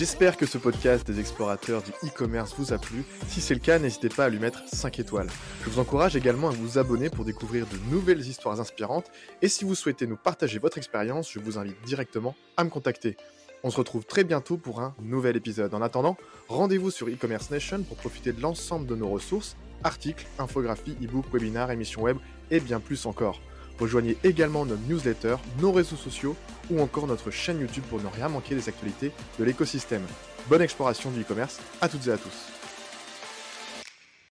J'espère 0.00 0.38
que 0.38 0.46
ce 0.46 0.56
podcast 0.56 1.06
des 1.06 1.20
explorateurs 1.20 1.82
du 1.82 1.90
e-commerce 2.08 2.54
vous 2.56 2.72
a 2.72 2.78
plu. 2.78 3.04
Si 3.28 3.42
c'est 3.42 3.52
le 3.52 3.60
cas, 3.60 3.78
n'hésitez 3.78 4.08
pas 4.08 4.24
à 4.24 4.28
lui 4.30 4.38
mettre 4.38 4.62
5 4.66 4.98
étoiles. 4.98 5.28
Je 5.62 5.68
vous 5.68 5.78
encourage 5.78 6.16
également 6.16 6.48
à 6.48 6.52
vous 6.52 6.78
abonner 6.78 7.10
pour 7.10 7.26
découvrir 7.26 7.66
de 7.66 7.76
nouvelles 7.90 8.20
histoires 8.20 8.58
inspirantes. 8.60 9.10
Et 9.42 9.48
si 9.48 9.64
vous 9.64 9.74
souhaitez 9.74 10.06
nous 10.06 10.16
partager 10.16 10.58
votre 10.58 10.78
expérience, 10.78 11.30
je 11.30 11.38
vous 11.38 11.58
invite 11.58 11.76
directement 11.84 12.34
à 12.56 12.64
me 12.64 12.70
contacter. 12.70 13.18
On 13.62 13.68
se 13.68 13.76
retrouve 13.76 14.06
très 14.06 14.24
bientôt 14.24 14.56
pour 14.56 14.80
un 14.80 14.94
nouvel 15.02 15.36
épisode. 15.36 15.74
En 15.74 15.82
attendant, 15.82 16.16
rendez-vous 16.48 16.90
sur 16.90 17.08
e-commerce 17.08 17.50
nation 17.50 17.82
pour 17.82 17.98
profiter 17.98 18.32
de 18.32 18.40
l'ensemble 18.40 18.86
de 18.86 18.96
nos 18.96 19.10
ressources, 19.10 19.54
articles, 19.84 20.26
infographies, 20.38 20.96
e-books, 21.02 21.32
webinaires, 21.32 21.70
émissions 21.70 22.02
web 22.02 22.16
et 22.50 22.60
bien 22.60 22.80
plus 22.80 23.06
encore. 23.06 23.40
Rejoignez 23.78 24.16
également 24.24 24.66
notre 24.66 24.82
newsletter, 24.88 25.36
nos 25.60 25.72
réseaux 25.72 25.96
sociaux 25.96 26.36
ou 26.70 26.80
encore 26.80 27.06
notre 27.06 27.30
chaîne 27.30 27.60
YouTube 27.60 27.84
pour 27.88 28.00
ne 28.00 28.08
rien 28.08 28.28
manquer 28.28 28.54
des 28.54 28.68
actualités 28.68 29.10
de 29.38 29.44
l'écosystème. 29.44 30.02
Bonne 30.48 30.62
exploration 30.62 31.10
du 31.10 31.22
e-commerce 31.22 31.60
à 31.80 31.88
toutes 31.88 32.06
et 32.06 32.12
à 32.12 32.18
tous. 32.18 32.59